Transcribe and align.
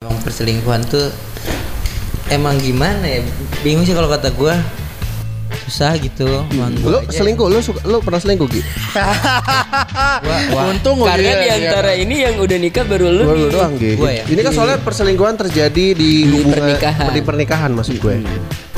Emang 0.00 0.16
perselingkuhan 0.24 0.80
tuh 0.88 1.12
emang 2.30 2.56
gimana 2.56 3.04
ya? 3.04 3.20
Bingung 3.60 3.84
sih 3.84 3.92
kalau 3.92 4.08
kata 4.08 4.32
gua. 4.32 4.56
Susah 5.60 5.92
gitu. 5.94 6.24
Emang 6.48 6.72
Lu 6.74 6.88
gua 6.88 7.04
aja- 7.04 7.20
selingkuh, 7.20 7.44
lu 7.44 7.60
suka, 7.60 7.84
lu 7.84 8.00
pernah 8.00 8.16
selingkuh 8.16 8.48
Gi? 8.48 8.64
Gua, 10.24 10.36
wah, 10.56 10.72
Untung 10.72 11.04
Karena 11.04 11.20
dia- 11.36 11.44
di 11.44 11.48
antara 11.52 11.92
ini 11.92 12.16
yang 12.16 12.40
udah 12.40 12.56
nikah 12.56 12.88
baru 12.88 13.12
lu 13.12 13.22
Gua 13.22 13.36
lu 13.36 13.48
doang 13.52 13.76
Gi. 13.76 13.92
Gua 13.92 14.08
ya? 14.10 14.24
Ini 14.24 14.40
kan 14.40 14.52
soalnya 14.56 14.80
perselingkuhan 14.80 15.36
terjadi 15.36 15.84
di, 15.92 16.32
hubungan 16.32 16.48
pernikahan. 16.56 17.12
di 17.12 17.20
pernikahan 17.20 17.70
maksud 17.70 18.00
gue. 18.00 18.24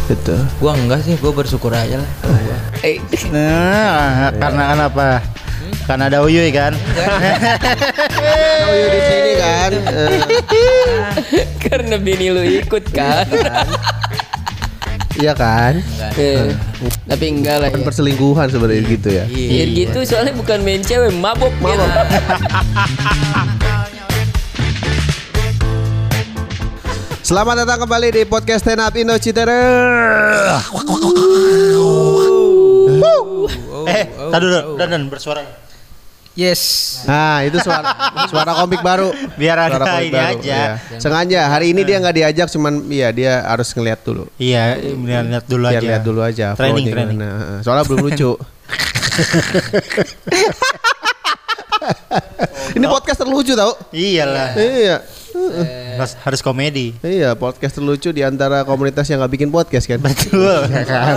Gitu. 0.04 0.34
gua 0.58 0.74
enggak 0.74 1.06
sih, 1.06 1.14
gua 1.16 1.30
bersyukur 1.30 1.70
aja 1.70 2.02
lah. 2.02 2.10
Eh, 2.82 2.98
Nah, 3.30 4.34
karena 4.34 4.62
kan 4.66 4.80
apa? 4.82 5.08
Karena 5.82 6.06
ada 6.06 6.22
Uyuy 6.22 6.50
kan. 6.50 6.72
Iya 8.62 8.86
di 8.86 9.00
sini 9.02 9.32
kan. 9.36 9.70
Karena 11.64 11.96
bini 11.98 12.30
lu 12.30 12.42
ikut 12.60 12.84
kan. 12.90 13.26
iya 15.12 15.34
kan? 15.34 15.82
Eh, 16.16 16.54
Tapi 17.04 17.24
enggak 17.28 17.56
lah 17.58 17.68
Kan 17.68 17.82
ya. 17.82 17.86
perselingkuhan 17.86 18.48
sebenarnya 18.48 18.82
gitu 18.88 19.08
ya. 19.10 19.24
Biar 19.26 19.68
gitu 19.68 19.98
soalnya 20.06 20.32
bukan 20.32 20.62
main 20.62 20.80
cewek, 20.80 21.12
mabok 21.12 21.52
gitu. 21.52 21.84
Selamat 27.22 27.64
datang 27.64 27.86
kembali 27.86 28.08
di 28.12 28.22
podcast 28.24 28.66
Stand 28.66 28.82
Up 28.82 28.94
Indo 28.94 29.14
Citere. 29.16 29.62
eh, 33.84 34.04
tadi 34.28 34.44
dulu, 34.44 34.76
dan 34.76 34.88
dan 34.90 35.02
bersuara. 35.08 35.42
Yes. 36.32 36.62
Nah 37.04 37.44
itu 37.44 37.60
suara 37.60 37.92
suara 38.24 38.56
komik 38.56 38.80
baru. 38.80 39.12
Biar 39.36 39.58
ada 39.58 39.76
Suara 39.76 39.84
komik 40.00 40.08
ini 40.08 40.16
aja. 40.16 40.40
iya. 40.80 40.96
Sengaja 40.96 41.40
hari 41.46 41.70
ini 41.70 41.84
dia 41.84 42.00
nggak 42.00 42.16
diajak, 42.16 42.48
cuman 42.48 42.88
iya 42.88 43.12
dia 43.12 43.44
harus 43.44 43.68
ngeliat 43.70 44.00
dulu. 44.00 44.24
Iya, 44.36 44.80
biar 44.80 45.22
lihat 45.28 45.44
dulu 45.44 45.64
Biar 45.68 45.78
aja. 45.78 45.88
lihat 45.92 46.02
dulu 46.02 46.20
aja. 46.24 46.46
Training, 46.56 46.88
training. 46.88 47.18
gimana. 47.20 47.36
Heeh. 47.36 47.58
Soalnya 47.60 47.84
belum 47.84 48.00
lucu. 48.02 48.32
Ini 52.72 52.86
podcast 52.86 53.18
terlucu 53.20 53.52
tau? 53.52 53.76
Iyalah. 53.92 54.56
Iya. 54.56 54.96
Harus, 56.02 56.12
harus 56.18 56.40
komedi. 56.42 56.92
Iya, 56.98 57.32
podcast 57.32 57.72
terlucu 57.72 58.10
di 58.10 58.20
antara 58.20 58.60
komunitas 58.62 59.06
yang 59.06 59.22
nggak 59.22 59.32
bikin 59.32 59.48
podcast 59.48 59.86
kan. 59.86 60.02
Betul. 60.02 60.66
Kan? 60.82 61.14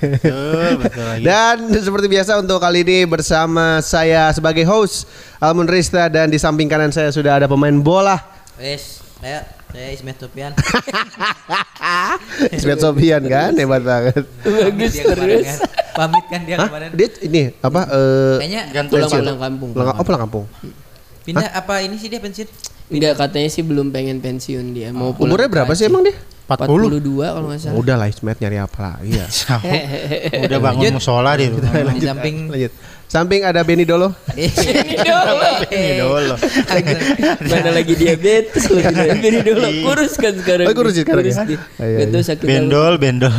Betul, 0.00 0.68
betul 0.80 1.04
lagi. 1.04 1.20
Dan 1.20 1.68
seperti 1.68 2.06
biasa 2.08 2.40
untuk 2.40 2.56
kali 2.56 2.80
ini 2.80 3.04
bersama 3.04 3.78
saya 3.80 4.28
sebagai 4.32 4.64
host 4.64 5.04
Almun 5.36 5.66
Rista 5.66 6.08
dan 6.08 6.26
di 6.26 6.36
samping 6.36 6.64
kanan 6.64 6.88
saya 6.88 7.12
sudah 7.12 7.36
ada 7.36 7.44
pemain 7.44 7.76
bola 7.76 8.16
Wes, 8.56 9.04
ayo 9.20 9.44
saya 9.68 9.88
Ismet 9.92 10.16
Sopian. 10.16 10.50
Ismet 12.56 12.78
Sofian 12.80 13.20
kan 13.22 13.52
hebat 13.52 13.82
banget. 13.84 14.24
Bagus 14.40 14.90
Dia 14.90 15.02
kemarin 15.04 15.28
terus. 15.28 15.44
kan, 15.44 15.58
Pamit 15.92 16.24
kan 16.26 16.40
dia 16.40 16.56
Hah? 16.56 16.66
kemarin. 16.66 16.88
Dia 16.96 17.08
ini 17.20 17.42
apa? 17.60 17.80
Eh, 17.84 18.36
Kayaknya 18.40 18.62
Gantung 18.72 18.96
Pulang 18.96 19.38
kampung. 19.38 19.70
Pulang, 19.76 19.86
oh 19.92 20.04
pulang 20.04 20.20
kampung. 20.24 20.44
pindah 21.22 21.50
apa 21.52 21.74
ini 21.84 21.98
sih 21.98 22.08
dia 22.08 22.16
pensiun? 22.16 22.48
Enggak 22.86 23.14
katanya 23.18 23.48
sih 23.50 23.62
belum 23.66 23.90
pengen 23.90 24.22
pensiun 24.22 24.66
dia. 24.70 24.94
Mau 24.94 25.10
pulang 25.10 25.34
Umurnya 25.34 25.48
berapa 25.50 25.72
sih 25.74 25.90
emang 25.90 26.06
dia? 26.06 26.14
40. 26.46 27.02
42 27.02 27.26
kalau 27.26 27.48
nggak 27.50 27.58
salah. 27.58 27.74
Udah 27.74 27.94
lah 27.98 28.06
Ismet 28.06 28.38
nyari 28.38 28.58
apa 28.62 28.78
lagi 28.78 29.18
ya. 29.18 29.26
Udah 30.46 30.58
bangun 30.62 30.94
musola 30.94 31.34
di 31.34 31.50
rumah. 31.50 31.72
Di 31.90 32.06
samping 32.06 32.36
Lanjut. 32.46 32.72
Samping 33.06 33.42
ada 33.46 33.62
Benny 33.62 33.86
Dolo. 33.86 34.14
Ini 34.34 34.50
dulu. 35.02 35.34
Ini 35.70 35.92
dulu. 36.02 36.34
Mana 37.50 37.70
lagi 37.70 37.94
diabetes 37.94 38.66
lagi 38.74 39.18
Bini 39.22 39.40
dulu 39.46 39.66
kurus 39.86 40.14
kan 40.18 40.34
sekarang. 40.38 40.66
Oh, 40.70 40.74
kurus 40.74 40.94
ya 40.98 41.02
sekarang 41.06 41.22
ya? 41.26 41.34
dia. 41.46 41.58
Iya, 41.82 41.96
Gak 42.02 42.06
tahu 42.10 42.22
iya. 42.22 42.28
sakit 42.30 42.46
Bendol, 42.46 42.94
bendol. 42.98 43.34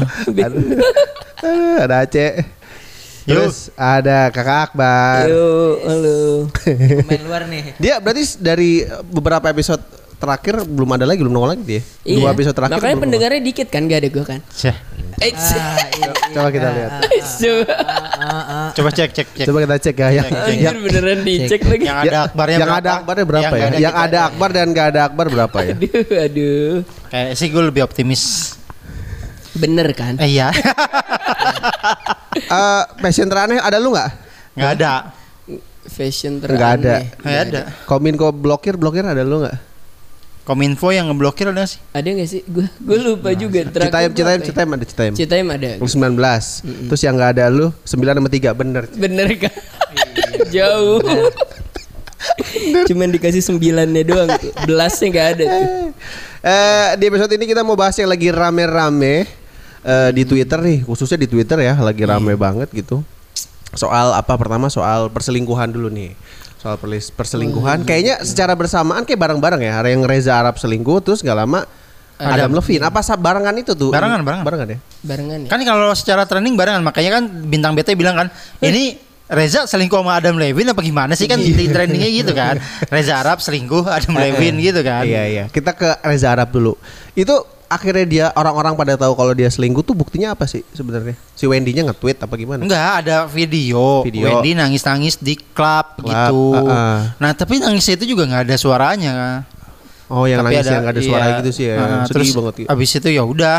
Ada 1.84 1.96
Aceh. 2.08 2.57
Terus 3.28 3.76
ada 3.76 4.32
Kakak 4.32 4.72
Akbar. 4.72 5.28
Yo, 5.28 5.84
halo. 5.84 6.18
pemain 7.04 7.24
luar 7.28 7.44
nih. 7.52 7.76
Dia 7.76 8.00
berarti 8.00 8.24
dari 8.40 8.88
beberapa 9.04 9.52
episode 9.52 9.84
terakhir 10.18 10.64
belum 10.64 10.96
ada 10.96 11.04
lagi, 11.04 11.20
belum 11.20 11.36
nongol 11.36 11.52
lagi 11.54 11.64
dia. 11.68 11.82
Dua 12.08 12.32
episode 12.32 12.56
terakhir. 12.56 12.80
Iya. 12.80 12.88
Makanya 12.88 12.98
pendengarnya 13.04 13.42
dikit 13.44 13.68
kan 13.68 13.84
gak 13.86 14.00
ada 14.00 14.10
gua 14.10 14.24
kan. 14.24 14.40
Syah. 14.50 14.78
Eh, 15.18 15.34
Ah, 15.34 15.76
iya, 15.92 16.08
nongol. 16.08 16.32
Coba 16.32 16.50
kita 16.56 16.68
lihat. 16.72 16.92
ah, 18.16 18.32
ah. 18.32 18.68
Coba 18.72 18.90
cek, 18.96 19.10
cek, 19.12 19.28
cek. 19.36 19.46
Coba 19.46 19.58
kita 19.60 19.76
cek 19.76 19.96
ya. 20.00 20.10
Yang, 20.14 20.28
Anjir 20.32 20.78
beneran 20.80 21.20
dicek 21.22 21.62
lagi. 21.68 21.84
Yang 21.84 22.00
ada 22.00 22.18
akbarnya 22.24 22.56
yang 22.56 22.64
berapa? 22.64 22.80
ada 22.80 22.92
akbarnya 22.96 23.26
berapa 23.28 23.44
Yang 23.44 23.52
ya? 23.52 23.68
ada 23.68 23.76
Yang 23.78 23.92
kita- 23.94 24.08
ada 24.08 24.20
akbar 24.24 24.50
dan 24.56 24.66
gak 24.72 24.88
ada 24.88 25.02
akbar 25.04 25.26
berapa 25.28 25.58
ya? 25.60 25.74
Aduh, 25.76 26.06
aduh. 26.16 26.72
Kayak 27.12 27.32
sih 27.36 27.48
gue 27.52 27.64
lebih 27.66 27.84
optimis. 27.84 28.24
Bener 29.52 29.92
kan? 29.92 30.16
Eh, 30.16 30.32
iya. 30.32 30.48
Eh, 32.38 32.84
passion 33.02 33.26
teraneh 33.26 33.58
ada 33.58 33.82
lu 33.82 33.92
nggak? 33.92 34.10
Nggak 34.54 34.72
ada. 34.78 34.92
Fashion 35.88 36.38
Nggak 36.38 36.52
ada. 36.52 36.96
teraneh. 37.02 37.06
Nggak 37.24 37.40
ada. 37.48 37.62
Kominfo 37.88 38.28
blokir 38.30 38.76
blokir 38.76 39.02
ada 39.02 39.24
lu 39.24 39.42
nggak? 39.42 39.58
Kominfo 40.44 40.96
yang 40.96 41.12
ngeblokir 41.12 41.52
ada 41.52 41.60
nggak 41.60 41.72
sih? 41.76 41.80
Ada 41.92 42.08
gak 42.08 42.30
sih? 42.32 42.42
Gue 42.48 42.64
gue 42.72 42.98
lupa 43.04 43.36
juga. 43.36 43.68
Terakhir 43.68 43.92
Citaim, 43.92 44.12
Citaim, 44.16 44.40
ya? 44.40 44.46
Citaim 44.48 44.70
ada 44.72 44.86
Citaim. 44.88 45.14
Citaim 45.16 45.48
ada. 45.52 45.70
Lu 45.76 45.88
19. 45.88 46.88
Terus 46.88 47.02
yang 47.04 47.14
nggak 47.20 47.32
ada 47.36 47.46
lu 47.52 47.68
9 47.84 48.00
sama 48.16 48.30
3 48.32 48.56
bener. 48.56 48.84
Bener 48.96 49.28
kan? 49.36 49.54
Jauh. 50.56 51.04
Cuman 52.88 53.12
dikasih 53.12 53.44
sembilannya 53.44 54.04
doang 54.08 54.30
tuh. 54.40 54.52
Belasnya 54.64 55.08
gak 55.12 55.28
ada 55.36 55.44
tuh. 55.48 55.64
Eh 56.44 56.88
di 56.96 57.04
episode 57.12 57.32
ini 57.36 57.46
kita 57.46 57.62
mau 57.68 57.76
bahas 57.76 57.96
yang 58.00 58.08
lagi 58.08 58.32
rame-rame 58.32 59.28
eh, 59.84 60.10
di 60.14 60.24
Twitter 60.24 60.60
nih, 60.62 60.86
khususnya 60.86 61.18
di 61.18 61.28
Twitter 61.28 61.58
ya, 61.60 61.78
lagi 61.78 62.04
rame 62.04 62.34
banget 62.34 62.70
gitu. 62.72 63.02
Soal 63.76 64.16
apa 64.16 64.34
pertama 64.40 64.72
soal 64.72 65.12
perselingkuhan 65.12 65.70
dulu 65.70 65.92
nih. 65.92 66.16
Soal 66.58 66.80
perlis- 66.82 67.14
perselingkuhan 67.14 67.86
kayaknya 67.86 68.24
secara 68.26 68.58
bersamaan 68.58 69.06
kayak 69.06 69.20
bareng-bareng 69.22 69.62
ya. 69.62 69.78
Ada 69.78 69.90
yang 69.94 70.02
Reza 70.08 70.34
Arab 70.34 70.58
selingkuh 70.58 71.06
terus 71.06 71.22
nggak 71.22 71.38
lama 71.38 71.68
Adam 72.18 72.58
Levine. 72.58 72.82
Apa 72.82 73.06
barengan 73.14 73.54
itu 73.62 73.78
tuh? 73.78 73.94
Barengan, 73.94 74.26
barengan. 74.26 74.46
Barengan 74.46 74.68
ya. 74.74 74.80
Barengan 75.06 75.40
ya. 75.46 75.50
Kan 75.54 75.62
kalau 75.62 75.94
secara 75.94 76.26
trending 76.26 76.58
barengan 76.58 76.82
makanya 76.82 77.22
kan 77.22 77.24
bintang 77.46 77.78
BT 77.78 77.94
bilang 77.94 78.18
kan 78.18 78.28
ini 78.60 78.98
Reza 79.28 79.68
selingkuh 79.68 80.00
sama 80.02 80.18
Adam 80.18 80.40
Levine 80.40 80.72
apa 80.72 80.80
gimana 80.80 81.12
sih 81.14 81.28
kan 81.28 81.36
di 81.38 81.68
trendingnya 81.68 82.08
gitu 82.10 82.32
kan 82.32 82.58
Reza 82.94 83.20
Arab 83.20 83.44
selingkuh 83.44 83.84
Adam 83.86 84.16
Levine 84.18 84.58
gitu 84.64 84.82
kan 84.82 85.04
Iya 85.06 85.24
iya. 85.28 85.46
Kita 85.52 85.76
ke 85.78 86.00
Reza 86.02 86.34
Arab 86.34 86.50
dulu. 86.50 86.74
Itu 87.14 87.44
akhirnya 87.68 88.06
dia 88.08 88.26
orang-orang 88.34 88.74
pada 88.74 88.96
tahu 88.96 89.14
kalau 89.14 89.36
dia 89.36 89.52
selingkuh 89.52 89.84
tuh 89.84 89.96
buktinya 89.96 90.34
apa 90.34 90.48
sih 90.48 90.64
sebenarnya? 90.72 91.16
Si 91.36 91.46
Wendy-nya 91.46 91.88
nge-tweet 91.92 92.18
apa 92.24 92.34
gimana? 92.40 92.64
Enggak 92.64 93.06
ada 93.06 93.28
video, 93.28 94.02
Video. 94.08 94.28
Wendy 94.28 94.56
nangis-nangis 94.56 95.20
di 95.20 95.36
klub 95.36 96.00
Klub, 96.00 96.08
gitu 96.08 96.40
ah, 96.56 96.64
ah. 96.68 96.98
Nah 97.20 97.32
tapi 97.36 97.60
nangisnya 97.60 98.00
itu 98.00 98.16
juga 98.16 98.26
nggak 98.28 98.44
ada 98.48 98.56
suaranya 98.56 99.14
Oh 100.08 100.24
yang 100.24 100.40
Tapi 100.40 100.56
nangis 100.56 100.72
yang 100.72 100.84
gak 100.88 100.96
ada 100.96 101.04
suara 101.04 101.26
iya, 101.28 101.38
gitu 101.44 101.52
sih 101.52 101.66
ya. 101.68 101.76
ah, 101.76 101.88
Sedih 102.08 102.16
terus 102.16 102.28
banget 102.32 102.56
gitu. 102.64 102.68
Abis 102.72 102.90
itu 102.96 103.10
ya 103.12 103.24
udah 103.28 103.58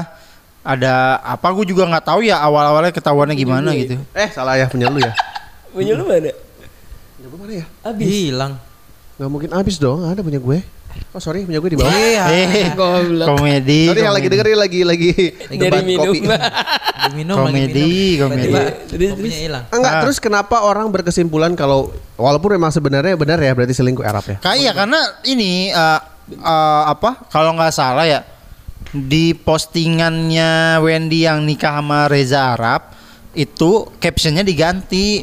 ada 0.65 1.21
apa 1.21 1.49
gue 1.53 1.65
juga 1.69 1.85
nggak 1.85 2.05
tahu 2.09 2.21
ya 2.25 2.41
awal-awalnya 2.41 2.93
ketahuannya 2.93 3.37
gimana 3.37 3.73
gitu 3.77 4.01
Eh 4.17 4.29
salah 4.33 4.57
ya 4.57 4.65
punya 4.65 4.89
lu 4.89 4.97
ya. 4.97 5.13
Punya 5.77 5.93
lu 5.93 6.09
mana? 6.09 6.33
Punya 6.33 7.27
gue 7.29 7.39
mana 7.39 7.53
ya? 7.53 7.67
Abis. 7.85 8.07
Hilang. 8.09 8.53
Gak 9.19 9.29
mungkin 9.29 9.51
habis 9.53 9.77
dong, 9.77 10.07
ada 10.07 10.23
punya 10.25 10.41
gue. 10.41 10.59
Oh 11.09 11.19
sorry 11.19 11.43
punya 11.43 11.59
gue 11.59 11.71
di 11.73 11.79
bawah. 11.79 11.89
Iya. 11.89 12.25
eh 12.29 12.69
Goblok. 12.73 13.27
komedi 13.31 13.89
Sorry 13.89 14.01
yang 14.01 14.13
lagi 14.13 14.23
komedi. 14.23 14.35
dengerin 14.35 14.59
lagi 14.59 14.81
lagi 14.83 15.11
debat 15.51 15.83
kopi. 15.83 16.19
Minum, 17.09 17.41
lagi 17.41 17.49
Komedi, 17.65 17.89
minum. 18.13 18.29
komedi. 18.29 18.49
Tiba-tiba 18.85 19.17
Terus, 19.17 19.37
hilang. 19.39 19.65
Enggak, 19.71 19.93
Ah. 19.95 20.01
terus 20.05 20.19
kenapa 20.19 20.61
orang 20.61 20.85
berkesimpulan 20.89 21.55
kalau 21.55 21.89
walaupun 22.15 22.53
memang 22.53 22.69
sebenarnya 22.69 23.15
benar 23.15 23.39
ya 23.39 23.53
berarti 23.53 23.73
selingkuh 23.73 24.05
Arab 24.05 24.25
ya? 24.27 24.37
Kayak 24.39 24.75
karena 24.77 25.01
ini 25.25 25.71
eh, 25.71 26.01
eh, 26.35 26.83
apa 26.85 27.25
kalau 27.27 27.55
nggak 27.55 27.73
salah 27.73 28.05
ya 28.05 28.21
di 28.91 29.33
postingannya 29.33 30.81
Wendy 30.81 31.25
yang 31.25 31.43
nikah 31.43 31.79
sama 31.79 32.07
Reza 32.07 32.53
Arab 32.53 32.93
itu 33.33 33.89
captionnya 33.97 34.43
diganti 34.43 35.23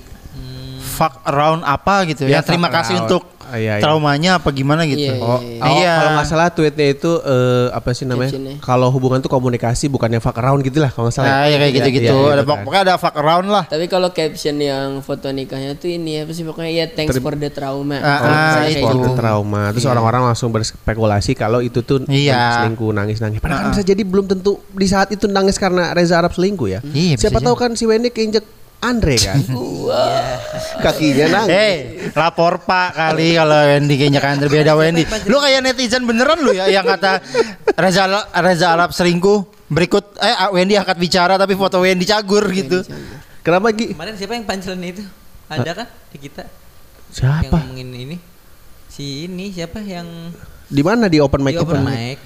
fuck 0.79 1.21
around 1.23 1.61
apa 1.61 2.07
gitu 2.07 2.23
Ya, 2.23 2.39
ya, 2.39 2.41
terima 2.41 2.69
kasih 2.69 2.95
around. 2.95 3.05
untuk 3.05 3.23
Ah, 3.45 3.55
iya, 3.55 3.77
iya. 3.77 3.81
traumanya 3.81 4.31
apa 4.37 4.49
gimana 4.49 4.83
gitu. 4.83 5.05
Iya, 5.05 5.17
Oh, 5.17 5.37
iya, 5.37 5.61
oh, 5.61 5.69
Iya. 5.71 5.93
kalau 5.95 6.09
nggak 6.13 6.27
salah 6.27 6.47
tweetnya 6.49 6.87
itu 6.89 7.11
eh, 7.19 7.67
apa 7.69 7.89
sih 7.91 8.03
namanya? 8.03 8.31
Kalau 8.59 8.87
hubungan 8.89 9.19
tuh 9.19 9.27
komunikasi 9.27 9.85
bukannya 9.87 10.17
fuck 10.17 10.33
around 10.35 10.61
gitu 10.61 10.77
lah 10.77 10.89
kalau 10.89 11.07
nggak 11.07 11.15
salah. 11.15 11.29
Nah, 11.31 11.45
ya 11.45 11.55
kayak 11.55 11.65
Iya, 11.67 11.77
gitu-gitu. 11.77 12.11
iya, 12.11 12.25
iya, 12.25 12.35
ada 12.35 12.43
pokoknya 12.43 12.81
ada 12.83 12.95
fuck 12.95 13.15
around 13.15 13.47
lah. 13.47 13.63
Tapi 13.65 13.85
kalau 13.85 14.09
caption 14.09 14.57
yang 14.57 14.99
foto 14.99 15.29
nikahnya 15.29 15.73
tuh 15.73 15.89
ini 15.89 16.19
apa 16.19 16.31
sih 16.31 16.41
pokoknya 16.41 16.71
ya 16.71 16.85
thanks 16.87 17.11
Terima- 17.11 17.25
for 17.25 17.35
the 17.35 17.49
trauma. 17.49 17.97
Ah, 17.97 18.07
Oh, 18.15 18.25
ah, 18.25 18.53
Kayak 18.55 18.69
itu. 18.71 18.79
Sport 18.81 18.95
gitu. 18.97 19.09
trauma. 19.15 19.61
Terus 19.69 19.85
orang-orang 19.85 20.21
langsung 20.25 20.49
berspekulasi 20.49 21.31
kalau 21.33 21.59
itu 21.59 21.79
tuh 21.79 22.01
Iya. 22.05 22.61
selingkuh 22.61 22.91
nangis-nangis. 22.91 23.39
Padahal 23.39 23.61
kan 23.61 23.71
bisa 23.71 23.83
jadi 23.83 24.01
belum 24.01 24.25
tentu 24.25 24.57
di 24.69 24.85
saat 24.85 25.09
itu 25.09 25.25
nangis 25.25 25.55
karena 25.55 25.91
Reza 25.91 26.15
Arab 26.15 26.31
selingkuh 26.31 26.67
ya. 26.67 26.79
Iya, 26.81 27.15
Siapa 27.15 27.37
tahu 27.37 27.53
jadi. 27.53 27.61
kan 27.61 27.71
si 27.73 27.83
Wendy 27.83 28.09
keinjek 28.09 28.45
Andre 28.83 29.15
kan. 29.17 29.39
Kakinya 30.83 31.25
nangis. 31.31 31.51
Hei, 31.53 31.75
lapor 32.13 32.61
Pak 32.63 32.89
kali 32.93 33.33
kalau 33.33 33.59
Wendy 33.65 33.95
kayaknya 33.97 34.21
kan 34.21 34.37
beda 34.41 34.73
Wendy. 34.77 35.03
Lu 35.25 35.37
kayak 35.39 35.61
netizen 35.65 36.05
beneran 36.05 36.43
lu 36.43 36.51
ya 36.53 36.69
yang 36.69 36.85
kata 36.85 37.23
Reza 37.73 38.05
Reza 38.35 38.67
Arab 38.75 38.91
selingkuh. 38.93 39.45
Berikut 39.65 40.13
eh 40.21 40.35
Wendy 40.53 40.77
angkat 40.77 41.01
bicara 41.01 41.41
tapi 41.41 41.57
foto 41.57 41.81
Wendy 41.81 42.05
cagur 42.05 42.45
gitu. 42.53 42.85
Kenapa 43.41 43.69
Gi? 43.73 43.93
Kemarin 43.93 44.13
siapa 44.17 44.33
yang 44.37 44.45
pancelan 44.45 44.81
itu? 44.81 45.03
Ada 45.45 45.71
kan 45.73 45.87
di 46.09 46.17
kita? 46.17 46.43
Yang 46.45 47.13
Siapa? 47.13 47.57
ngomongin 47.61 47.89
ini? 47.93 48.17
Si 48.89 49.29
ini 49.29 49.53
siapa 49.53 49.79
yang 49.85 50.33
Di 50.65 50.81
mana 50.81 51.05
di 51.05 51.21
open 51.21 51.45
mic 51.45 51.53
di 51.53 51.61
open 51.61 51.85
mic? 51.85 52.17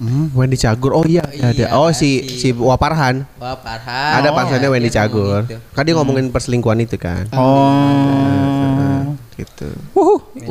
Hmm, 0.00 0.32
Wendy 0.32 0.56
Cagur. 0.56 0.92
Oh 0.92 1.04
iya, 1.04 1.20
Iya, 1.28 1.52
ada. 1.52 1.64
Oh 1.76 1.92
si 1.92 2.24
si- 2.24 2.40
si 2.40 2.48
Waparhan. 2.50 3.28
Wah 3.36 3.52
Farhan. 3.54 4.12
ada 4.16 4.28
Oh, 4.28 4.34
panselnya 4.34 4.66
iya, 4.66 4.72
Wendy 4.72 4.88
Cagur. 4.88 5.44
gitu. 5.44 5.60
Kan 5.70 5.82
dia 5.84 5.92
ngomongin 5.92 6.26
perselingkuhan 6.28 6.80
itu 6.80 6.96
kan. 6.96 7.28
Oh. 7.30 9.12
Gitu. 9.36 9.68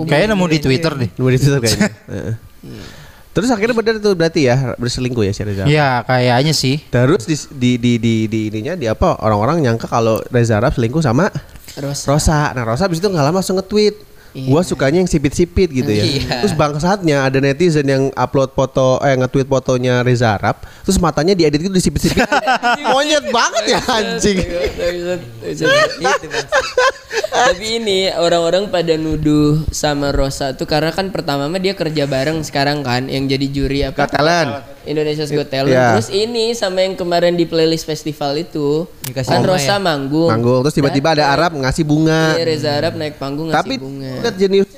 Kayaknya 0.06 0.34
nemu 0.34 0.46
di 0.48 0.60
Twitter 0.60 0.92
deh. 0.96 1.10
Nomor 1.14 1.32
itu 1.32 1.46
tuh 1.48 1.60
kayaknya. 1.60 1.90
Heeh. 2.12 2.34
Terus 3.30 3.50
akhirnya 3.50 3.74
benar 3.74 3.96
tuh 3.98 4.14
berarti 4.14 4.42
ya 4.44 4.74
berselingkuh 4.76 5.22
ya 5.22 5.32
si 5.32 5.42
Reza. 5.42 5.64
Iya, 5.64 6.02
kayaknya 6.04 6.52
sih. 6.52 6.82
Terus 6.86 7.26
di 7.26 7.38
di 7.50 7.72
di 7.78 7.94
di, 7.98 8.14
di 8.26 8.40
ininya 8.50 8.74
di 8.74 8.86
apa 8.86 9.18
orang-orang 9.18 9.62
nyangka 9.62 9.86
kalau 9.86 10.18
Reza 10.28 10.58
Arab 10.58 10.74
selingkuh 10.74 11.00
sama 11.00 11.30
Rosa. 11.76 12.06
Rosa. 12.06 12.40
Nah 12.52 12.66
Rosa 12.66 12.86
abis 12.86 12.98
itu 12.98 13.08
nggak 13.08 13.24
lama 13.24 13.40
langsung 13.40 13.58
nge-tweet. 13.58 13.96
Iya. 14.30 14.46
Gua 14.46 14.62
sukanya 14.62 15.02
yang 15.02 15.10
sipit-sipit 15.10 15.74
gitu 15.74 15.90
ya. 15.90 16.06
Iya. 16.06 16.46
Terus 16.46 16.54
bangsatnya 16.54 17.26
ada 17.26 17.42
netizen 17.42 17.88
yang 17.90 18.04
upload 18.14 18.54
foto 18.54 19.02
eh 19.02 19.18
nge-tweet 19.18 19.50
fotonya 19.50 20.06
Reza 20.06 20.38
Arab, 20.38 20.62
terus 20.86 21.02
matanya 21.02 21.34
diedit 21.34 21.58
gitu 21.58 21.74
disipit-sipit. 21.74 22.22
Monyet 22.94 23.26
banget 23.34 23.64
ya 23.74 23.82
anjing. 23.90 24.38
Tapi 27.30 27.82
ini 27.82 28.14
orang-orang 28.14 28.70
pada 28.70 28.94
nuduh 29.00 29.66
sama 29.74 30.14
Rosa 30.14 30.54
tuh 30.54 30.70
karena 30.70 30.94
kan 30.94 31.10
pertama 31.10 31.50
mah 31.50 31.62
dia 31.62 31.74
kerja 31.74 32.06
bareng 32.06 32.46
sekarang 32.46 32.86
kan 32.86 33.10
yang 33.10 33.26
jadi 33.26 33.48
juri 33.50 33.80
apa 33.86 34.06
Katalan. 34.06 34.62
Indonesia's 34.88 35.32
Got 35.32 35.50
Talent. 35.52 35.76
Iya. 35.76 36.00
Terus 36.00 36.10
ini 36.12 36.56
sama 36.56 36.84
yang 36.84 36.96
kemarin 36.96 37.36
di 37.36 37.44
playlist 37.44 37.84
festival 37.84 38.38
itu 38.40 38.88
Dikasih 39.04 39.36
kan 39.36 39.42
Rosa 39.44 39.76
ya? 39.76 39.78
manggung. 39.80 40.30
Manggung 40.32 40.60
terus 40.64 40.76
tiba-tiba 40.76 41.16
ada 41.16 41.32
Arab 41.32 41.58
ngasih 41.60 41.84
bunga. 41.84 42.36
Iya 42.40 42.44
Reza 42.48 42.70
Arab 42.72 42.94
naik 42.96 43.20
panggung 43.20 43.52
ngasih 43.52 43.60
Tapi 43.60 43.74
bunga. 43.76 44.14
lihat 44.24 44.36
jenius 44.40 44.70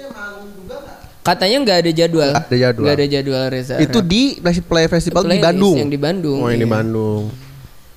Katanya 1.22 1.58
nggak 1.62 1.78
ada 1.86 1.92
jadwal. 1.94 2.32
Nggak 2.34 2.50
ada 2.50 2.58
jadwal. 2.58 2.82
Nggak 2.82 2.96
ada 2.98 3.06
jadwal 3.06 3.44
Reza 3.54 3.76
itu 3.78 4.00
di 4.02 4.22
Play 4.42 4.88
Festival 4.90 5.22
di 5.22 5.38
Playlist 5.38 5.46
Bandung. 5.46 5.76
Yang 5.78 5.92
di 5.94 6.00
Bandung. 6.02 6.40
Oh, 6.42 6.48
yang 6.50 6.62
di 6.62 6.66
iya. 6.66 6.76
Bandung. 6.82 7.24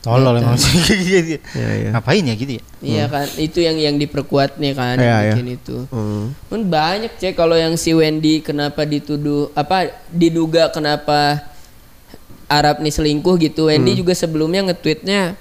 Tolol 0.05 0.37
emang 0.37 0.61
sih. 0.61 0.77
Gitu. 0.85 1.41
Iya, 1.57 1.71
iya. 1.81 1.91
Ngapain 1.97 2.21
ya 2.21 2.35
gitu 2.37 2.53
ya? 2.61 2.63
Iya 2.85 3.05
kan, 3.09 3.25
itu 3.41 3.59
yang 3.65 3.81
yang 3.81 3.97
diperkuat 3.97 4.61
nih 4.61 4.77
kan, 4.77 5.01
Iya, 5.01 5.17
iya. 5.17 5.33
bikin 5.33 5.57
itu. 5.57 5.89
Hmm. 5.89 6.37
Pun 6.53 6.61
banyak 6.69 7.17
cek 7.17 7.33
kalau 7.33 7.57
yang 7.57 7.73
si 7.81 7.97
Wendy 7.97 8.45
kenapa 8.45 8.85
dituduh 8.85 9.49
apa 9.57 9.89
diduga 10.13 10.69
kenapa 10.69 11.41
Arab 12.49 12.81
nih 12.81 12.93
selingkuh 12.93 13.37
gitu. 13.41 13.73
Wendy 13.73 13.97
juga 13.97 14.13
sebelumnya 14.13 14.65
nge-tweetnya 14.71 15.37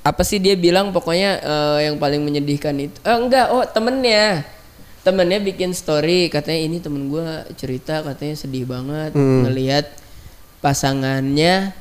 apa 0.00 0.22
sih 0.24 0.40
dia 0.40 0.56
bilang 0.56 0.96
pokoknya 0.96 1.30
eh, 1.44 1.78
yang 1.90 2.00
paling 2.00 2.24
menyedihkan 2.24 2.76
itu. 2.80 2.96
Eh, 3.04 3.16
enggak, 3.16 3.52
oh 3.52 3.64
temennya. 3.66 4.46
Temennya 5.00 5.40
bikin 5.40 5.72
story 5.72 6.28
katanya 6.28 6.60
ini 6.60 6.76
temen 6.76 7.08
gua 7.08 7.48
cerita 7.56 8.04
katanya 8.04 8.36
sedih 8.36 8.68
banget 8.68 9.16
ngelihat 9.16 9.88
pasangannya 10.60 11.72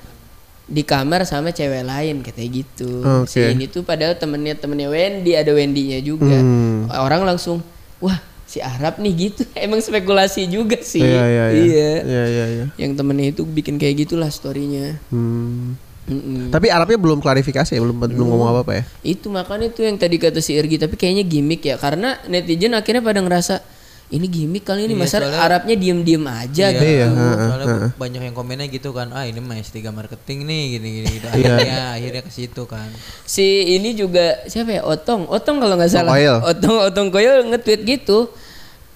di 0.69 0.86
kamar 0.86 1.28
sama 1.28 1.51
cewek 1.51 1.84
lain 1.84 2.24
katanya 2.24 2.50
gitu. 2.63 3.04
Si 3.28 3.44
Oke. 3.44 3.51
ini 3.51 3.68
tuh 3.68 3.84
padahal 3.84 4.16
temennya 4.16 4.56
temennya 4.56 4.88
Wendy 4.88 5.36
ada 5.36 5.51
Wendy-nya 5.51 6.00
juga. 6.00 6.40
Hmm. 6.40 6.88
Orang 6.94 7.28
langsung 7.28 7.60
wah 8.00 8.24
si 8.50 8.57
Arab 8.57 8.98
nih 8.98 9.30
gitu. 9.30 9.46
Emang 9.66 9.78
spekulasi 9.78 10.50
juga 10.50 10.81
sih. 10.81 11.06
Iya, 11.06 11.24
iya, 11.30 11.46
iya. 11.54 11.62
Iya. 11.62 11.92
Iya, 12.01 12.24
iya, 12.25 12.46
iya. 12.50 12.66
Yang 12.81 12.92
temennya 12.98 13.28
itu 13.30 13.46
bikin 13.46 13.78
kayak 13.78 14.10
gitulah 14.10 14.34
storynya. 14.34 14.98
Hmm. 15.13 15.78
Mm-mm. 16.10 16.50
Tapi 16.50 16.74
Arabnya 16.74 16.98
belum 16.98 17.22
klarifikasi 17.22 17.69
ya, 17.69 17.78
belum 17.78 18.01
belum 18.01 18.28
ngomong 18.34 18.50
apa-apa 18.50 18.81
ya. 18.81 18.84
Itu 19.06 19.30
makanya 19.30 19.69
tuh 19.69 19.86
yang 19.86 20.01
tadi 20.01 20.18
kata 20.18 20.42
si 20.42 20.57
Irgi 20.57 20.81
tapi 20.81 20.98
kayaknya 20.98 21.22
gimmick 21.22 21.62
ya 21.62 21.78
karena 21.78 22.18
netizen 22.25 22.74
akhirnya 22.74 23.06
pada 23.06 23.22
ngerasa 23.22 23.62
ini 24.09 24.25
gimmick 24.25 24.65
kali 24.65 24.89
ini 24.89 24.97
Iya, 24.97 25.01
masa 25.06 25.17
soalnya- 25.21 25.38
Arabnya 25.39 25.75
diem-diem 25.77 26.25
aja 26.25 26.65
Iya, 26.65 26.73
gitu. 26.73 26.83
Iya, 26.83 27.06
tuh, 27.06 27.13
heeh, 27.15 27.38
soalnya 27.45 27.67
banyak 27.94 28.21
yang 28.25 28.35
komennya 28.35 28.67
gitu 28.67 28.89
kan, 28.89 29.13
ah 29.13 29.21
ini 29.21 29.38
mah 29.38 29.53
S3 29.56 29.89
marketing 29.89 30.50
nih 30.50 30.61
gini 30.73 30.88
gini 30.97 31.07
gitu. 31.13 31.27
Akhirnya 31.29 31.83
akhirnya 31.94 32.21
ke 32.25 32.31
situ 32.31 32.61
kan. 32.65 32.89
Si 33.21 33.45
ini 33.77 33.94
juga 33.94 34.41
siapa 34.45 34.73
ya? 34.73 34.81
Otong. 34.81 35.29
Otong 35.29 35.61
kalau 35.61 35.77
nggak 35.77 35.94
salah. 35.94 36.11
Koil. 36.11 36.35
Otong 36.41 36.77
Otong 36.83 37.07
Koil 37.09 37.45
nge-tweet 37.47 37.81
gitu. 37.85 38.33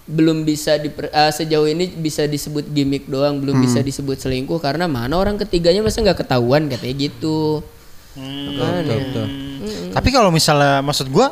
Belum 0.03 0.41
bisa 0.41 0.75
di 0.75 0.91
sejauh 1.29 1.63
ini 1.63 1.87
bisa 1.87 2.25
disebut 2.25 2.67
gimmick 2.67 3.05
doang, 3.05 3.37
belum 3.37 3.55
Hmm. 3.55 3.63
bisa 3.63 3.79
disebut 3.79 4.17
selingkuh 4.17 4.59
karena 4.59 4.83
mana 4.83 5.15
orang 5.15 5.37
ketiganya 5.37 5.79
masa 5.79 6.01
nggak 6.01 6.25
ketahuan 6.25 6.67
katanya 6.67 7.07
gitu. 7.07 7.61
Makanya. 8.17 9.25
Tapi 9.93 10.09
kalau 10.09 10.27
misalnya 10.27 10.81
maksud 10.81 11.07
gua 11.07 11.31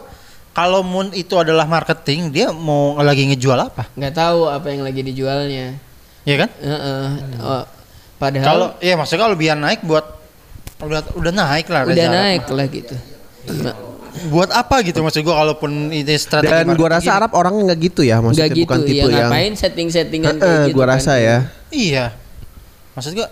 kalau 0.51 0.83
Moon 0.83 1.15
itu 1.15 1.31
adalah 1.39 1.63
marketing, 1.63 2.27
dia 2.27 2.47
mau 2.51 2.99
lagi 2.99 3.23
ngejual 3.27 3.55
apa? 3.55 3.87
nggak 3.95 4.13
tahu 4.13 4.51
apa 4.51 4.67
yang 4.67 4.81
lagi 4.83 5.01
dijualnya. 5.01 5.79
Iya 6.27 6.35
kan? 6.45 6.49
Heeh. 6.59 7.05
Oh, 7.39 7.63
padahal 8.19 8.45
Kalau 8.45 8.67
iya 8.77 8.93
maksudnya 8.93 9.23
kalau 9.25 9.35
biar 9.39 9.57
naik 9.57 9.81
buat 9.81 10.05
udah 10.81 11.01
udah 11.17 11.33
naik 11.33 11.65
lah 11.69 11.81
udah 11.87 11.93
Reza 11.93 12.03
Arab. 12.05 12.19
naik 12.19 12.43
lah 12.51 12.65
gitu. 12.67 12.95
Nah, 13.63 13.75
Buat 14.27 14.51
apa 14.51 14.83
gitu 14.83 14.99
maksud 14.99 15.23
gua 15.23 15.39
kalaupun 15.39 15.87
ini 15.87 16.03
strategi 16.19 16.51
Dan 16.51 16.75
gua 16.75 16.99
rasa 16.99 17.07
gini. 17.07 17.17
Arab 17.23 17.31
orangnya 17.31 17.61
nggak 17.71 17.79
gitu 17.79 18.01
ya, 18.03 18.19
maksudnya 18.19 18.51
nggak 18.51 18.59
gitu 18.59 18.67
bukan 18.67 18.79
tipe 18.83 18.97
ya 18.99 19.07
yang 19.07 19.31
ngapain 19.31 19.53
setting-settingan 19.55 20.33
Heeh, 20.35 20.43
kayak 20.43 20.67
gitu. 20.67 20.75
gua 20.75 20.83
kan. 20.83 20.91
rasa 20.99 21.13
ya. 21.15 21.37
Iya. 21.71 22.05
Maksud 22.91 23.11
gua 23.15 23.27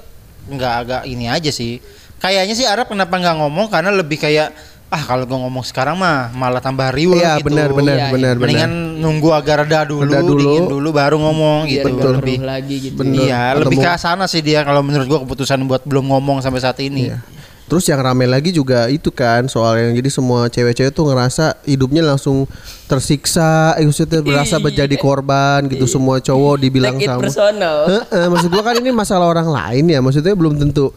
nggak 0.49 0.73
agak 0.79 1.01
ini 1.03 1.25
aja 1.27 1.51
sih. 1.51 1.83
Kayaknya 2.17 2.55
sih 2.55 2.63
Arab 2.63 2.87
kenapa 2.87 3.11
nggak 3.11 3.35
ngomong 3.43 3.67
karena 3.67 3.91
lebih 3.91 4.23
kayak 4.23 4.55
ah 4.89 5.03
kalau 5.03 5.21
gua 5.23 5.37
ngomong 5.39 5.61
sekarang 5.61 5.93
mah 5.95 6.33
malah 6.33 6.57
tambah 6.57 6.89
riuh 6.89 7.13
Iya, 7.13 7.37
gitu. 7.37 7.45
benar 7.45 7.69
benar 7.71 7.93
Iya, 7.95 8.01
iya. 8.01 8.11
benar 8.11 8.33
benar. 8.35 8.49
Mendingan 8.49 8.71
nunggu 8.97 9.29
agak 9.31 9.55
reda 9.63 9.79
dulu, 9.83 10.01
Reda 10.03 10.19
dulu. 10.19 10.41
dingin 10.41 10.65
dulu 10.67 10.89
baru 10.89 11.15
ngomong 11.15 11.57
Biar 11.63 11.71
gitu 11.71 11.87
nggak 11.91 12.11
lebih. 12.17 12.37
lagi 12.41 12.75
gitu. 12.83 12.95
Bener. 12.97 13.21
Iya, 13.23 13.39
Atau 13.53 13.61
lebih 13.63 13.77
ke 13.79 13.91
sana 13.95 14.25
sih 14.25 14.41
dia 14.41 14.61
kalau 14.61 14.81
menurut 14.81 15.05
gua 15.05 15.19
keputusan 15.21 15.61
buat 15.63 15.85
belum 15.85 16.09
ngomong 16.09 16.41
sampai 16.41 16.57
saat 16.59 16.77
ini. 16.79 17.07
Iya. 17.07 17.21
Terus 17.65 17.85
yang 17.85 18.01
rame 18.01 18.25
lagi 18.25 18.49
juga 18.49 18.89
itu 18.89 19.07
kan 19.09 19.45
soal 19.45 19.77
yang 19.77 19.93
jadi 19.93 20.09
semua 20.09 20.49
cewek-cewek 20.49 20.89
tuh 20.89 21.05
ngerasa 21.05 21.53
hidupnya 21.63 22.01
langsung 22.01 22.49
tersiksa, 22.89 23.77
eh, 23.77 23.85
maksudnya 23.85 24.19
berasa 24.19 24.57
menjadi 24.57 24.95
korban 24.95 25.69
gitu. 25.69 25.85
Semua 25.85 26.17
cowok 26.17 26.55
dibilang 26.57 26.97
it 26.97 27.05
sama. 27.05 27.21
personal. 27.21 27.85
Heeh, 27.85 28.25
maksud 28.25 28.49
gua 28.49 28.63
kan 28.63 28.75
ini 28.75 28.89
masalah 28.89 29.29
orang 29.29 29.45
lain 29.45 29.85
ya, 29.85 29.99
maksudnya 29.99 30.33
belum 30.33 30.57
tentu 30.57 30.89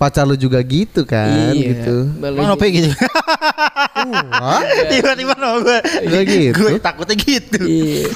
pacar 0.00 0.24
lu 0.24 0.32
juga 0.32 0.56
gitu 0.64 1.04
kan, 1.04 1.52
Iya. 1.52 1.76
gitu. 1.76 2.08
Emang 2.16 2.48
Nope 2.48 2.72
gitu. 2.72 2.88
Wah, 4.32 4.64
Tiba-tiba 4.88 5.36
no 5.36 5.60
gue. 5.60 5.78
Gitu. 6.24 6.56
Gue 6.56 6.80
takutnya 6.80 7.12
gitu. 7.14 7.60
Iya. 7.60 8.08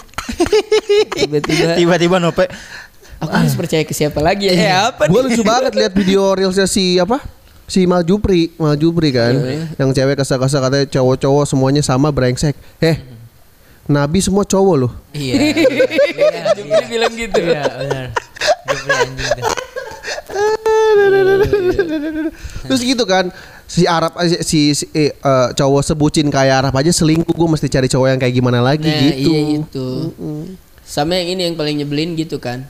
Tiba-tiba 1.13 1.77
Tiba-tiba 1.79 2.17
Nope. 2.17 2.49
aku 3.21 3.31
harus 3.31 3.53
percaya 3.53 3.85
ke 3.85 3.93
siapa 3.93 4.17
lagi 4.19 4.49
ya? 4.49 4.55
Eh, 4.55 4.73
apa 4.89 5.05
Gue 5.07 5.21
nih? 5.21 5.29
lucu 5.31 5.43
banget 5.45 5.73
lihat 5.75 5.93
video 5.93 6.33
reelsnya 6.33 6.65
si 6.65 6.97
apa? 6.97 7.21
Si 7.65 7.85
Mal 7.85 8.01
Jupri, 8.01 8.53
Mal 8.57 8.77
Jupri 8.77 9.09
kan, 9.09 9.33
yang 9.75 9.89
cewek 9.91 10.17
kesal-kesal 10.17 10.61
katanya 10.61 10.85
cowok-cowok 10.87 11.45
semuanya 11.45 11.81
sama 11.81 12.09
brengsek. 12.09 12.53
Eh, 12.77 13.01
Nabi 13.85 14.21
semua 14.21 14.45
cowok 14.45 14.77
loh. 14.79 14.93
Iya. 15.13 15.53
Jupri 16.55 16.85
bilang 16.91 17.13
gitu. 17.13 17.41
Iya, 17.41 17.65
benar. 17.65 18.07
Jupri 18.67 18.93
anjing. 18.95 19.45
Terus 22.65 22.81
gitu 22.81 23.05
kan, 23.05 23.29
si 23.65 23.85
Arab 23.85 24.15
aja 24.17 24.41
si, 24.41 24.73
si 24.73 24.85
eh, 24.93 25.13
eh, 25.13 25.49
cowok 25.53 25.83
sebutin 25.83 26.29
kayak 26.29 26.69
Arab 26.69 26.75
aja 26.77 26.91
selingkuh, 26.91 27.33
gue 27.33 27.49
mesti 27.49 27.67
cari 27.69 27.89
cowok 27.89 28.09
yang 28.11 28.21
kayak 28.21 28.35
gimana 28.35 28.61
lagi 28.61 28.87
Nah, 28.87 29.01
gitu. 29.01 29.29
iya 29.31 29.41
itu. 29.59 29.89
Sama 30.85 31.17
yang 31.17 31.39
ini 31.39 31.41
yang 31.49 31.57
paling 31.57 31.81
nyebelin 31.81 32.13
gitu 32.15 32.37
kan. 32.37 32.65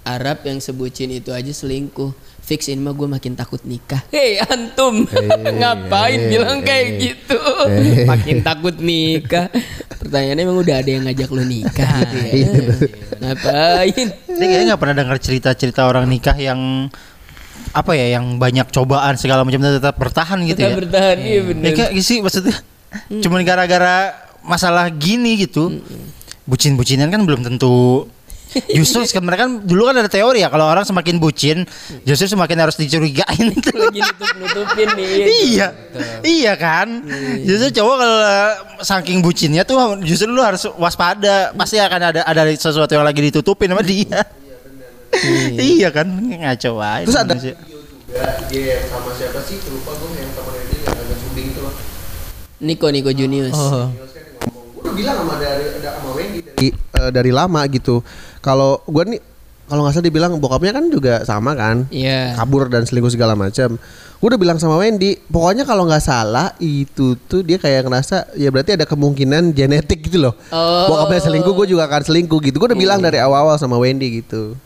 Arab 0.00 0.42
yang 0.42 0.58
sebutin 0.58 1.12
itu 1.12 1.30
aja 1.30 1.52
selingkuh. 1.52 2.10
Fix 2.40 2.66
ini 2.66 2.82
mah 2.82 2.96
gue 2.96 3.06
makin 3.06 3.38
takut 3.38 3.62
nikah. 3.62 4.02
Hei 4.10 4.40
antum, 4.42 5.06
ngapain 5.60 6.18
bilang 6.26 6.64
kayak 6.66 6.98
gitu? 6.98 7.38
makin 8.08 8.42
takut 8.42 8.74
nikah. 8.80 9.46
Pertanyaannya 10.02 10.42
emang 10.42 10.58
udah 10.58 10.76
ada 10.82 10.90
yang 10.90 11.04
ngajak 11.06 11.30
lu 11.30 11.44
nikah 11.46 11.94
gitu 12.10 12.26
ya? 12.26 12.50
ngapain? 13.22 14.06
Dia 14.26 14.46
kayaknya 14.50 14.64
nggak 14.72 14.80
pernah 14.82 14.96
dengar 14.98 15.18
cerita-cerita 15.20 15.86
orang 15.86 16.10
nikah 16.10 16.34
yang 16.34 16.90
apa 17.70 17.92
ya, 17.92 18.16
yang 18.16 18.36
banyak 18.36 18.66
cobaan 18.68 19.14
segala 19.14 19.42
macam 19.42 19.60
tetap 19.60 19.94
bertahan 19.94 20.42
gitu 20.44 20.58
Kita 20.58 20.68
ya. 20.68 20.76
bertahan 20.76 21.16
iya 21.18 21.32
Ya 21.32 21.42
bener. 21.44 21.70
kayak 21.72 21.90
sih 22.00 22.18
maksudnya 22.18 22.56
cuman 23.20 23.40
gara-gara 23.42 24.12
masalah 24.42 24.88
gini 24.88 25.38
gitu. 25.38 25.78
Bucin-bucinan 26.42 27.08
kan 27.08 27.22
belum 27.22 27.46
tentu 27.46 28.10
Justru 28.50 29.06
sebenarnya 29.06 29.46
kan 29.46 29.50
dulu 29.62 29.86
kan 29.86 29.94
ada 29.94 30.10
teori 30.10 30.42
ya 30.42 30.50
kalau 30.50 30.66
orang 30.66 30.82
semakin 30.82 31.22
bucin 31.22 31.62
justru 32.02 32.26
semakin 32.26 32.66
harus 32.66 32.74
dicurigain 32.74 33.46
itu. 33.54 33.70
Lagi 33.70 34.02
nutup 34.34 34.66
nih. 34.74 35.30
iya. 35.46 35.66
Iya 36.18 36.52
kan? 36.58 37.06
Justru 37.46 37.78
cowok 37.78 37.94
kalau 37.94 38.18
saking 38.82 39.22
bucinnya 39.22 39.62
tuh 39.62 39.78
justru 40.02 40.26
lu 40.26 40.42
harus 40.42 40.66
waspada. 40.74 41.54
Pasti 41.54 41.78
akan 41.78 42.00
ada 42.10 42.20
ada 42.26 42.42
sesuatu 42.50 42.90
yang 42.90 43.06
lagi 43.06 43.22
ditutupin 43.22 43.70
sama 43.70 43.86
dia. 43.86 44.26
Iya 45.58 45.88
kan? 45.90 46.06
Ngaco 46.08 46.70
aja. 46.78 47.04
Terus 47.06 47.18
ada 47.18 47.34
video 47.34 47.78
juga 47.82 48.24
dia 48.50 48.76
sama 48.90 49.10
siapa 49.14 49.40
sih? 49.46 49.56
Lupa 49.70 49.92
gue 49.94 50.10
yang 50.18 50.30
temennya 50.34 50.64
dia 50.66 50.80
yang 50.82 50.96
agak 50.98 51.18
suding 51.22 51.46
itu 51.50 51.60
loh. 51.62 51.74
Niko 52.60 52.86
Niko 52.90 53.10
Junius. 53.14 53.56
Oh. 53.56 53.88
Gue 54.76 54.82
udah 54.82 54.94
bilang 54.96 55.16
sama 55.22 55.34
dari 55.38 55.64
sama 55.80 56.10
Wendy 56.16 56.40
dari, 56.42 56.68
eh, 56.74 57.10
dari 57.14 57.30
lama 57.30 57.60
gitu. 57.70 58.02
Kalau 58.42 58.82
gue 58.84 59.04
nih 59.16 59.20
kalau 59.70 59.86
nggak 59.86 59.94
salah 59.94 60.06
dibilang 60.10 60.32
bokapnya 60.42 60.72
kan 60.74 60.84
juga 60.90 61.22
sama 61.22 61.54
kan. 61.54 61.86
Iya. 61.94 62.34
kabur 62.34 62.66
dan 62.66 62.82
selingkuh 62.82 63.14
segala 63.14 63.38
macam. 63.38 63.78
Gue 64.20 64.28
udah 64.28 64.40
bilang 64.42 64.58
sama 64.58 64.76
Wendy, 64.76 65.16
pokoknya 65.30 65.62
kalau 65.64 65.86
nggak 65.86 66.02
salah 66.02 66.52
itu 66.58 67.14
tuh 67.30 67.40
dia 67.46 67.56
kayak 67.56 67.86
ngerasa 67.86 68.34
ya 68.36 68.50
berarti 68.50 68.74
ada 68.76 68.84
kemungkinan 68.84 69.54
genetik 69.54 70.10
gitu 70.10 70.26
loh. 70.28 70.34
Oh. 70.50 70.90
Bokapnya 70.90 71.30
selingkuh, 71.30 71.54
gue 71.54 71.72
juga 71.72 71.86
akan 71.86 72.02
selingkuh 72.02 72.36
gitu. 72.50 72.58
Gue 72.58 72.68
udah 72.74 72.80
bilang 72.82 72.98
dari 72.98 73.22
awal-awal 73.22 73.56
sama 73.56 73.78
Wendy 73.78 74.20
gitu. 74.20 74.58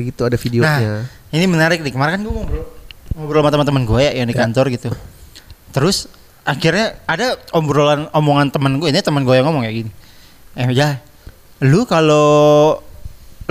Gitu, 0.00 0.16
gitu 0.16 0.22
ada 0.24 0.36
videonya. 0.40 0.80
Nah, 0.80 1.04
ini 1.36 1.44
menarik 1.44 1.84
nih. 1.84 1.92
Kemarin 1.92 2.18
kan 2.18 2.22
gue 2.24 2.32
ngobrol 2.32 2.64
ngobrol 3.14 3.40
sama 3.44 3.50
teman-teman 3.52 3.82
gue 3.84 4.00
ya 4.00 4.12
yang 4.16 4.26
di 4.26 4.36
kantor 4.36 4.72
gitu. 4.72 4.88
Terus 5.70 6.08
akhirnya 6.42 6.96
ada 7.04 7.36
obrolan 7.52 8.08
omongan 8.16 8.48
teman 8.48 8.80
gue 8.80 8.88
ini 8.88 9.04
teman 9.04 9.22
gue 9.22 9.34
yang 9.36 9.46
ngomong 9.46 9.62
kayak 9.62 9.76
gini. 9.84 9.92
Eh 10.56 10.72
ya, 10.74 10.98
lu 11.62 11.84
kalau 11.84 12.80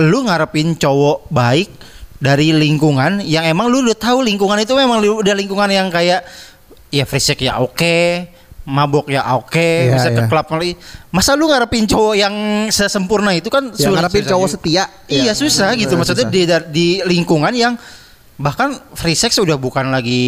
lu 0.00 0.18
ngarepin 0.26 0.74
cowok 0.76 1.30
baik 1.30 1.68
dari 2.20 2.52
lingkungan 2.52 3.24
yang 3.24 3.48
emang 3.48 3.72
lu 3.72 3.80
udah 3.84 3.96
tahu 3.96 4.20
lingkungan 4.24 4.60
itu 4.60 4.76
memang 4.76 5.00
udah 5.00 5.34
lingkungan 5.36 5.72
yang 5.72 5.88
kayak 5.88 6.24
ya 6.92 7.04
sex 7.08 7.36
ya 7.40 7.60
oke, 7.62 8.28
mabok 8.62 9.08
ya 9.08 9.24
oke, 9.34 9.56
Iya, 9.56 9.94
bisa 9.96 10.08
ke 10.10 10.22
iya. 10.22 10.28
klub 10.28 10.46
kali. 10.46 10.76
Masa 11.10 11.32
lu 11.34 11.48
ngarepin 11.48 11.84
cowok 11.84 12.14
yang 12.14 12.34
sesempurna 12.68 13.32
itu 13.32 13.48
kan 13.48 13.72
Ya, 13.72 13.88
ngarepin 13.88 14.24
cowok 14.24 14.46
juga. 14.46 14.54
setia. 14.54 14.84
Iya 15.06 15.30
Ya. 15.30 15.34
susah 15.34 15.72
gitu 15.74 15.96
Nah, 15.96 16.04
maksudnya 16.04 16.28
susah. 16.28 16.64
di 16.68 16.70
di 16.70 16.86
lingkungan 17.02 17.50
yang 17.50 17.74
bahkan 18.36 18.72
free 18.94 19.12
sex 19.12 19.36
udah 19.36 19.56
bukan 19.56 19.88
lagi 19.88 20.24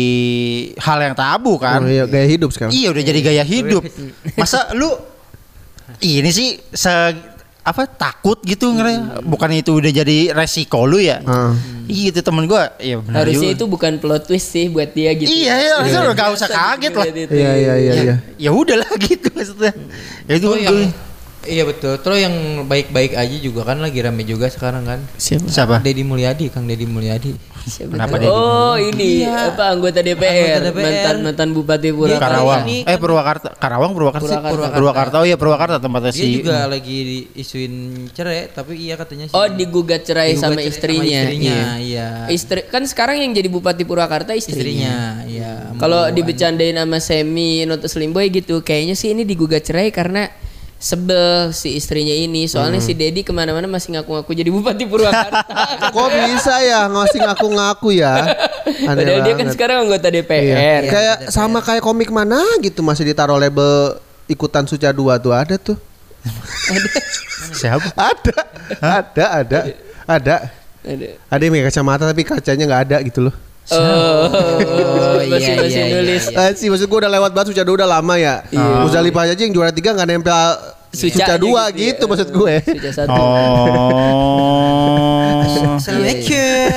hal 0.77 1.01
yang 1.01 1.15
tabu 1.15 1.57
kan. 1.57 1.81
Oh, 1.81 1.89
iya, 1.89 2.05
gaya 2.05 2.27
hidup 2.27 2.51
sekarang. 2.51 2.73
Iya 2.73 2.89
udah 2.91 3.03
jadi 3.03 3.21
gaya 3.21 3.45
hidup. 3.45 3.83
Masa 4.35 4.73
lu 4.73 4.91
ini 6.01 6.29
sih 6.29 6.57
se 6.69 6.93
apa 7.62 7.87
takut 7.87 8.42
gitu 8.42 8.71
ngere 8.71 9.23
bukan 9.23 9.50
itu 9.54 9.71
udah 9.73 9.92
jadi 9.95 10.33
resiko 10.33 10.83
lu 10.83 10.99
ya. 10.99 11.23
Ah. 11.23 11.54
Iya 11.85 12.11
itu 12.11 12.21
temen 12.21 12.45
gua 12.45 12.75
ya 12.76 12.99
benar 12.99 13.23
Harusnya 13.23 13.49
juga. 13.49 13.57
itu 13.57 13.64
bukan 13.69 13.92
plot 13.97 14.23
twist 14.25 14.49
sih 14.49 14.66
buat 14.66 14.90
dia 14.90 15.14
gitu. 15.14 15.26
Iya, 15.26 15.54
iya, 15.57 15.73
harusnya 15.76 15.99
Iya. 15.99 16.07
udah 16.09 16.16
gak 16.16 16.31
usah 16.33 16.49
kaget 16.49 16.83
gitu 16.83 16.99
lah. 16.99 17.07
Iya 17.07 17.31
iya 17.31 17.52
iya 17.54 17.73
ya, 17.76 17.95
iya. 18.02 18.14
ya 18.37 18.50
udahlah 18.50 18.90
gitu 19.04 19.28
maksudnya. 19.31 19.73
Ya 20.25 20.35
itu 20.37 20.49
yang 20.57 20.75
gue- 20.81 20.95
Iya 21.45 21.63
betul. 21.65 21.99
Terus 21.99 22.19
yang 22.21 22.35
baik-baik 22.65 23.13
aja 23.13 23.37
juga 23.37 23.63
kan 23.65 23.79
lagi 23.79 23.99
rame 23.99 24.23
juga 24.23 24.47
sekarang 24.47 24.83
kan. 24.83 25.01
Siapa? 25.17 25.47
siapa? 25.47 25.77
Deddy 25.79 26.03
Mulyadi, 26.03 26.47
Kang 26.49 26.65
Deddy 26.65 26.85
Mulyadi. 26.85 27.35
Siapa 27.63 27.95
Kenapa 27.95 28.19
dia 28.19 28.27
Oh 28.27 28.75
ini 28.75 29.23
Iya. 29.23 29.55
apa 29.55 29.71
anggota 29.71 30.03
DPR, 30.03 30.59
Anggota 30.59 30.67
DPR. 30.69 30.83
mantan 30.83 31.17
mantan 31.23 31.49
Bupati 31.53 31.83
Dia 31.85 31.95
Purwakarta. 31.95 32.27
Karawang. 32.29 32.63
ini 32.65 32.77
Eh 32.77 32.85
kan- 32.85 32.99
Purwakarta. 32.99 33.49
Karawang 33.55 33.93
Purwakarta. 33.93 34.27
sih? 34.27 34.35
Purwakarta. 34.35 34.75
Purwakarta. 34.75 35.15
Oh 35.19 35.27
iya 35.27 35.37
Purwakarta 35.37 35.77
tempatnya 35.79 36.11
Dia 36.11 36.19
si 36.21 36.35
juga 36.37 36.59
lagi 36.65 36.97
diisuin 37.31 37.75
cerai, 38.11 38.51
tapi 38.51 38.73
iya 38.77 38.95
katanya 38.95 39.27
sih. 39.27 39.35
Oh 39.35 39.47
digugat 39.47 40.03
cerai 40.03 40.35
Digugat 40.35 40.43
sama 40.45 40.59
cerai 40.59 40.71
istrinya. 40.71 41.21
istrinya, 41.23 41.59
iya. 41.79 42.09
Istri 42.29 42.67
kan 42.67 42.83
sekarang 42.83 43.19
yang 43.19 43.31
jadi 43.31 43.47
Bupati 43.47 43.83
Purwakarta 43.83 44.35
istrinya. 44.35 44.59
Istrinya, 44.59 44.97
iya. 45.25 45.53
Kalau 45.77 46.11
dibecandain 46.11 46.75
sama 46.75 46.99
Semi 46.99 47.63
Notus 47.63 47.95
Limboy 47.95 48.27
gitu, 48.29 48.59
kayaknya 48.61 48.95
sih 48.95 49.11
ini 49.11 49.23
digugat 49.23 49.63
cerai 49.63 49.91
karena 49.91 50.27
sebel 50.83 51.55
si 51.55 51.73
istrinya 51.73 52.11
ini. 52.11 52.45
Soalnya 52.45 52.83
Hmm. 52.83 52.87
si 52.87 52.93
Dedi 52.93 53.23
ke 53.23 53.31
mana-mana 53.31 53.65
masih 53.65 53.95
ngaku-ngaku 53.95 54.35
jadi 54.35 54.51
Bupati 54.51 54.83
Purwakarta. 54.83 55.47
Kok 55.95 56.09
bisa 56.27 56.59
ya 56.59 56.91
ngasih 56.91 57.23
ngaku-ngaku 57.23 57.89
ya? 57.95 58.15
Aneh 58.91 58.99
Padahal 58.99 59.21
dia 59.23 59.33
kan 59.33 59.39
banget. 59.41 59.55
sekarang 59.55 59.77
anggota 59.87 60.09
Iya. 60.09 60.15
DPR. 60.19 60.83
Kayak 60.85 61.17
sama 61.31 61.62
kayak 61.62 61.81
komik 61.81 62.11
mana 62.11 62.43
gitu 62.59 62.83
masih 62.83 63.07
ditaruh 63.07 63.39
label 63.39 63.95
ikutan 64.27 64.67
Suca 64.67 64.91
2 64.91 64.99
tuh 65.17 65.31
ada 65.31 65.55
tuh. 65.55 65.79
siapa? 67.53 67.89
Ada. 67.95 68.37
Ada, 68.79 69.25
ada. 69.41 69.61
Ada. 70.05 70.37
Ada. 70.83 71.09
Ada 71.31 71.41
yang 71.41 71.53
pakai 71.53 71.67
kacamata 71.71 72.05
tapi 72.05 72.23
kacanya 72.23 72.65
nggak 72.67 72.83
ada 72.91 72.97
gitu 73.03 73.23
loh. 73.23 73.35
Oh, 73.64 74.26
iya, 75.21 75.31
masih 75.31 75.52
masih 75.62 75.71
iya, 75.71 75.85
iya, 75.85 75.95
nulis. 75.97 76.25
iya. 76.26 76.40
Eh, 76.42 76.52
sih 76.54 76.66
maksud 76.66 76.87
gue 76.87 76.99
udah 76.99 77.12
lewat 77.12 77.31
banget 77.31 77.47
Suca 77.50 77.62
2 77.62 77.73
udah 77.75 77.88
lama 77.90 78.14
ya. 78.16 78.42
Musdalifah 78.83 79.23
aja 79.25 79.38
yang 79.38 79.50
juara 79.50 79.71
tiga 79.71 79.92
nggak 79.92 80.09
nempel 80.09 80.50
Suca, 80.90 81.25
Sucanya 81.25 81.37
2 81.38 81.73
gitu 81.73 81.81
gitu, 81.81 82.04
ya. 82.04 82.11
maksud 82.11 82.28
gue. 82.31 82.54
Sudah 82.61 82.92
satu. 82.92 83.14
Oh. 83.14 84.52
Assalamualaikum. 85.73 86.69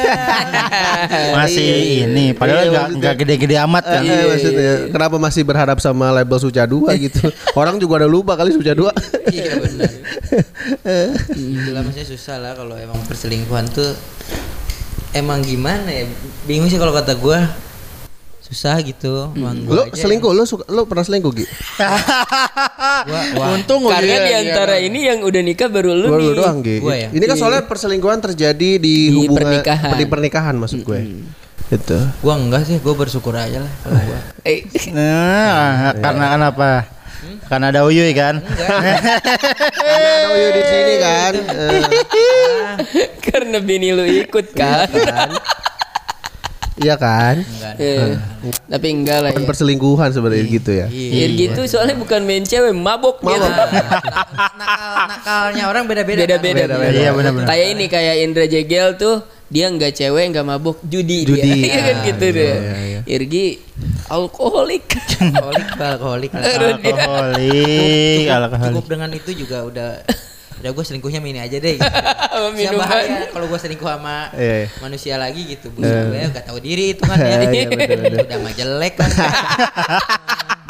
masih 1.35 1.67
ini 2.05 2.31
padahal 2.31 2.57
Iya, 2.57 2.65
nggak 2.65 2.81
maksudnya. 2.81 2.99
nggak 3.01 3.15
gede-gede 3.17 3.55
amat 3.61 3.83
Eh, 3.83 3.91
kan. 3.91 4.01
eh, 4.03 4.25
maksudnya 4.25 4.71
kenapa 4.89 5.15
masih 5.17 5.43
berharap 5.43 5.77
sama 5.79 6.09
label 6.11 6.37
Suca 6.37 6.63
2 6.63 6.95
gitu? 6.97 7.27
Orang 7.59 7.75
juga 7.75 7.99
udah 7.99 8.09
lupa 8.09 8.33
kali 8.33 8.51
Suca 8.51 8.71
2. 8.71 8.87
iya 9.29 9.51
benar. 9.53 9.89
Itulah 11.29 11.81
maksudnya 11.81 12.07
susah 12.07 12.35
lah 12.37 12.53
kalau 12.53 12.75
emang 12.75 12.97
perselingkuhan 13.03 13.67
tuh 13.67 13.91
emang 15.15 15.39
gimana 15.39 15.87
ya? 15.87 16.05
Bingung 16.43 16.67
sih 16.67 16.75
kalau 16.75 16.91
kata 16.91 17.15
gua. 17.15 17.47
Susah 18.37 18.77
gitu. 18.79 19.33
Gua 19.65 19.89
aja 19.89 19.97
selingkuh, 19.97 20.29
lu 20.29 20.43
suka, 20.43 20.67
lu 20.67 20.85
pernah 20.85 21.01
selingkuh 21.01 21.33
Gi? 21.33 21.45
Untung 23.55 23.87
Karena 23.87 24.05
dia- 24.05 24.21
di 24.21 24.29
dia- 24.29 24.39
antara 24.45 24.75
ini 24.77 24.99
yang 25.01 25.19
udah 25.21 25.41
nikah 25.41 25.65
baru 25.65 25.91
lu 25.95 26.07
Gua 26.07 26.19
nih. 26.19 26.35
doang 26.35 26.57
Gi. 26.61 26.77
Gua 26.77 26.93
ya? 26.95 27.09
Ini 27.09 27.23
kan 27.23 27.35
soalnya 27.35 27.63
perselingkuhan 27.63 28.21
terjadi 28.21 28.69
di, 28.75 29.09
Di 29.09 29.17
hubungan 29.17 29.41
pernikahan. 29.41 29.91
di 29.95 30.05
pernikahan 30.05 30.55
maksud 30.55 30.79
gue. 30.81 30.99
Gitu. 31.65 31.97
Gua 32.21 32.37
enggak 32.37 32.61
sih, 32.63 32.77
gua 32.77 32.93
bersyukur 32.93 33.33
aja 33.33 33.57
lah 33.57 33.73
kalau 33.81 33.97
gua. 33.97 34.19
Eh, 34.43 34.61
Nah, 34.91 35.97
karena 35.97 36.25
kenapa? 36.31 36.69
Karena 37.45 37.65
ada 37.69 37.81
Uyuy 37.85 38.11
kan? 38.11 38.41
Ada 38.41 40.27
Uyu 40.33 40.47
di 40.51 40.63
sini 40.65 40.93
kan. 40.97 41.33
Eh, 41.35 43.09
karena 43.21 43.57
bini 43.61 43.93
lu 43.93 44.03
ikut 44.03 44.53
kan. 44.53 44.89
Iya 46.75 46.99
kan? 46.99 47.39
Enggak. 47.39 47.75
Eh, 47.79 48.19
Tapi 48.67 48.87
enggak 48.91 49.23
lah 49.23 49.31
Bukan 49.31 49.43
ya. 49.43 49.47
perselingkuhan 49.47 50.09
sebenarnya 50.11 50.43
gitu 50.43 50.71
ya. 50.75 50.87
Ya 50.91 51.25
gitu 51.31 51.63
soalnya 51.71 51.95
bukan 51.95 52.27
main 52.27 52.43
cewek, 52.43 52.75
mabok, 52.75 53.23
gitu. 53.23 53.47
Nakal 53.47 55.07
nakalnya 55.07 55.71
orang 55.71 55.87
beda-beda. 55.87 56.27
Beda-beda. 56.27 56.67
Beda-beda. 56.67 56.91
Iya, 56.99 57.15
benar-benar. 57.15 57.47
Kayak 57.47 57.67
ini 57.79 57.85
kayak 57.87 58.15
Indra 58.27 58.45
Jegel 58.51 58.99
tuh 58.99 59.23
dia 59.47 59.65
nggak 59.67 59.93
cewek 59.93 60.25
nggak 60.29 60.41
mabuk 60.43 60.81
judi, 60.83 61.21
Judi. 61.23 61.37
dia 61.39 61.53
Iya 61.67 61.79
kan 61.79 61.95
Ah, 61.95 62.03
gitu 62.03 62.25
iya, 62.25 62.33
deh 62.33 62.53
iya, 62.55 62.75
iya. 62.81 62.99
Irgi 63.05 63.45
alkoholik 64.07 64.85
Alkoholik, 65.21 65.67
alkoholik. 65.75 66.31
Alkoholik, 66.35 66.81
cukup, 66.83 68.35
alkoholik. 68.35 68.65
cukup 68.67 68.85
dengan 68.87 69.09
itu 69.11 69.31
juga 69.35 69.57
udah 69.63 69.89
udah 70.55 70.71
gue 70.71 70.83
selingkuhnya 70.83 71.19
ini 71.21 71.37
aja 71.37 71.57
deh 71.57 71.77
gitu. 71.77 71.85
Siapa 72.57 72.73
bahaya 72.75 73.27
kalau 73.29 73.45
gue 73.45 73.59
selingkuh 73.59 73.85
sama 73.87 74.33
Iya. 74.33 74.65
manusia 74.79 75.15
lagi 75.15 75.45
gitu 75.47 75.69
buset 75.69 76.09
gue 76.09 76.25
gak 76.31 76.45
tahu 76.45 76.57
diri 76.57 76.91
itu 76.91 77.03
kan 77.03 77.17
ya 77.17 77.37
Iya, 77.43 77.67
bener, 77.67 77.97
bener. 78.01 78.19
udah 78.23 78.37
mah 78.39 78.53
jelek 78.55 78.93
kan 78.97 79.09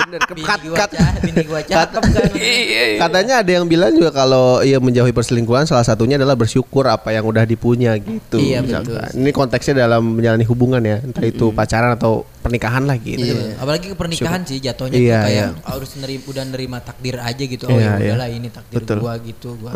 Bener, 0.06 0.20
cakep 0.78 1.02
bini 1.26 1.44
cakep 1.46 2.02
kan 2.02 2.30
Iya, 2.38 2.84
iya. 2.86 3.00
Katanya 3.02 3.34
ada 3.42 3.52
yang 3.52 3.66
bilang 3.66 3.92
juga 3.98 4.14
kalau 4.14 4.62
ia 4.62 4.78
menjauhi 4.78 5.12
perselingkuhan 5.12 5.66
salah 5.66 5.82
satunya 5.82 6.16
adalah 6.22 6.38
bersyukur 6.38 6.86
apa 6.86 7.10
yang 7.10 7.26
udah 7.26 7.44
dipunya 7.44 7.98
gitu. 7.98 8.38
Iya, 8.38 8.62
misalkan. 8.62 9.10
betul. 9.10 9.20
Ini 9.26 9.30
konteksnya 9.34 9.74
dalam 9.88 10.22
menjalani 10.22 10.46
hubungan 10.46 10.82
ya, 10.86 10.98
entah 11.02 11.26
itu 11.26 11.50
pacaran 11.52 11.98
atau 11.98 12.24
pernikahan 12.46 12.86
lah 12.86 12.94
gitu. 13.02 13.26
Iya. 13.26 13.58
apalagi 13.58 13.86
ke 13.90 13.98
pernikahan 13.98 14.46
sih 14.46 14.62
jatuhnya 14.62 15.02
Iya, 15.02 15.18
tuh 15.18 15.26
kayak 15.26 15.48
iya. 15.50 15.66
harus 15.66 15.92
nerima 15.98 16.24
udah 16.30 16.46
nerima 16.46 16.78
takdir 16.78 17.18
aja 17.18 17.42
gitu 17.42 17.66
oh 17.66 17.74
Iya, 17.74 17.82
ya 17.82 17.90
iya. 17.98 18.06
udahlah 18.14 18.30
ini 18.30 18.48
takdir 18.54 18.78
Betul. 18.86 18.98
gua 19.02 19.14
gitu 19.18 19.50
gua 19.58 19.72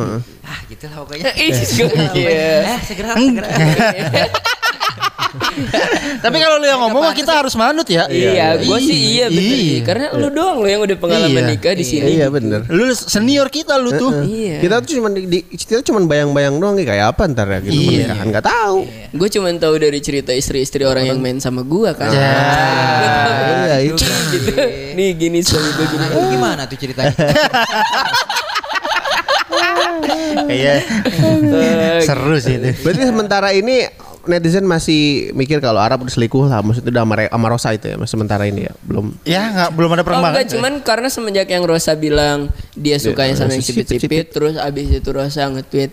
ah 0.46 0.60
gitu 0.70 0.86
lah 0.86 0.98
pokoknya 1.02 1.34
Ih, 1.50 1.52
iya. 2.22 2.78
eh 2.78 2.80
segera 2.86 3.18
segera 3.18 3.50
Tapi 6.20 6.38
kalau 6.38 6.58
lu 6.58 6.66
yang 6.66 6.82
ngomong 6.82 7.02
mah 7.06 7.14
kita 7.14 7.32
harus 7.32 7.54
manut 7.54 7.86
ya. 7.86 8.10
Iya, 8.10 8.58
gua 8.66 8.82
sih 8.82 8.98
iya 9.18 9.26
bener. 9.30 9.56
Iya. 9.56 9.80
Karena 9.86 10.06
lu 10.18 10.28
doang 10.30 10.58
lo 10.60 10.68
yang 10.68 10.82
udah 10.82 10.98
pengalaman 10.98 11.44
Iya. 11.46 11.52
nikah 11.54 11.74
di 11.74 11.86
sini. 11.86 12.18
Iya 12.18 12.28
bener. 12.28 12.66
Lu 12.66 12.90
senior 12.92 13.48
kita 13.48 13.78
lu 13.78 13.94
tuh. 13.94 14.26
Iya. 14.26 14.58
Kita 14.60 14.76
tuh 14.82 14.98
cuma 14.98 15.10
di, 15.14 15.40
kita 15.46 15.86
cuma 15.86 16.02
bayang-bayang 16.04 16.58
doang 16.58 16.74
nih 16.74 16.88
kayak 16.88 17.06
apa 17.14 17.22
ntar 17.30 17.46
ya 17.48 17.60
gitu 17.62 17.78
Iya. 17.78 17.86
pernikahan 18.10 18.26
nggak 18.30 18.46
tahu. 18.46 18.78
Gue 19.14 19.30
cuma 19.30 19.48
tahu 19.54 19.76
dari 19.78 20.00
cerita 20.02 20.32
istri-istri 20.34 20.82
orang 20.84 21.06
yang 21.06 21.20
main 21.22 21.38
sama 21.38 21.62
gua 21.62 21.94
kan. 21.94 22.10
Ya. 22.10 22.34
Iya 23.70 23.76
itu. 23.94 24.06
gitu. 24.34 24.52
Nih 24.98 25.10
gini 25.14 25.40
suami 25.46 25.70
gue 25.78 25.86
gini. 25.88 26.06
Gimana 26.34 26.66
tuh 26.66 26.78
ceritanya 26.78 27.14
Kayaknya 30.50 30.76
seru 32.06 32.36
sih 32.40 32.58
itu. 32.58 32.70
Berarti 32.82 33.04
sementara 33.06 33.50
ini 33.52 33.86
netizen 34.30 34.64
masih 34.70 35.34
mikir 35.34 35.58
kalau 35.58 35.82
Arab 35.82 36.06
udah 36.06 36.14
selingkuh 36.14 36.46
lah, 36.46 36.62
maksudnya 36.62 36.94
udah 36.94 37.04
sama, 37.04 37.14
sama 37.26 37.48
Rosa 37.50 37.70
itu 37.74 37.86
ya, 37.90 37.98
sementara 38.06 38.46
ini 38.46 38.70
ya, 38.70 38.74
belum. 38.86 39.06
Ya 39.26 39.44
nggak 39.50 39.70
belum 39.74 39.90
ada 39.98 40.02
Oh 40.02 40.06
perkembangan. 40.06 40.36
enggak, 40.38 40.48
cuman 40.54 40.74
karena 40.86 41.08
semenjak 41.10 41.48
yang 41.50 41.66
Rosa 41.66 41.98
bilang 41.98 42.54
dia 42.78 43.02
sukanya 43.02 43.34
sama 43.34 43.58
yang 43.58 43.66
cipit-cipit, 43.66 44.30
terus 44.30 44.56
abis 44.56 45.02
itu 45.02 45.10
Rosa 45.10 45.50
nge-tweet 45.50 45.92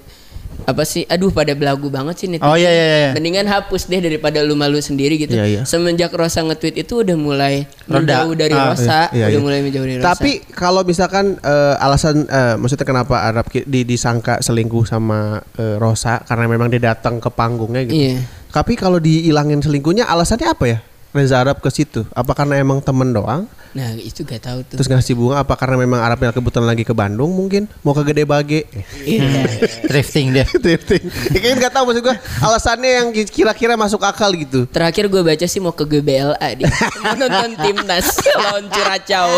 apa 0.64 0.82
sih? 0.82 1.04
Aduh 1.06 1.28
pada 1.28 1.52
belagu 1.52 1.86
banget 1.86 2.14
sih 2.16 2.26
netizen. 2.26 2.48
Oh 2.48 2.56
iya 2.56 2.70
iya 2.70 2.86
iya. 2.86 3.10
Mendingan 3.12 3.44
hapus 3.44 3.84
deh 3.84 4.00
daripada 4.00 4.40
lu 4.40 4.54
malu 4.54 4.78
sendiri 4.78 5.18
gitu. 5.18 5.34
Iya, 5.34 5.44
iya. 5.44 5.62
Semenjak 5.62 6.10
Rosa 6.10 6.40
nge-tweet 6.40 6.80
itu 6.80 7.04
udah 7.04 7.12
mulai 7.14 7.68
Reda. 7.84 7.92
menjauh 7.92 8.32
dari 8.32 8.54
Ah, 8.54 8.72
Rosa, 8.72 9.12
Iya, 9.12 9.28
udah 9.28 9.36
iya. 9.36 9.44
mulai 9.44 9.58
menjauh 9.60 9.84
dari 9.84 9.98
Rosa. 9.98 10.08
Tapi 10.08 10.30
kalau 10.48 10.80
misalkan 10.80 11.36
eh, 11.36 11.74
alasan 11.76 12.24
eh, 12.24 12.54
maksudnya 12.56 12.82
kenapa 12.82 13.20
Arab 13.20 13.44
di, 13.52 13.80
disangka 13.82 14.40
selingkuh 14.40 14.82
sama 14.82 15.38
eh, 15.54 15.76
Rosa 15.76 16.22
karena 16.22 16.46
memang 16.46 16.66
dia 16.66 16.90
datang 16.90 17.20
ke 17.20 17.28
panggungnya 17.28 17.84
gitu. 17.84 17.98
Iya. 17.98 18.24
Tapi 18.48 18.72
kalau 18.72 18.96
dihilangin 18.96 19.60
selingkuhnya 19.60 20.08
alasannya 20.08 20.48
apa 20.48 20.64
ya? 20.66 20.78
Reza 21.10 21.36
Arab 21.38 21.60
ke 21.60 21.68
situ. 21.68 22.04
Apa 22.10 22.32
karena 22.32 22.56
emang 22.56 22.80
temen 22.80 23.12
doang? 23.12 23.44
Nah, 23.76 23.92
itu 24.00 24.24
gak 24.24 24.40
tahu 24.40 24.64
tuh. 24.64 24.80
Terus 24.80 24.88
ngasih 24.88 25.12
bunga 25.12 25.44
apa 25.44 25.52
karena 25.52 25.76
memang 25.76 26.00
Arabnya 26.00 26.32
kebetulan 26.32 26.72
lagi 26.72 26.80
ke 26.80 26.96
Bandung 26.96 27.28
mungkin 27.28 27.68
mau 27.84 27.92
ke 27.92 28.08
Gede 28.08 28.24
Bage. 28.24 28.64
Iya. 29.04 29.44
Drifting 29.92 30.32
deh. 30.32 30.48
Drifting. 30.64 31.04
Ya, 31.04 31.38
kayaknya 31.44 31.56
nggak 31.60 31.72
tahu 31.76 31.84
maksud 31.92 32.00
gua 32.00 32.16
alasannya 32.40 32.90
yang 33.04 33.06
kira-kira 33.28 33.76
masuk 33.76 34.00
akal 34.00 34.32
gitu. 34.32 34.64
Terakhir 34.72 35.12
gue 35.12 35.20
baca 35.20 35.44
sih 35.44 35.60
mau 35.60 35.76
ke 35.76 35.84
GBLA 35.84 36.48
dia. 36.56 36.72
mau 37.04 37.12
nonton 37.20 37.52
timnas 37.60 38.16
lawan 38.40 38.64
Curacao. 38.72 39.28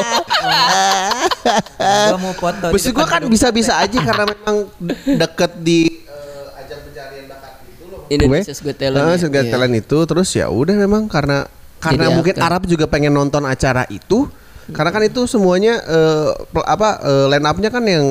Gua 1.82 2.18
mau 2.22 2.34
foto. 2.38 2.66
di 2.70 2.74
Maksud 2.78 2.94
depan 2.94 3.10
kan 3.10 3.22
bisa-bisa 3.26 3.74
aja 3.82 3.98
karena 3.98 4.22
memang 4.22 4.56
deket 5.18 5.50
di 5.58 5.90
ajang 6.62 6.80
pencarian 6.86 7.26
bakat 7.26 7.52
gitu 7.66 7.84
loh. 7.90 8.06
Indonesia's 8.06 8.62
Got 8.62 8.78
Talent. 8.78 9.02
Heeh, 9.02 9.18
ya. 9.18 9.26
Got. 9.34 9.46
Talent 9.50 9.74
itu 9.74 9.98
terus 10.06 10.28
ya 10.30 10.46
udah 10.46 10.78
memang 10.78 11.10
karena 11.10 11.50
karena 11.78 12.10
Jadi 12.10 12.14
mungkin. 12.14 12.34
Arab 12.42 12.62
juga 12.66 12.84
pengen 12.86 13.14
nonton 13.14 13.46
acara 13.46 13.86
itu 13.88 14.26
karena 14.68 14.90
kan 14.92 15.00
itu 15.00 15.24
semuanya 15.24 15.80
eh, 15.80 16.28
pel- 16.50 16.68
apa 16.68 16.88
eh, 17.00 17.26
line 17.32 17.46
up-nya 17.46 17.70
kan 17.70 17.84
yang 17.86 18.04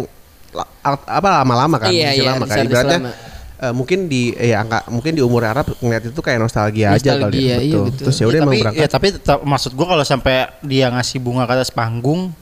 apa 1.14 1.44
lama-lama 1.44 1.78
kan 1.78 1.92
Iya, 1.94 2.10
iya, 2.16 2.32
lama 2.34 2.46
kan 2.48 2.66
ibaratnya 2.66 3.00
eh, 3.62 3.74
mungkin 3.76 4.10
di 4.10 4.34
ya 4.34 4.66
angka 4.66 4.88
mungkin 4.90 5.14
di 5.14 5.22
umur 5.22 5.46
Arab 5.46 5.70
ngeliat 5.78 6.10
itu 6.10 6.18
kayak 6.18 6.40
nostalgia, 6.42 6.96
aja 6.96 7.14
kali 7.14 7.38
Nostalgia, 7.38 7.42
ya, 7.46 7.58
iya, 7.62 7.78
betul. 7.84 8.06
terus 8.10 8.18
ya 8.18 8.26
udah 8.26 8.40
Ya, 8.40 8.42
emang 8.42 8.54
tapi 8.54 8.62
berangkat 8.64 8.82
ya 8.82 8.88
tapi 8.90 9.08
tetap 9.14 9.40
maksud 9.46 9.72
gua 9.78 9.88
kalau 9.94 10.06
sampai 10.08 10.36
dia 10.66 10.90
ngasih 10.90 11.18
bunga 11.22 11.44
ke 11.46 11.54
atas 11.54 11.70
panggung 11.70 12.34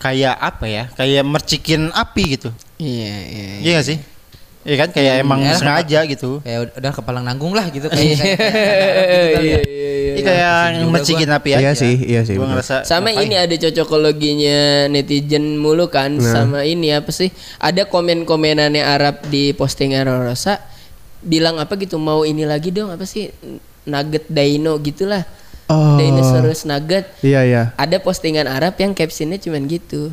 kayak 0.00 0.32
apa 0.36 0.64
ya? 0.64 0.84
Kayak 0.96 1.24
mercikin 1.28 1.92
api 1.92 2.22
gitu. 2.36 2.48
Iya, 2.80 3.12
iya. 3.28 3.44
iya. 3.60 3.60
Iya 3.60 3.70
gak 3.80 3.86
sih? 3.86 3.98
Iya 4.60 4.76
kan 4.76 4.88
kayak 4.92 5.14
emang 5.20 5.40
ya, 5.40 5.56
sengaja 5.56 6.04
gitu. 6.04 6.44
Kayak 6.44 6.60
udah- 6.62 6.76
udah 6.76 6.92
kepalang 6.92 7.24
nanggung 7.24 7.52
lah 7.52 7.64
gitu 7.66 7.88
Iya, 7.90 7.96
kayak. 7.96 8.18
kayak- 8.20 9.40
iya, 9.40 9.40
iya, 9.40 9.60
iya. 9.64 10.12
Iya 10.12 10.22
kayak 10.22 10.52
juga 10.76 10.90
mercikin 10.92 11.30
api 11.30 11.50
aja. 11.50 11.60
Iya 11.60 11.72
sih, 11.72 11.94
iya 11.96 12.20
sih, 12.22 12.34
Gua 12.36 12.46
ngerasa 12.46 12.84
Sama 12.84 13.08
ngapain? 13.08 13.24
ini 13.24 13.36
ada 13.36 13.54
cocokologinya 13.56 14.58
netizen 14.86 15.56
mulu 15.56 15.88
kan 15.88 16.12
Nah. 16.12 16.24
sama 16.26 16.58
ini 16.62 16.92
apa 16.92 17.08
sih? 17.08 17.32
Ada 17.56 17.84
komen-komenannya 17.84 18.82
Arab 18.82 19.24
di 19.26 19.52
postingan 19.52 20.04
Rosa 20.04 20.60
bilang 21.20 21.56
apa 21.56 21.76
gitu 21.76 21.96
mau 21.96 22.24
ini 22.24 22.44
lagi 22.44 22.68
dong 22.68 22.88
apa 22.88 23.04
sih 23.04 23.32
nugget 23.84 24.28
dino 24.28 24.76
gitulah. 24.78 25.24
Oh. 25.66 25.96
Dinosaurus 25.96 26.64
nugget. 26.64 27.08
iya 27.22 27.40
iya 27.42 27.62
Ada 27.74 27.96
postingan 27.96 28.44
Arab 28.44 28.74
yang 28.76 28.90
captionnya 28.90 29.38
cuman 29.38 29.64
gitu. 29.64 30.10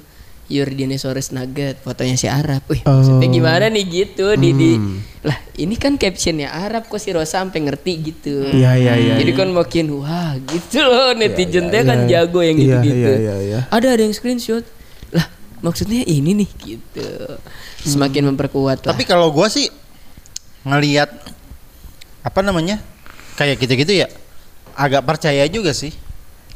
Your 0.47 0.65
dinosaurus 0.65 1.29
nugget, 1.29 1.75
fotonya 1.77 2.15
si 2.15 2.23
Arab. 2.25 2.63
Wih, 2.65 2.79
maksudnya 2.81 3.27
Oh. 3.27 3.33
gimana 3.33 3.67
nih 3.67 3.83
gitu 3.83 4.31
di, 4.33 4.49
di- 4.51 4.79
Hmm. 4.79 5.03
lah 5.21 5.35
ini 5.53 5.75
kan 5.75 5.95
captionnya 5.95 6.47
Arab 6.47 6.87
kok 6.87 6.97
si 6.97 7.11
Rosa 7.11 7.43
sampai 7.43 7.59
ngerti 7.61 7.93
gitu. 8.01 8.47
Iya, 8.47 8.71
iya, 8.73 8.93
iya, 8.95 9.13
Jadi 9.17 9.31
kan 9.33 9.51
makin 9.51 9.91
wah 9.93 10.39
gitu 10.39 10.79
loh 10.79 11.11
netizen 11.11 11.67
teh 11.67 11.83
kan 11.83 12.07
jago 12.07 12.39
yang 12.39 12.55
Iya, 12.55 12.79
gitu-gitu. 12.79 13.11
iya, 13.13 13.19
iya, 13.19 13.35
iya. 13.37 13.59
Ada 13.67 13.87
ada 13.91 14.01
yang 14.01 14.11
screenshot. 14.11 14.63
Lah 15.11 15.27
maksudnya 15.59 16.01
ini 16.01 16.31
nih 16.33 16.49
gitu. 16.57 17.07
Semakin 17.83 18.31
memperkuat 18.31 18.81
lah. 18.81 18.95
Tapi 18.95 19.03
kalau 19.03 19.27
gua 19.29 19.51
sih 19.51 19.67
ngelihat 20.63 21.11
apa 22.21 22.39
namanya? 22.39 22.79
Kayak 23.35 23.59
gitu-gitu 23.59 23.93
ya 23.93 24.07
agak 24.73 25.03
percaya 25.03 25.43
juga 25.45 25.75
sih. 25.75 25.91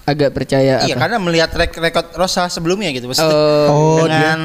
Agak 0.04 0.30
percaya 0.32 0.82
Iya, 0.82 0.94
apa? 0.94 1.00
karena 1.00 1.18
melihat 1.18 1.50
rek 1.52 1.72
rekod 1.74 2.08
Rosa 2.14 2.48
sebelumnya 2.48 2.90
gitu 2.90 3.06
maksudnya. 3.06 3.30
Oh, 3.30 3.70
Oh, 3.70 3.98
dengan 4.02 4.40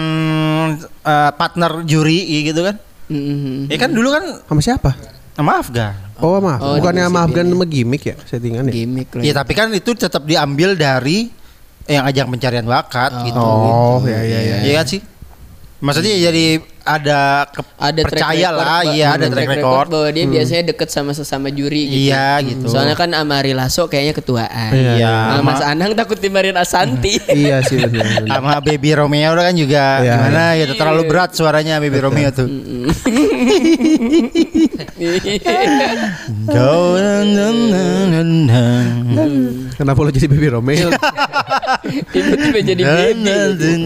eh, 1.03 1.31
partner 1.33 1.83
juri 1.83 2.21
gitu 2.45 2.61
kan. 2.63 2.77
mm, 3.07 3.67
Ya 3.67 3.79
kan 3.79 3.91
dulu 3.91 4.09
kan 4.11 4.25
sama 4.43 4.61
siapa 4.61 4.91
sama 5.33 5.61
Afgan. 5.61 5.93
oh 6.19 6.39
maaf 6.39 6.61
Oh, 6.61 6.75
bukannya 6.77 7.05
sama 7.05 7.21
Afgan 7.23 7.45
ini. 7.45 7.53
sama 7.53 7.65
gimmick 7.67 8.03
ya 8.05 8.17
settingan 8.21 8.65
ya 8.67 8.73
gimmick 8.75 9.09
lah. 9.11 9.23
Ya 9.23 9.33
tapi 9.33 9.53
kan 9.53 9.69
itu 9.71 9.91
tetap 9.93 10.23
diambil 10.23 10.73
dari 10.73 11.29
yang 11.85 12.03
ajang 12.03 12.27
pencarian 12.29 12.65
bakat 12.65 13.13
gitu. 13.23 13.37
oh 13.37 14.01
ya 14.03 14.19
ya 14.19 14.41
ya 14.41 14.57
Iya 14.63 14.73
kan 14.77 14.87
sih? 14.89 15.01
Maksudnya 15.79 16.13
jadi 16.23 16.45
ada 16.87 17.51
ke, 17.51 17.61
ada 17.83 18.03
track 18.07 18.15
percaya 18.15 18.49
record, 18.55 18.63
lah, 18.63 18.81
iya 18.95 19.07
ada 19.19 19.27
track 19.27 19.49
record. 19.59 19.87
bahwa 19.91 20.09
dia 20.15 20.25
biasanya 20.31 20.63
deket 20.71 20.89
sama 20.95 21.11
sesama 21.11 21.51
juri 21.51 21.83
gitu. 21.91 22.15
Iya 22.15 22.39
gitu. 22.47 22.71
Soalnya 22.71 22.95
kan 22.95 23.11
sama 23.11 23.43
Ari 23.43 23.53
Lasso 23.59 23.91
kayaknya 23.91 24.15
ketuaan. 24.15 24.71
Iya. 24.71 25.15
Sama 25.35 25.43
Mas 25.43 25.63
Anang 25.67 25.93
takut 25.99 26.19
dimarahin 26.23 26.55
Asanti. 26.55 27.19
iya 27.43 27.59
sih 27.67 27.83
benar 27.91 28.23
sama 28.27 28.63
Baby 28.63 28.95
Romeo 28.95 29.35
kan 29.35 29.55
juga 29.59 30.01
Iya, 30.01 30.15
gimana 30.17 30.43
gitu 30.63 30.73
terlalu 30.79 31.03
berat 31.11 31.31
suaranya 31.35 31.83
Baby 31.83 31.99
Romeo 31.99 32.31
tuh. 32.31 32.47
Kenapa 39.77 39.99
lo 40.01 40.11
jadi 40.11 40.29
baby 40.31 40.49
Romeo 40.49 40.89
Tiba-tiba 42.13 42.59
jadi 42.65 42.83
baby. 42.83 43.23
dun. 43.61 43.83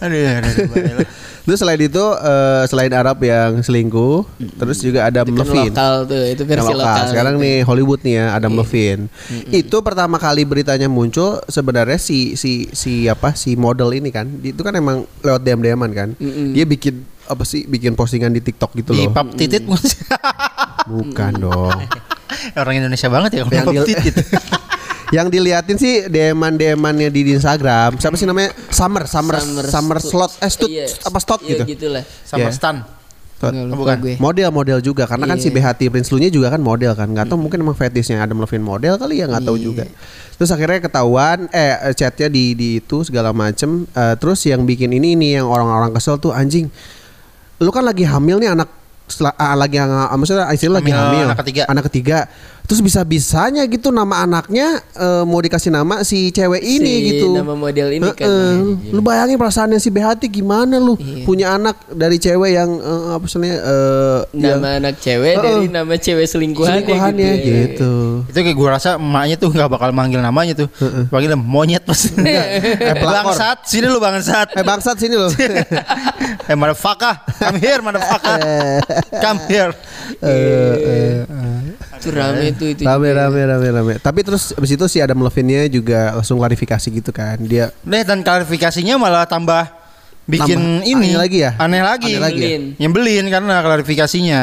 Aduh, 0.00 0.16
aduh, 0.16 0.22
aduh, 0.40 0.66
baiklah. 0.72 1.08
Terus 1.46 1.62
selain 1.62 1.78
itu 1.78 2.02
eh, 2.02 2.62
selain 2.66 2.90
Arab 2.90 3.22
yang 3.22 3.62
selingkuh, 3.62 4.26
terus 4.58 4.82
juga 4.82 5.06
Adam 5.06 5.30
Kan 5.30 5.46
Levine. 5.46 5.70
lokal 5.70 5.94
tuh, 6.04 6.22
itu 6.26 6.42
Yang 6.42 6.50
versi 6.50 6.72
lokal. 6.74 6.82
lokal. 6.82 7.04
Sekarang 7.06 7.34
nih 7.38 7.56
Hollywood 7.62 8.00
nih 8.02 8.14
ya 8.18 8.24
Adam 8.34 8.52
Levine. 8.52 9.02
Itu 9.48 9.78
pertama 9.80 10.18
kali 10.18 10.42
beritanya 10.42 10.90
muncul 10.90 11.38
sebenarnya 11.46 11.96
si 11.96 12.34
si 12.34 12.66
si 12.68 13.06
apa 13.06 13.30
si 13.32 13.54
model 13.54 13.94
ini 13.94 14.10
kan. 14.10 14.26
Itu 14.42 14.66
kan 14.66 14.74
emang 14.74 15.06
lewat 15.22 15.40
DM 15.40 15.62
DMan 15.62 15.90
kan. 15.94 16.08
Dia 16.50 16.66
bikin 16.66 17.06
apa 17.26 17.42
sih 17.42 17.62
bikin 17.64 17.94
postingan 17.94 18.30
di 18.30 18.42
TikTok 18.42 18.74
gitu 18.74 18.90
Di 18.90 19.06
loh. 19.06 19.14
pap 19.14 19.30
titit 19.30 19.62
Bukan 20.86 21.32
dong. 21.38 21.78
Orang 22.60 22.74
Indonesia 22.74 23.06
banget 23.06 23.30
ya 23.32 23.46
yang, 23.46 23.62
kalau 23.62 23.70
pap 23.72 23.86
titit. 23.86 24.14
yang 25.08 25.26
diliatin 25.26 25.74
sih 25.74 26.06
deman 26.06 26.54
demannya 26.54 27.08
di 27.08 27.30
Instagram 27.30 27.94
siapa 27.96 28.14
sih 28.14 28.24
namanya 28.24 28.50
Summer 28.68 29.04
Summer 29.04 29.38
Summer 29.38 29.64
Summer 29.64 29.98
slot 30.00 30.32
eh 30.36 30.48
stut 30.48 30.66
Iya, 30.68 30.86
apa 31.00 31.18
stot 31.18 31.40
iya, 31.40 31.50
gitu 31.52 31.62
gitulah. 31.68 32.02
Sama 32.22 32.42
Iya. 32.42 32.52
Stan. 32.52 32.76
Tot. 33.36 33.52
Nggak 33.52 33.66
lupa 33.66 33.76
bukan. 33.78 33.96
gue. 34.00 34.14
model-model 34.16 34.78
juga 34.80 35.04
karena 35.04 35.28
kan 35.28 35.36
si 35.36 35.48
Iya. 35.48 35.60
BHT 35.70 35.80
Prince 35.86 36.08
Lu 36.08 36.16
nya 36.16 36.26
juga 36.28 36.48
kan 36.48 36.58
model 36.58 36.90
kan 36.92 37.06
nggak 37.06 37.28
tahu 37.28 37.38
mungkin 37.38 37.60
emang 37.60 37.74
fetishnya 37.74 38.18
Adam 38.18 38.40
Levine 38.40 38.64
model 38.64 38.96
kali 38.96 39.20
ya 39.20 39.28
nggak 39.28 39.44
tahu 39.44 39.54
Iya. 39.54 39.62
juga 39.62 39.84
terus 40.32 40.50
akhirnya 40.50 40.80
ketahuan 40.80 41.38
eh 41.50 41.70
chatnya 41.92 42.26
di 42.26 42.52
di 42.52 42.68
itu 42.78 43.00
segala 43.02 43.30
macem 43.30 43.84
Eh, 43.86 44.14
terus 44.16 44.40
yang 44.42 44.64
bikin 44.64 44.88
ini 44.90 45.12
ini 45.12 45.28
yang 45.34 45.46
orang-orang 45.46 45.92
kesel 45.92 46.16
tuh 46.16 46.32
anjing 46.32 46.72
lu 47.56 47.68
kan 47.68 47.84
lagi 47.84 48.04
hamil 48.04 48.36
nih 48.36 48.50
anak 48.50 48.68
sela- 49.06 49.32
ah, 49.32 49.54
lagi 49.54 49.76
yang 49.76 49.86
maksudnya 50.12 50.50
istilah 50.50 50.80
lagi 50.80 50.90
Hamil 50.90 50.98
hamil 50.98 51.24
anak 51.26 51.38
ketiga. 51.40 51.62
anak 51.66 51.84
ketiga 51.86 52.18
terus 52.66 52.82
bisa 52.82 53.00
bisanya 53.02 53.62
gitu 53.64 53.88
nama 53.88 54.20
anaknya 54.20 54.78
eh, 54.92 55.22
mau 55.22 55.38
dikasih 55.38 55.70
nama 55.70 56.02
si 56.02 56.28
cewek 56.28 56.60
ini 56.60 56.92
Si 56.92 57.06
gitu 57.08 57.26
nama 57.32 57.54
model 57.54 57.88
ini 57.94 58.10
kan. 58.10 58.26
Heeh. 58.26 58.90
lu 58.90 59.00
bayangin 59.00 59.34
perasaannya 59.36 59.78
si 59.78 59.88
BHT 59.88 60.26
gimana 60.28 60.76
lu 60.76 60.94
Iya. 60.96 61.22
punya 61.22 61.46
anak 61.54 61.78
dari 61.88 62.18
cewek 62.18 62.50
yang 62.52 62.70
eh, 62.76 63.04
apa 63.14 63.24
sih 63.24 63.38
namanya, 63.38 63.56
eh, 63.56 64.18
yang 64.34 64.58
Nama 64.58 64.68
anak 64.80 64.94
cewek 64.98 65.34
Heeh. 65.34 65.44
dari 65.44 65.66
nama 65.68 65.94
cewek 65.94 66.26
selingkuhannya, 66.26 66.82
selingkuhannya 66.82 67.30
gitu. 67.32 67.46
ya. 67.46 67.56
gitu. 67.70 67.92
Itu 68.26 68.38
kayak 68.42 68.56
gue 68.56 68.68
rasa 68.68 68.88
emaknya 68.96 69.36
tuh 69.38 69.50
nggak 69.54 69.70
bakal 69.70 69.90
manggil 69.94 70.18
namanya 70.18 70.52
tuh. 70.56 70.68
Panggil 71.06 71.38
monyet 71.38 71.86
pas. 71.86 72.00
pelakor. 72.98 73.30
bangsat, 73.30 73.58
sini 73.64 73.86
lu 73.86 74.02
bangsat. 74.02 74.58
Eh 74.58 74.64
bangsat 74.66 74.96
sini 74.98 75.14
loh. 75.14 75.30
Eh 76.46 76.54
motherfucker, 76.54 77.26
come 77.42 77.58
here 77.58 77.82
motherfucker. 77.82 78.38
Come 79.22 79.40
here. 79.50 79.74
Itu 81.96 82.08
rame 82.12 82.52
tuh 82.54 82.68
itu. 82.72 82.82
rame 82.84 83.08
juga. 83.10 83.26
rame 83.26 83.40
rame 83.46 83.68
rame. 83.72 83.94
Tapi 83.98 84.20
terus 84.22 84.52
abis 84.52 84.70
itu 84.76 84.84
si 84.86 84.98
Adam 85.00 85.20
Levine-nya 85.24 85.68
juga 85.72 86.14
langsung 86.16 86.36
klarifikasi 86.38 86.86
gitu 86.88 87.10
kan. 87.10 87.40
Dia 87.42 87.72
Deh 87.82 88.02
dan 88.04 88.20
klarifikasinya 88.20 89.00
malah 89.00 89.24
tambah 89.24 89.66
bikin 90.26 90.58
Tambah 90.58 90.90
ini 90.90 91.14
aneh 91.14 91.18
lagi 91.18 91.38
ya? 91.40 91.50
Aneh 91.56 91.82
lagi. 91.82 92.12
Aneh 92.16 92.22
lagi 92.22 92.40
ya? 92.40 92.48
Nyebelin. 92.58 92.62
Nyebelin 92.78 93.24
karena 93.32 93.54
klarifikasinya 93.62 94.40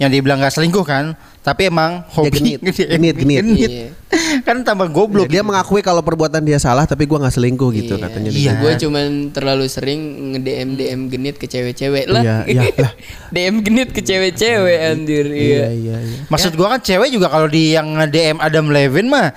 yang 0.00 0.10
dibilang 0.10 0.42
gak 0.42 0.50
selingkuh 0.56 0.82
kan, 0.82 1.14
tapi 1.46 1.70
emang 1.70 2.02
hobi 2.10 2.32
genit. 2.58 2.58
Genit, 2.64 3.14
genit. 3.14 3.42
Iya. 3.44 3.86
kan 4.46 4.60
tambah 4.60 4.88
goblok. 4.88 5.26
dia 5.26 5.40
mengakui 5.40 5.80
kalau 5.80 6.00
perbuatan 6.00 6.40
dia 6.40 6.56
salah 6.56 6.84
tapi 6.84 7.04
gua 7.04 7.22
nggak 7.22 7.34
selingkuh 7.34 7.70
gitu 7.72 7.96
katanya 7.96 8.30
Iya. 8.32 8.52
Gue 8.58 8.72
cuman 8.76 9.06
terlalu 9.30 9.64
sering 9.66 10.00
nge-DM 10.32 10.68
DM 10.74 11.00
genit 11.08 11.36
ke 11.36 11.46
cewek-cewek 11.46 12.06
lah. 12.06 12.22
Iya, 12.22 12.36
iya, 12.46 12.62
lah. 12.84 12.92
DM 13.28 13.60
genit 13.60 13.88
ke 13.90 14.00
cewek-cewek 14.00 14.78
anjir. 14.82 15.26
Iya. 15.26 15.66
iya 15.72 15.96
iya 15.98 16.20
Maksud 16.28 16.52
gua 16.54 16.76
kan 16.76 16.80
cewek 16.80 17.08
juga 17.08 17.28
kalau 17.28 17.46
di 17.46 17.72
yang 17.72 17.88
nge-DM 17.94 18.36
Adam 18.38 18.68
Levine 18.68 19.08
mah 19.08 19.28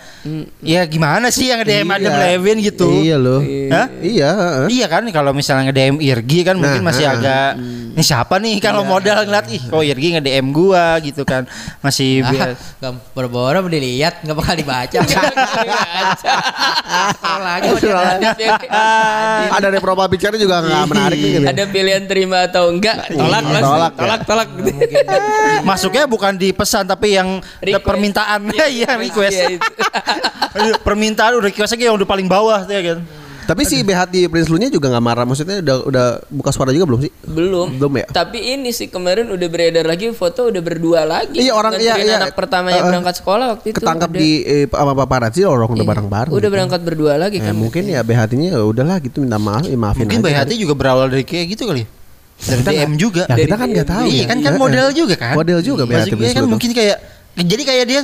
ya 0.60 0.84
gimana 0.86 1.30
sih 1.30 1.50
yang 1.50 1.62
nge-DM 1.62 1.86
Iya. 1.86 1.96
Adam 1.98 2.14
Levine 2.18 2.60
gitu. 2.62 2.88
iya 2.92 3.16
loh 3.16 3.42
Hah? 3.72 3.88
iya 4.00 4.30
heeh. 4.32 4.68
Iya 4.74 4.86
kan 4.88 5.04
kalau 5.10 5.32
misalnya 5.32 5.70
nge-DM 5.70 5.98
Irgi 6.00 6.40
kan 6.44 6.56
mungkin 6.56 6.74
Nah, 6.76 6.92
masih 6.92 7.06
ah, 7.08 7.16
agak 7.16 7.50
ini 7.96 8.04
siapa 8.04 8.36
nih 8.38 8.60
kalau 8.60 8.84
modal 8.84 9.24
ngeliat 9.24 9.48
ih 9.48 9.62
kok 9.64 9.80
Irgi 9.80 10.20
nge-DM 10.20 10.48
gua 10.52 11.00
gitu 11.00 11.24
kan. 11.24 11.48
Masih 11.80 12.20
Ah, 12.22 12.30
biasa. 12.52 12.56
gak 12.82 12.94
dilihat 13.72 14.14
nggak 14.22 14.38
bakal 14.38 14.56
dibaca. 14.66 15.00
Lagi 17.36 17.68
mau 17.70 17.78
Scroll 17.78 17.94
dia- 17.94 18.34
lagi. 18.34 18.36
ada 19.48 19.68
dari 19.70 19.80
profile 19.80 20.10
picture 20.10 20.36
juga 20.36 20.56
nggak 20.60 20.86
menarik 20.88 21.18
gitu. 21.20 21.46
Ada 21.46 21.64
pilihan 21.70 22.04
terima 22.06 22.50
atau 22.50 22.74
enggak? 22.74 23.06
Tolak 23.08 23.42
Iya, 23.42 23.54
langsung. 23.54 23.70
tolak 23.72 23.92
ya. 23.92 24.00
Tolak, 24.00 24.22
tolak. 24.26 24.48
Masuknya 25.62 26.04
bukan 26.06 26.34
di 26.34 26.50
pesan 26.50 26.84
tapi 26.84 27.14
yang 27.14 27.40
Request. 27.62 27.86
permintaan. 27.86 28.40
Iya, 28.66 28.98
request. 28.98 29.38
Iya, 29.38 29.60
permintaan 30.88 31.38
udah 31.38 31.46
requestnya 31.46 31.86
yang 31.86 31.96
udah 31.96 32.08
paling 32.08 32.26
bawah 32.26 32.66
tuh 32.66 32.74
ya 32.74 32.82
kan. 32.84 33.00
Tapi 33.46 33.62
si 33.62 33.80
BHT 33.80 34.26
Prince 34.26 34.48
Lu-nya 34.48 34.68
juga 34.68 34.90
nggak 34.90 35.02
marah. 35.02 35.24
Maksudnya 35.24 35.62
udah 35.62 35.78
udah 35.84 36.06
buka 36.28 36.50
suara 36.50 36.70
juga 36.70 36.86
belum 36.86 37.00
sih? 37.00 37.12
Belum. 37.24 37.68
Belum 37.72 37.94
ya? 37.96 38.06
Tapi 38.08 38.40
ini 38.52 38.70
sih 38.70 38.88
kemarin 38.88 39.30
udah 39.30 39.48
beredar 39.48 39.86
lagi 39.86 40.10
foto 40.12 40.50
udah 40.50 40.60
berdua 40.60 41.02
lagi. 41.04 41.38
Iya, 41.38 41.54
orang- 41.54 41.78
iya, 41.78 41.94
iya. 41.96 42.16
anak 42.20 42.34
pertamanya 42.34 42.80
Eh, 42.80 42.86
berangkat 42.86 43.16
sekolah 43.18 43.46
waktu 43.54 43.66
itu. 43.70 43.78
Ketangkap 43.78 44.10
udah- 44.10 44.20
di 44.20 44.32
eh, 44.42 44.66
sama 44.66 44.94
paparazzi 44.96 45.42
orang 45.42 45.70
udah 45.70 45.80
iya, 45.80 45.92
bareng-bareng. 45.94 46.32
Udah 46.32 46.42
gitu. 46.42 46.54
berangkat 46.54 46.82
berdua 46.82 47.14
lagi 47.16 47.38
Eh, 47.38 47.46
kan. 47.46 47.54
mungkin 47.54 47.84
ya 47.86 48.02
BHT-nya 48.02 48.50
ya 48.52 48.62
udahlah 48.62 48.98
gitu 49.00 49.22
minta 49.22 49.38
maaf, 49.38 49.64
ya 49.64 49.76
maafin 49.76 50.04
Mungkin 50.04 50.20
aja. 50.20 50.26
Mbak 50.26 50.34
Hati 50.36 50.54
juga 50.58 50.74
berawal 50.74 51.08
dari 51.08 51.24
kayak 51.24 51.46
gitu 51.52 51.64
kali. 51.66 51.84
Dari 52.36 52.62
DM 52.62 52.94
juga. 52.96 53.24
Ya, 53.26 53.32
Dari 53.32 53.42
kita 53.46 53.56
kan 53.56 53.68
nggak 53.70 53.88
tahu. 53.88 54.06
Iya 54.06 54.18
ya. 54.18 54.26
kan 54.28 54.38
kan 54.42 54.54
model 54.58 54.88
juga 54.92 55.16
kan. 55.16 55.34
Model 55.34 55.60
juga 55.62 55.84
BHT 55.86 56.12
Maksudnya 56.12 56.34
kan 56.34 56.46
mungkin 56.46 56.70
kayak 56.72 56.98
jadi 57.38 57.64
kayak 57.64 57.86
dia 57.86 58.02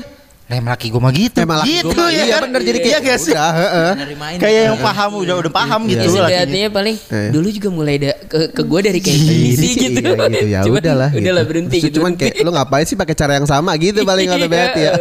lem 0.51 0.65
laki 0.65 0.87
gue 0.87 0.99
mah 0.99 1.13
gitu. 1.13 1.37
Eh, 1.37 1.47
malah 1.47 1.63
gitu 1.63 1.87
gua- 1.89 2.11
ya 2.11 2.21
iya 2.21 2.35
kan? 2.35 2.41
bener 2.45 2.61
jadi 2.61 2.77
Iya 2.77 2.83
kayak 2.83 3.01
gak 3.07 3.19
sih? 3.19 3.31
udah. 3.31 3.93
Kayak 4.35 4.61
yang 4.61 4.77
paham 4.77 5.09
udah 5.17 5.35
udah 5.39 5.51
paham 5.51 5.81
Iya. 5.81 5.89
gitu 5.89 6.03
Isi 6.03 6.19
lakinya. 6.19 6.39
hatinya 6.43 6.69
paling 6.69 6.95
Eh. 7.07 7.29
dulu 7.31 7.47
juga 7.49 7.69
mulai 7.71 7.95
da- 7.97 8.19
ke, 8.21 8.39
ke 8.49 8.61
gue 8.61 8.79
dari 8.81 8.99
kayak 8.99 9.17
gini 9.17 9.31
Gini 9.31 9.47
gitu. 9.47 9.63
iya 9.63 9.87
gitu 10.27 10.45
ya 10.45 10.61
Cuman 10.67 10.77
udahlah. 10.77 11.09
Udahlah 11.09 11.41
gitu. 11.41 11.49
berhenti 11.49 11.71
Terus 11.73 11.85
gitu. 11.87 11.95
Cuman 11.97 12.11
kayak 12.13 12.33
lu 12.37 12.51
ngapain 12.51 12.83
sih 12.83 12.95
pakai 12.95 13.15
cara 13.15 13.31
yang 13.33 13.47
sama 13.47 13.71
gitu 13.75 13.99
paling 14.09 14.27
kata 14.27 14.45
BHT 14.45 14.77
ya. 14.77 14.91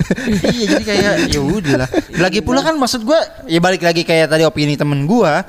iya 0.52 0.64
jadi 0.68 0.84
kayak 0.84 1.02
ya 1.28 1.40
udah 1.40 1.74
lah. 1.78 1.88
Lagi 2.20 2.40
pula 2.40 2.60
kan 2.60 2.74
maksud 2.74 3.00
gua 3.00 3.18
ya 3.46 3.58
balik 3.58 3.80
lagi 3.80 4.02
kayak 4.02 4.28
tadi 4.28 4.44
opini 4.44 4.76
temen 4.76 5.02
gua 5.02 5.42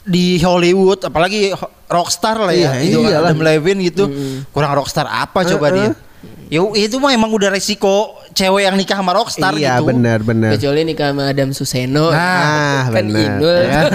di 0.00 0.38
Hollywood 0.38 1.02
apalagi 1.02 1.50
rockstar 1.86 2.38
lah 2.38 2.52
ya 2.52 2.76
Iya, 2.76 2.86
itu 2.86 2.98
kan 3.00 3.10
iyalah. 3.10 3.30
Adam 3.30 3.40
Levine 3.40 3.80
gitu 3.82 4.04
kurang 4.48 4.74
rockstar 4.74 5.02
apa 5.04 5.42
coba 5.44 5.66
Eh, 5.66 5.72
dia 5.72 5.86
eh. 5.86 5.92
Ya 6.46 6.62
itu 6.78 6.96
mah 7.02 7.10
emang 7.10 7.30
udah 7.34 7.50
resiko 7.50 8.14
cewek 8.30 8.68
yang 8.68 8.76
nikah 8.76 9.00
sama 9.00 9.16
rockstar 9.16 9.50
Iya 9.56 9.80
gitu 9.80 9.90
benar 9.90 10.20
benar. 10.20 10.50
Kecuali 10.54 10.84
nih 10.84 10.94
sama 10.94 11.22
Adam 11.32 11.50
Suseno. 11.56 12.12
Nah, 12.12 12.92
kan 12.92 13.04
bener. 13.08 13.40
Inul. 13.40 13.58
Ya. 13.64 13.80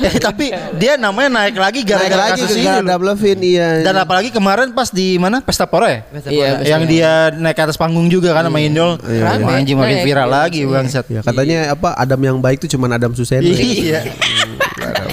Eh, 0.00 0.16
tapi 0.16 0.48
dia 0.80 0.96
namanya 0.96 1.28
naik 1.44 1.60
lagi 1.60 1.84
Naik 1.84 1.92
gara-gara 1.92 2.32
lagi 2.32 2.40
kasus 2.40 2.56
ke 2.56 2.64
ini 2.64 2.72
loh. 2.72 2.80
Adam 2.88 3.00
Levine 3.04 3.42
iya. 3.44 3.68
dan 3.84 3.94
apalagi 4.00 4.32
kemarin 4.32 4.72
pas 4.72 4.88
di 4.88 5.20
mana 5.20 5.44
pesta 5.44 5.68
pora 5.68 5.92
ya 5.92 6.00
Iya, 6.24 6.48
yang 6.64 6.88
dia 6.88 7.28
naik 7.36 7.52
ke 7.52 7.62
atas 7.68 7.76
panggung 7.76 8.08
juga 8.08 8.32
kan 8.32 8.48
sama 8.48 8.64
Indol 8.64 8.96
Rame. 8.96 9.44
Wah, 9.44 9.60
anjing 9.60 9.76
makin 9.76 10.00
Naik, 10.00 10.06
viral 10.08 10.24
iya, 10.24 10.32
lagi 10.40 10.60
iya. 10.64 10.72
bangsat 10.72 11.04
Ya, 11.04 11.20
katanya 11.20 11.58
apa 11.76 11.92
Adam 12.00 12.16
yang 12.16 12.38
baik 12.40 12.64
tuh 12.64 12.70
cuman 12.72 12.96
Adam 12.96 13.12
Suseno. 13.12 13.44
ya. 13.44 13.60
Iya. 13.60 14.00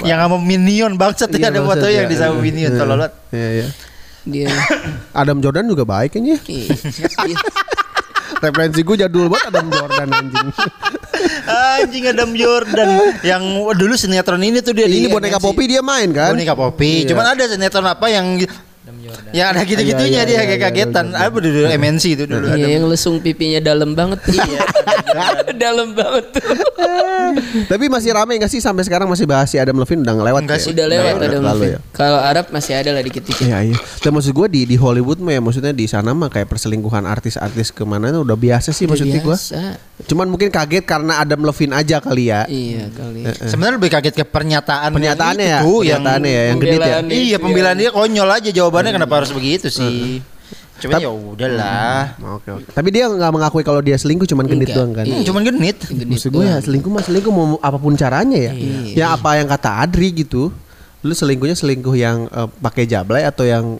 yang 0.08 0.18
sama 0.24 0.40
Minion 0.40 0.96
bangsat 0.96 1.28
Iya, 1.36 1.36
ya 1.36 1.48
ada 1.52 1.60
foto 1.60 1.84
maksud 1.84 1.92
yang 1.92 2.06
ya. 2.08 2.10
di 2.10 2.16
sama 2.16 2.36
Minion 2.40 2.70
Iya. 2.72 2.80
tolol 2.80 2.96
banget. 2.96 3.12
Iya 3.28 3.48
iya. 3.52 3.66
Dia. 4.28 4.52
Adam 5.20 5.40
Jordan 5.40 5.66
juga 5.66 5.88
baik 5.88 6.16
kayaknya. 6.16 6.38
Iya. 6.46 6.76
Referensi 8.44 8.80
gue 8.86 8.96
jadul 9.02 9.26
banget 9.26 9.50
Adam 9.50 9.66
Jordan 9.72 10.08
anjing. 10.14 10.48
Anjing 11.80 12.04
Adam 12.06 12.30
Jordan 12.38 12.90
yang 13.26 13.42
dulu 13.74 13.98
sinetron 13.98 14.38
ini 14.44 14.62
tuh 14.62 14.76
dia 14.76 14.86
di 14.86 15.02
Ini 15.02 15.10
boneka 15.10 15.42
MNC. 15.42 15.46
Poppy 15.50 15.64
dia 15.66 15.82
main 15.82 16.06
kan? 16.14 16.36
Boneka 16.38 16.54
Poppy. 16.54 17.02
Iya. 17.02 17.08
Cuman 17.10 17.34
ada 17.34 17.44
sinetron 17.50 17.86
apa 17.88 18.06
yang 18.06 18.38
Ya 19.30 19.52
ada 19.52 19.60
gitu-gitunya 19.62 20.24
dia 20.24 20.40
iya, 20.40 20.42
kayak 20.44 20.60
iya, 20.60 20.68
kagetan. 20.88 21.06
Apa 21.12 21.36
dulu 21.38 21.68
MNC 21.68 22.04
itu 22.16 22.24
dulu 22.24 22.46
Iya, 22.48 22.56
ada. 22.56 22.68
yang 22.68 22.84
lesung 22.88 23.20
pipinya 23.20 23.60
dalam 23.60 23.92
banget. 23.92 24.20
Iya. 24.28 24.60
dalam 25.68 25.92
banget 25.92 26.38
tuh. 26.38 26.44
Tapi 27.72 27.84
masih 27.88 28.10
rame 28.14 28.38
gak 28.38 28.50
sih 28.52 28.60
sampai 28.60 28.84
sekarang 28.84 29.08
masih 29.08 29.24
bahas 29.24 29.48
si 29.48 29.56
Adam 29.56 29.76
Levine 29.80 30.00
udah 30.04 30.14
ngelewat 30.16 30.40
Enggak 30.44 30.58
ya? 30.60 30.64
sih, 30.64 30.72
Udah 30.72 30.86
lewat 30.88 31.12
Adam 31.20 31.42
Levine. 31.44 31.72
ya. 31.76 31.78
Kalau 31.92 32.18
Arab 32.20 32.46
masih 32.52 32.72
ada 32.76 32.90
lah 32.94 33.02
dikit-dikit. 33.02 33.44
Iya 33.44 33.58
iya. 33.72 33.76
Dan 34.00 34.10
maksud 34.16 34.32
gue 34.32 34.46
di 34.48 34.60
di 34.64 34.76
Hollywood 34.78 35.18
mah 35.20 35.32
ya 35.34 35.40
maksudnya 35.42 35.72
di 35.74 35.86
sana 35.88 36.12
mah 36.12 36.28
kayak 36.30 36.48
perselingkuhan 36.48 37.04
artis-artis 37.04 37.72
ke 37.72 37.82
mana 37.84 38.08
itu 38.08 38.22
udah 38.24 38.38
biasa 38.38 38.70
sih 38.72 38.84
maksudnya 38.88 39.20
gue. 39.20 39.36
Biasa. 39.36 39.60
Cuman 40.06 40.30
mungkin 40.30 40.48
kaget 40.48 40.86
karena 40.86 41.18
Adam 41.18 41.42
Levine 41.42 41.74
aja 41.74 41.98
kali 41.98 42.30
ya. 42.30 42.46
Iya 42.46 42.86
kali. 42.94 43.26
Sebenarnya 43.44 43.74
lebih 43.82 43.90
kaget 43.90 44.14
ke 44.14 44.24
pernyataan 44.24 44.90
Pernyataannya 44.94 45.46
ya, 45.46 45.60
itu 45.60 45.66
tuh, 45.66 45.80
yang 45.82 46.00
pernyataannya 46.02 46.30
ya, 46.30 46.42
yang 46.42 46.58
genit 46.58 46.80
ya. 46.80 46.96
Iya, 47.02 47.36
pembelaan 47.42 47.76
dia 47.78 47.90
konyol 47.90 48.30
aja 48.30 48.50
jawabannya 48.54 48.92
kenapa 48.98 49.14
harus 49.22 49.30
begitu 49.30 49.70
sih. 49.70 50.20
Cuma 50.78 51.02
ya 51.02 51.10
udahlah. 51.10 52.14
Oke 52.38 52.48
oke. 52.54 52.70
Tapi 52.70 52.88
dia 52.94 53.10
nggak 53.10 53.32
mengakui 53.34 53.66
kalau 53.66 53.82
dia 53.82 53.98
selingkuh 53.98 54.26
cuman 54.30 54.46
genit 54.46 54.70
doang 54.70 54.94
kan. 54.94 55.02
Iya. 55.06 55.26
Cuman 55.26 55.42
genit. 55.42 55.78
Maksud 55.90 56.30
gue 56.30 56.44
ya 56.46 56.58
selingkuh 56.62 56.90
mah 56.90 57.02
selingkuh 57.02 57.32
mau 57.34 57.58
apa 57.58 57.78
pun 57.82 57.98
caranya 57.98 58.38
ya. 58.38 58.52
Ya 58.94 59.06
apa 59.14 59.38
yang 59.38 59.50
kata 59.50 59.82
Adri 59.82 60.14
gitu. 60.14 60.54
Lu 61.02 61.14
selingkuhnya 61.14 61.58
selingkuh 61.58 61.94
yang 61.98 62.30
eh, 62.30 62.48
pakai 62.62 62.86
jablay 62.86 63.26
atau 63.26 63.42
yang 63.42 63.78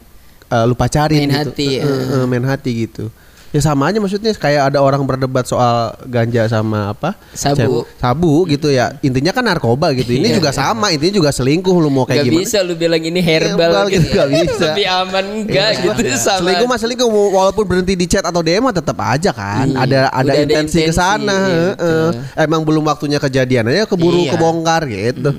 eh, 0.51 0.63
lu 0.67 0.75
pacarin 0.75 1.23
Main 1.23 1.31
gitu. 1.31 1.39
hati, 1.55 1.69
eh, 1.79 2.25
main 2.27 2.43
hati 2.43 2.71
gitu. 2.87 3.07
Ya 3.49 3.59
sama 3.59 3.89
aja 3.89 3.97
maksudnya 3.97 4.29
kayak 4.31 4.69
ada 4.69 4.77
orang 4.77 5.01
berdebat 5.01 5.41
soal 5.43 5.75
ganja 6.05 6.45
sama 6.45 6.91
apa? 6.91 7.17
Sabu. 7.31 7.81
Cem- 7.81 7.97
Sabu 7.97 8.33
gitu 8.45 8.69
ya. 8.69 8.93
Intinya 8.99 9.29
kan 9.29 9.41
narkoba 9.41 9.89
gitu. 9.91 10.11
Ini 10.11 10.33
juga 10.33 10.49
sama, 10.51 10.89
intinya 10.89 11.17
juga 11.17 11.29
selingkuh 11.29 11.73
lu 11.73 11.89
mau 11.89 12.03
Gak 12.03 12.13
kayak 12.13 12.23
gimana. 12.25 12.39
bisa 12.39 12.57
lu 12.61 12.73
bilang 12.73 13.01
ini 13.01 13.17
herbal 13.17 13.57
Herbal 13.57 13.85
gitu, 13.87 14.01
gitu. 14.05 14.13
nggak 14.13 14.29
bisa. 14.29 14.65
Lebih 14.69 14.85
aman 14.87 15.25
enggak 15.25 15.69
Iya, 15.71 15.81
gitu 15.97 16.15
sama. 16.15 16.37
Selingkuh 16.39 16.67
mah 16.67 16.77
selingkuh 16.77 17.07
mau- 17.07 17.31
walaupun 17.33 17.65
berhenti 17.65 17.93
di 17.93 18.05
chat 18.05 18.21
atau 18.21 18.39
DM 18.39 18.69
tetap 18.69 18.97
aja 18.99 19.31
kan. 19.31 19.65
Iya. 19.65 19.77
Ada 19.81 19.99
ada 20.11 20.21
Udah 20.29 20.35
intensi 20.39 20.79
ke 20.79 20.93
sana. 20.93 21.37
iya, 21.43 21.67
heeh. 21.73 22.09
Emang 22.39 22.61
belum 22.61 22.85
waktunya 22.85 23.17
kejadian 23.17 23.65
aja 23.67 23.83
keburu 23.85 24.23
Iya. 24.23 24.31
kebongkar 24.31 24.85
gitu. 24.85 25.31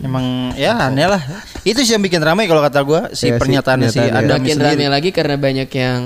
Emang 0.00 0.52
ya 0.52 0.84
aneh 0.84 1.08
lah. 1.08 1.22
Itu 1.60 1.80
sih 1.80 1.92
yang 1.92 2.02
bikin 2.02 2.20
ramai 2.20 2.44
kalau 2.44 2.60
kata 2.60 2.84
gua 2.84 3.08
si 3.10 3.24
Iya 3.24 3.34
sih, 3.34 3.40
pernyataannya 3.40 3.88
si 3.88 3.96
pernyataannya. 3.96 4.28
Adam 4.28 4.36
Makin 4.38 4.52
sendiri. 4.54 4.76
rame 4.76 4.86
lagi 4.92 5.10
karena 5.10 5.36
banyak 5.38 5.70
yang 5.72 6.00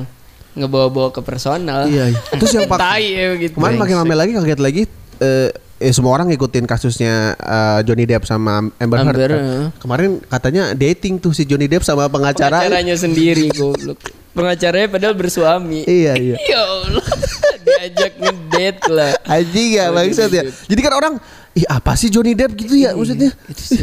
ngebawa-bawa 0.58 1.14
ke 1.14 1.20
personal. 1.22 1.86
Iya. 1.86 2.10
iya. 2.10 2.20
Terus 2.40 2.52
yang 2.58 2.66
pak 2.66 2.78
Tai 2.78 3.04
ya 3.04 3.38
gitu. 3.38 3.54
kemarin 3.56 3.76
makin 3.78 3.96
ramai 4.02 4.16
lagi 4.18 4.32
kaget 4.34 4.60
lagi 4.60 4.82
eh, 5.22 5.48
eh, 5.78 5.92
semua 5.94 6.18
orang 6.18 6.26
ngikutin 6.34 6.66
kasusnya 6.66 7.38
eh, 7.38 7.80
Johnny 7.86 8.04
Depp 8.04 8.26
sama 8.26 8.66
Amber 8.82 8.98
Heard. 9.06 9.18
Kan. 9.18 9.40
Kemarin 9.78 10.10
katanya 10.26 10.62
dating 10.74 11.22
tuh 11.22 11.30
si 11.30 11.46
Johnny 11.46 11.70
Depp 11.70 11.86
sama 11.86 12.10
pengacara. 12.10 12.66
Pengacaranya 12.66 12.96
sendiri 12.98 13.48
goblok. 13.54 13.98
Pengacaranya 14.34 14.88
padahal 14.90 15.14
bersuami. 15.18 15.82
Iya 15.86 16.14
iya. 16.18 16.36
Ya 16.50 16.60
Allah. 16.62 17.06
Diajak 17.62 18.12
ngedate 18.18 18.82
lah. 18.90 19.12
Anjing 19.26 19.68
ya 19.76 19.90
bangsat 19.94 20.30
ya. 20.30 20.42
Jadi 20.46 20.80
kan 20.80 20.92
orang 20.94 21.14
Ih 21.52 21.64
apa 21.64 21.96
sih 21.96 22.06
Johnny 22.06 22.32
Depp 22.32 22.54
gitu 22.54 22.76
ya 22.76 22.92
maksudnya? 22.92 23.32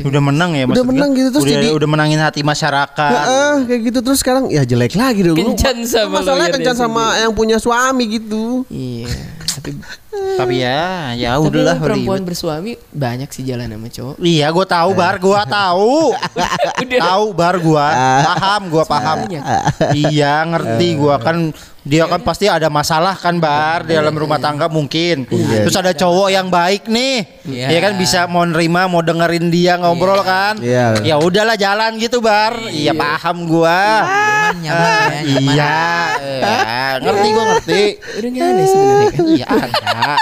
Udah 0.02 0.22
menang 0.22 0.54
ya 0.54 0.64
Udah 0.64 0.86
menang 0.86 1.12
gitu, 1.12 1.30
terus 1.34 1.44
udah, 1.44 1.54
jadi- 1.58 1.74
udah 1.74 1.90
menangin 1.90 2.20
hati 2.20 2.40
masyarakat. 2.40 3.12
Heeh, 3.12 3.56
kayak 3.66 3.82
gitu 3.84 4.00
terus 4.00 4.20
sekarang 4.22 4.48
ya 4.48 4.62
jelek 4.64 4.96
lagi 4.96 5.22
dong. 5.22 5.36
Kencan 5.36 5.84
sama 5.84 6.22
Masalahnya 6.22 6.56
kencan 6.56 6.78
sama 6.78 7.04
yang 7.20 7.34
punya 7.34 7.58
suami 7.58 8.22
gitu. 8.22 8.64
Iya. 8.70 9.10
Tapi 9.56 9.70
Tapi 10.40 10.64
ya, 10.64 11.12
ya 11.14 11.36
tapi 11.36 11.52
udahlah. 11.52 11.76
perempuan 11.76 12.24
ribet. 12.24 12.28
bersuami 12.32 12.72
banyak 12.90 13.28
sih 13.30 13.44
jalan 13.44 13.68
sama 13.68 13.88
cowok. 13.92 14.16
Iya, 14.18 14.48
gua 14.48 14.66
tahu 14.66 14.90
bar, 14.96 15.16
gua 15.20 15.42
tahu. 15.44 16.16
tahu 17.04 17.26
bar 17.36 17.56
gua, 17.60 17.88
paham 18.24 18.62
gua 18.72 18.84
paham. 18.88 19.18
Banyak. 19.28 19.44
iya, 19.92 20.40
ngerti 20.48 20.88
gua 20.96 21.20
kan 21.20 21.52
dia 21.86 22.10
kan 22.10 22.18
pasti 22.18 22.50
ada 22.50 22.66
masalah 22.66 23.14
kan 23.14 23.38
bar 23.38 23.86
di 23.86 23.94
dalam 23.94 24.18
rumah 24.18 24.42
tangga 24.42 24.66
mungkin. 24.66 25.30
Terus 25.30 25.78
ada 25.78 25.94
cowok 25.94 26.34
yang 26.34 26.50
baik 26.50 26.90
nih. 26.90 27.46
Iya. 27.46 27.78
Ya 27.78 27.80
kan 27.86 27.94
bisa 27.94 28.26
mau 28.26 28.42
nerima, 28.42 28.90
mau 28.90 29.06
dengerin 29.06 29.54
dia 29.54 29.78
ngobrol 29.78 30.26
kan. 30.26 30.58
Iya. 30.58 31.06
Ya 31.06 31.22
udahlah 31.22 31.54
jalan 31.54 32.02
gitu 32.02 32.26
bar. 32.26 32.58
Iya, 32.74 32.98
paham 32.98 33.46
gua. 33.46 34.02
Nyaman, 34.02 34.54
nyaman 34.66 34.82
Ah, 34.82 34.98
ya. 34.98 35.22
nyaman. 35.22 35.42
iya, 35.54 35.78
iya, 36.26 36.88
ngerti 37.06 37.28
gua 37.30 37.44
ngerti. 37.54 37.84
Udah 38.18 38.30
nggak 38.34 38.46
aneh 38.50 38.66
sebenarnya 38.66 39.10
kan. 39.14 39.26
Iya 39.30 39.46
ada. 39.46 40.14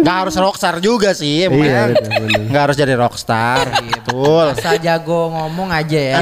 Gak 0.00 0.16
harus 0.24 0.34
rockstar 0.36 0.76
juga 0.80 1.12
sih 1.12 1.44
emang. 1.48 1.60
Iya, 1.64 1.92
benar-benar. 1.92 2.52
Gak 2.52 2.62
harus 2.68 2.76
jadi 2.76 2.94
rockstar. 2.96 3.64
Betul. 3.80 4.44
Asal 4.56 4.76
jago 4.80 5.32
ngomong 5.32 5.68
aja 5.72 6.00
ya. 6.16 6.18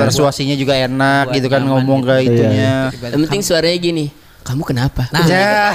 Persuasinya 0.00 0.56
juga 0.56 0.76
enak 0.76 1.32
gitu 1.36 1.48
kan 1.48 1.62
ngomong 1.64 2.00
gitu. 2.04 2.08
ke 2.10 2.16
itunya. 2.28 2.74
Yang 3.26 3.28
penting 3.28 3.42
suaranya 3.42 3.78
gini. 3.82 4.06
kamu 4.46 4.62
kenapa? 4.62 5.10
Nah, 5.10 5.26
Ya. 5.26 5.74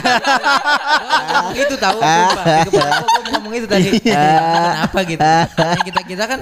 ngomong 1.36 1.56
itu 1.68 1.76
tahu 1.76 2.00
gua 2.00 2.24
mau 2.72 3.04
ngomong 3.36 3.52
itu 3.52 3.68
tadi. 3.68 4.00
Kenapa 4.00 5.00
gitu? 5.04 5.20
Makanya 5.20 5.84
kita 5.84 6.02
kita 6.08 6.24
kan 6.24 6.40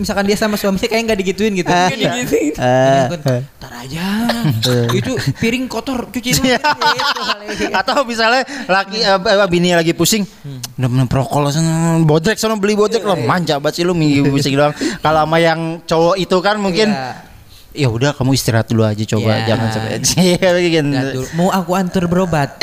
misalkan 0.00 0.24
dia 0.24 0.32
sama 0.32 0.56
suami 0.56 0.80
kayak 0.80 1.04
nggak 1.04 1.18
digituin 1.20 1.52
gitu. 1.52 1.68
Nggak 1.68 2.00
digituin. 2.00 2.52
Iya. 2.56 3.12
Ntar 3.60 3.72
aja. 3.76 4.04
itu 4.88 5.12
piring 5.36 5.68
kotor 5.68 6.08
cuci 6.08 6.32
dulu. 6.32 6.48
Iya. 6.48 6.56
Gitu 6.64 7.20
kali. 7.20 7.46
Atau 7.76 8.08
misalnya 8.08 8.48
laki 8.64 9.04
eh, 9.04 9.12
eh, 9.20 9.48
bini 9.52 9.76
lagi 9.76 9.92
pusing, 9.92 10.24
udah 10.80 10.88
bener 10.88 11.06
prokol 11.12 11.52
sana 11.52 12.00
bodrek 12.00 12.40
sana 12.40 12.56
beli 12.56 12.72
bodrek 12.72 13.04
lo 13.04 13.20
manja 13.20 13.60
banget 13.60 13.76
sih 13.76 13.84
lu 13.84 13.92
minggu 13.92 14.32
pusing 14.32 14.56
doang. 14.56 14.72
Kalau 15.04 15.28
sama 15.28 15.36
yang 15.36 15.84
cowok 15.84 16.16
itu 16.16 16.36
kan 16.40 16.56
mungkin 16.56 16.88
Iya. 16.88 17.33
Ya 17.74 17.90
udah 17.90 18.14
kamu 18.14 18.32
istirahat 18.32 18.70
dulu 18.70 18.86
aja 18.86 19.02
coba 19.04 19.34
Iya. 19.34 19.46
jangan 19.50 19.66
sampai 19.68 19.90
Iya, 20.14 20.48
gitu. 20.70 20.86
Nggak 20.86 21.04
dulu. 21.10 21.26
Mau 21.34 21.48
aku 21.50 21.70
antar 21.74 22.06
berobat. 22.06 22.50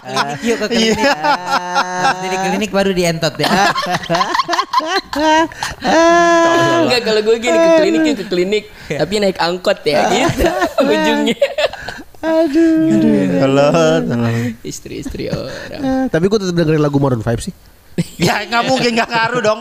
Nah, 0.00 0.32
Klinik 0.32 0.42
yuk 0.42 0.56
ke 0.58 0.68
klinik. 0.72 1.06
Jadi 2.18 2.36
klinik 2.40 2.70
baru 2.72 2.90
dientot 2.90 3.34
ya. 3.36 3.46
Enggak 6.82 7.00
kalau 7.04 7.20
gue 7.22 7.36
gini 7.38 7.54
ke 7.54 7.70
klinik 7.78 8.00
ke 8.16 8.24
klinik, 8.26 8.64
tapi 8.88 9.14
naik 9.20 9.38
angkot 9.38 9.78
ya 9.84 10.08
gitu 10.08 10.48
ujungnya. 10.82 11.36
tolong, 13.38 14.02
tolong. 14.02 14.36
Istri-istri 14.60 15.30
orang. 15.30 16.08
Tapi 16.08 16.24
gue 16.26 16.38
tetap 16.38 16.54
dengerin 16.54 16.82
lagu 16.82 16.98
Maroon 16.98 17.22
5 17.22 17.38
sih. 17.40 17.54
Ya 18.20 18.44
nggak 18.44 18.62
mungkin 18.64 18.90
nggak 18.96 19.08
ngaruh 19.08 19.40
dong. 19.40 19.60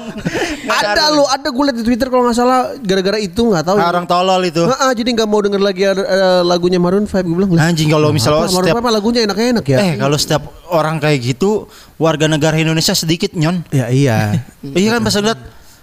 Nggak 0.63 0.79
ada 0.85 1.03
lo, 1.11 1.23
ada 1.25 1.47
gue 1.47 1.63
liat 1.65 1.75
di 1.75 1.83
Twitter 1.83 2.07
kalau 2.07 2.27
nggak 2.27 2.37
salah 2.37 2.75
gara-gara 2.77 3.17
itu 3.17 3.41
nggak 3.41 3.63
tahu. 3.63 3.77
Orang 3.77 4.05
tolol 4.05 4.41
itu. 4.43 4.63
Heeh, 4.63 4.91
jadi 4.95 5.09
nggak 5.15 5.27
mau 5.27 5.39
denger 5.39 5.59
lagi 5.59 5.83
ada, 5.83 6.03
eh, 6.03 6.41
lagunya 6.43 6.79
Maroon 6.79 7.03
5 7.03 7.23
gue 7.25 7.35
bilang. 7.35 7.51
"Lah, 7.51 7.67
Anjing 7.67 7.87
kalau 7.87 8.11
misalnya 8.11 8.45
apa, 8.45 8.51
Maroon 8.51 8.67
setiap 8.67 8.79
5 8.79 8.91
lagunya 8.91 9.21
enak-enak 9.25 9.65
ya. 9.65 9.77
eh 9.79 9.93
kalau 9.95 10.17
setiap 10.19 10.43
orang 10.69 10.99
kayak 10.99 11.19
gitu 11.25 11.67
warga 11.95 12.27
negara 12.27 12.55
Indonesia 12.55 12.93
sedikit 12.93 13.31
nyon. 13.33 13.63
Ya 13.71 13.87
iya. 13.91 14.39
Iya 14.79 14.99
kan 14.99 15.01
pas 15.03 15.15
lihat 15.15 15.39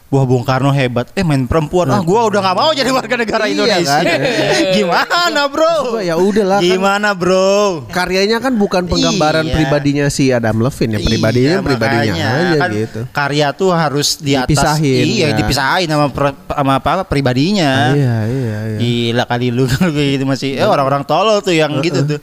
Wah 0.07 0.23
Bung 0.23 0.40
Karno 0.40 0.71
hebat 0.71 1.11
Eh 1.12 1.21
main 1.21 1.42
perempuan 1.45 1.90
Ah 1.90 1.99
gua 1.99 2.31
udah 2.31 2.38
gak 2.38 2.55
mau 2.55 2.71
jadi 2.71 2.87
warga 2.88 3.14
negara 3.16 3.45
Iya 3.45 3.59
Indonesia 3.59 3.99
kan? 3.99 4.21
Gimana 4.79 5.40
bro 5.47 5.99
ya 5.99 6.14
udahlah 6.14 6.59
kan. 6.59 6.64
Gimana 6.64 7.09
bro 7.11 7.83
Karyanya 7.88 8.38
kan 8.38 8.55
bukan 8.55 8.87
penggambaran 8.87 9.42
Iya. 9.42 9.55
pribadinya 9.57 10.07
si 10.07 10.31
Adam 10.31 10.61
Levine 10.61 10.95
ya, 10.95 11.01
pribadinya 11.03 11.51
Iya, 11.53 11.59
pribadinya 11.61 12.07
makanya. 12.23 12.29
aja 12.47 12.57
Kan 12.57 12.71
gitu. 12.73 13.01
Karya 13.11 13.47
tuh 13.53 13.71
harus 13.71 14.09
di 14.16 14.33
atas 14.33 14.47
Dipisahin, 14.47 15.05
Iya 15.05 15.27
ya. 15.27 15.37
dipisahin 15.37 15.88
sama, 15.88 16.07
per- 16.09 16.38
sama 16.47 16.73
apa 16.77 17.03
pribadinya 17.03 17.90
Iya, 17.90 18.16
iya, 18.25 18.59
iya. 18.64 18.79
Gila 18.79 19.25
kali 19.27 19.51
lu 19.51 19.66
kalau 19.73 19.90
gitu 19.90 20.23
masih 20.23 20.55
Eh 20.55 20.62
orang-orang 20.64 21.03
tolol 21.03 21.38
tuh 21.40 21.51
yang 21.51 21.83
gitu 21.83 22.07
tuh 22.07 22.21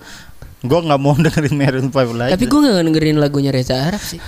Gue 0.61 0.79
gak 0.79 0.95
mau 0.95 1.11
dengerin 1.19 1.51
Maroon 1.51 1.91
5 1.91 1.99
lagi 2.15 2.31
Tapi 2.31 2.45
gue 2.47 2.59
gak 2.61 2.79
dengerin 2.81 3.17
lagunya 3.17 3.51
Reza 3.51 3.75
Arab 3.83 3.99
sih. 3.99 4.23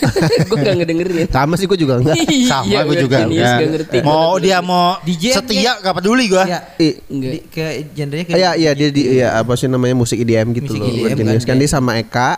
gue 0.48 0.56
gak 0.58 0.74
ngedengerin. 0.76 1.26
Sama 1.26 1.54
sih 1.54 1.64
gue 1.64 1.76
juga 1.76 1.94
enggak. 1.96 2.16
Sama 2.50 2.64
Iya, 2.64 2.78
gue 2.82 2.96
juga 2.98 3.16
enggak. 3.22 3.56
gak 3.56 3.70
ngerti. 3.70 3.96
Mau 4.00 4.36
dia 4.36 4.58
mau 4.60 4.98
DJ 5.00 5.24
setia 5.34 5.72
gak 5.76 5.94
peduli 5.94 6.24
gue 6.26 6.44
Ya. 6.44 6.60
I- 6.76 6.98
Enggak. 7.06 7.30
Di- 7.30 7.42
ke 7.46 7.64
genrenya 7.92 8.24
kayak 8.24 8.36
Iya 8.36 8.50
iya 8.54 8.70
dia 8.72 8.88
di 8.88 9.02
ya 9.16 9.28
apa 9.36 9.52
sih 9.54 9.66
namanya 9.66 9.94
musik 9.94 10.16
IDM 10.16 10.50
gitu 10.52 10.70
Musik 10.70 10.80
loh. 10.80 10.88
IDM 10.88 11.04
Berjenis. 11.16 11.42
kan, 11.42 11.46
kan 11.46 11.56
ya. 11.56 11.60
dia 11.60 11.70
sama 11.70 11.92
Eka, 11.96 12.30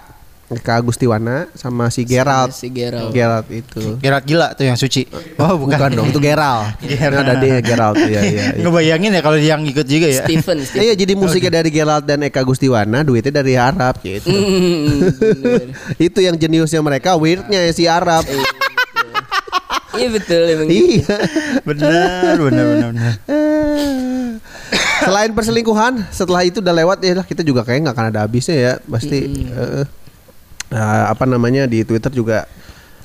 Eka 0.53 0.79
Agustiwana 0.79 1.49
sama 1.57 1.89
si 1.89 2.05
Gerald. 2.05 2.53
Si 2.53 2.69
Gerald. 2.69 3.11
Gerald 3.11 3.47
itu. 3.49 3.97
Gerard 3.99 4.25
gila 4.29 4.53
tuh 4.53 4.69
yang 4.69 4.77
suci 4.77 5.09
Oh 5.41 5.57
Bukan, 5.57 5.77
bukan, 5.79 5.91
dong, 5.97 6.09
itu 6.13 6.21
Gerald. 6.21 6.77
Gerald. 6.85 7.25
Ada 7.27 7.35
dia 7.41 7.59
Gerald 7.65 7.97
iya 8.05 8.21
iya. 8.21 8.45
iya. 8.53 8.61
Ngebayangin 8.61 9.11
ya 9.17 9.21
kalau 9.25 9.39
yang 9.41 9.65
ikut 9.65 9.87
juga 9.89 10.07
ya 10.13 10.23
Stephen, 10.25 10.61
Stephen. 10.63 10.83
Iya 10.87 10.95
jadi 10.99 11.13
musiknya 11.17 11.63
dari 11.63 11.71
Gerald 11.73 12.05
dan 12.05 12.21
Eka 12.27 12.43
Gustiwana, 12.45 13.01
duitnya 13.07 13.33
dari 13.33 13.55
Arab 13.57 13.97
gitu. 14.03 14.29
Hmm, 14.29 15.15
itu 16.11 16.19
yang 16.21 16.37
jeniusnya 16.37 16.83
mereka, 16.83 17.15
weirdnya 17.17 17.71
si 17.73 17.89
Arab. 17.89 18.27
Iya 19.93 20.09
betul 20.09 20.43
emang. 20.49 20.69
gitu. 20.73 21.05
iya. 21.05 21.17
Benar 21.69 22.37
benar 22.41 22.65
benar 22.73 22.89
benar. 22.93 23.13
Selain 25.03 25.31
perselingkuhan, 25.35 26.07
setelah 26.15 26.43
itu 26.47 26.63
udah 26.63 26.75
lewat 26.75 26.99
ya 27.03 27.13
lah 27.19 27.27
kita 27.27 27.43
juga 27.43 27.67
kayak 27.67 27.91
nggak 27.91 27.95
akan 27.99 28.07
ada 28.15 28.21
habisnya 28.25 28.57
ya, 28.57 28.73
pasti. 28.87 29.19
eh, 29.51 29.85
eh, 30.73 31.05
apa 31.07 31.25
namanya 31.29 31.69
di 31.69 31.85
Twitter 31.85 32.11
juga 32.11 32.49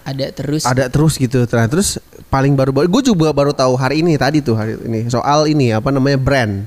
Ada 0.08 0.32
terus. 0.32 0.63
ada 0.63 0.88
terus 0.88 1.19
gitu. 1.19 1.43
Nah, 1.51 1.67
terus 1.67 1.99
paling 2.32 2.56
baru-baru, 2.56 2.88
gue 2.88 3.12
juga 3.12 3.27
baru 3.36 3.51
tahu 3.51 3.75
hari 3.75 3.99
ini 3.99 4.15
tadi 4.15 4.39
tuh 4.39 4.56
hari 4.56 4.80
ini 4.88 5.12
soal 5.12 5.51
ini 5.51 5.75
apa 5.75 5.91
namanya 5.91 6.15
brand. 6.15 6.63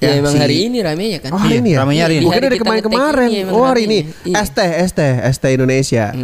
Ya, 0.00 0.16
emang 0.16 0.32
si- 0.32 0.40
hari 0.40 0.56
ini 0.64 0.80
ramenya 0.80 1.18
kan. 1.18 1.30
Oh 1.30 1.36
hari 1.36 1.60
ini 1.60 1.72
ya? 1.72 1.84
ramenya 1.84 2.02
hari 2.04 2.14
ini. 2.16 2.24
Mungkin 2.24 2.42
dari 2.42 2.56
kemarin-kemarin. 2.56 3.30
Oh 3.48 3.62
hari 3.62 3.84
ini. 3.84 3.98
Iya. 4.24 4.40
ST, 4.42 4.58
ST, 4.88 5.00
ST 5.28 5.44
Indonesia. 5.50 6.16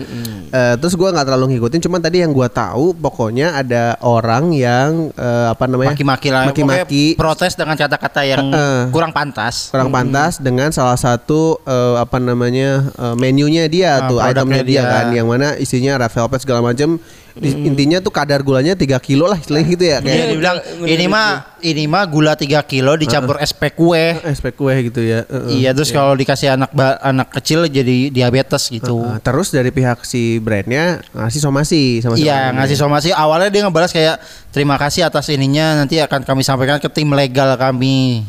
Eh, 0.48 0.74
terus 0.76 0.94
gua 0.94 1.12
nggak 1.12 1.26
terlalu 1.26 1.44
ngikutin. 1.52 1.80
Cuman 1.80 2.00
tadi 2.00 2.20
yang 2.20 2.32
gua 2.32 2.48
tahu, 2.48 2.92
pokoknya 2.92 3.52
ada 3.54 4.00
orang 4.00 4.48
yang 4.50 5.12
eh, 5.12 5.46
apa 5.46 5.64
namanya? 5.66 5.92
Maki-maki 5.92 6.28
lah 6.28 6.48
Maki-maki. 6.48 7.04
Protes 7.14 7.52
dengan 7.52 7.76
kata-kata 7.76 8.20
yang 8.22 8.48
Heeh. 8.48 8.80
kurang 8.88 9.12
pantas 9.12 9.68
kurang 9.68 9.90
pantas 9.90 10.38
dengan 10.38 10.72
salah 10.72 10.96
satu 10.96 11.60
eh, 11.60 11.94
apa 11.98 12.16
namanya 12.16 12.80
eh, 12.88 13.14
menunya 13.14 13.68
dia 13.68 13.98
Ah, 13.98 14.08
tuh 14.08 14.18
itemnya 14.18 14.62
dia, 14.62 14.80
dia. 14.80 14.82
kan 14.86 15.06
yang 15.10 15.26
mana 15.26 15.52
isinya 15.56 15.96
red 15.96 16.08
velvet 16.08 16.40
segala 16.40 16.60
macam 16.62 16.96
Di- 17.37 17.53
intinya 17.62 18.01
tuh 18.01 18.09
kadar 18.09 18.40
gulanya 18.40 18.72
3 18.72 18.96
kilo 18.99 19.25
lah 19.25 19.37
istilahnya 19.37 19.68
gitu 19.68 19.85
ya 19.85 19.99
Iya, 19.99 20.01
kayak 20.01 20.27
dibilang 20.31 20.57
bener, 20.57 20.88
ini 20.88 21.05
mah 21.07 21.29
ini 21.61 21.85
mah 21.85 22.05
gula 22.05 22.33
3 22.33 22.49
kilo 22.64 22.96
dicampur 22.96 23.37
SP 23.38 23.70
kue. 23.70 24.16
eh, 24.16 24.33
spek 24.33 24.55
kue 24.55 24.72
gitu 24.83 25.01
ya 25.01 25.20
Heeh. 25.22 25.53
Iya, 25.59 25.70
terus 25.70 25.90
kalau 25.90 26.12
dikasih 26.12 26.57
anak 26.57 26.72
anak 26.99 27.29
kecil 27.31 27.64
jadi 27.66 28.09
diabetes 28.09 28.66
gitu. 28.66 29.05
Heeh. 29.05 29.20
terus 29.20 29.49
dari 29.49 29.68
pihak 29.68 30.01
si 30.03 30.38
brandnya 30.38 31.05
ngasih 31.12 31.40
somasi 31.40 31.83
sama 32.01 32.16
Iya 32.16 32.53
ngasih 32.53 32.77
somasi 32.77 33.09
awalnya 33.11 33.49
dia 33.49 33.62
ngebalas 33.62 33.90
kayak 33.90 34.16
terima 34.49 34.77
kasih 34.77 35.05
atas 35.05 35.29
ininya 35.29 35.77
nanti 35.77 35.99
akan 35.99 36.22
kami 36.22 36.40
sampaikan 36.40 36.79
ke 36.79 36.88
tim 36.88 37.09
legal 37.09 37.53
kami. 37.55 38.25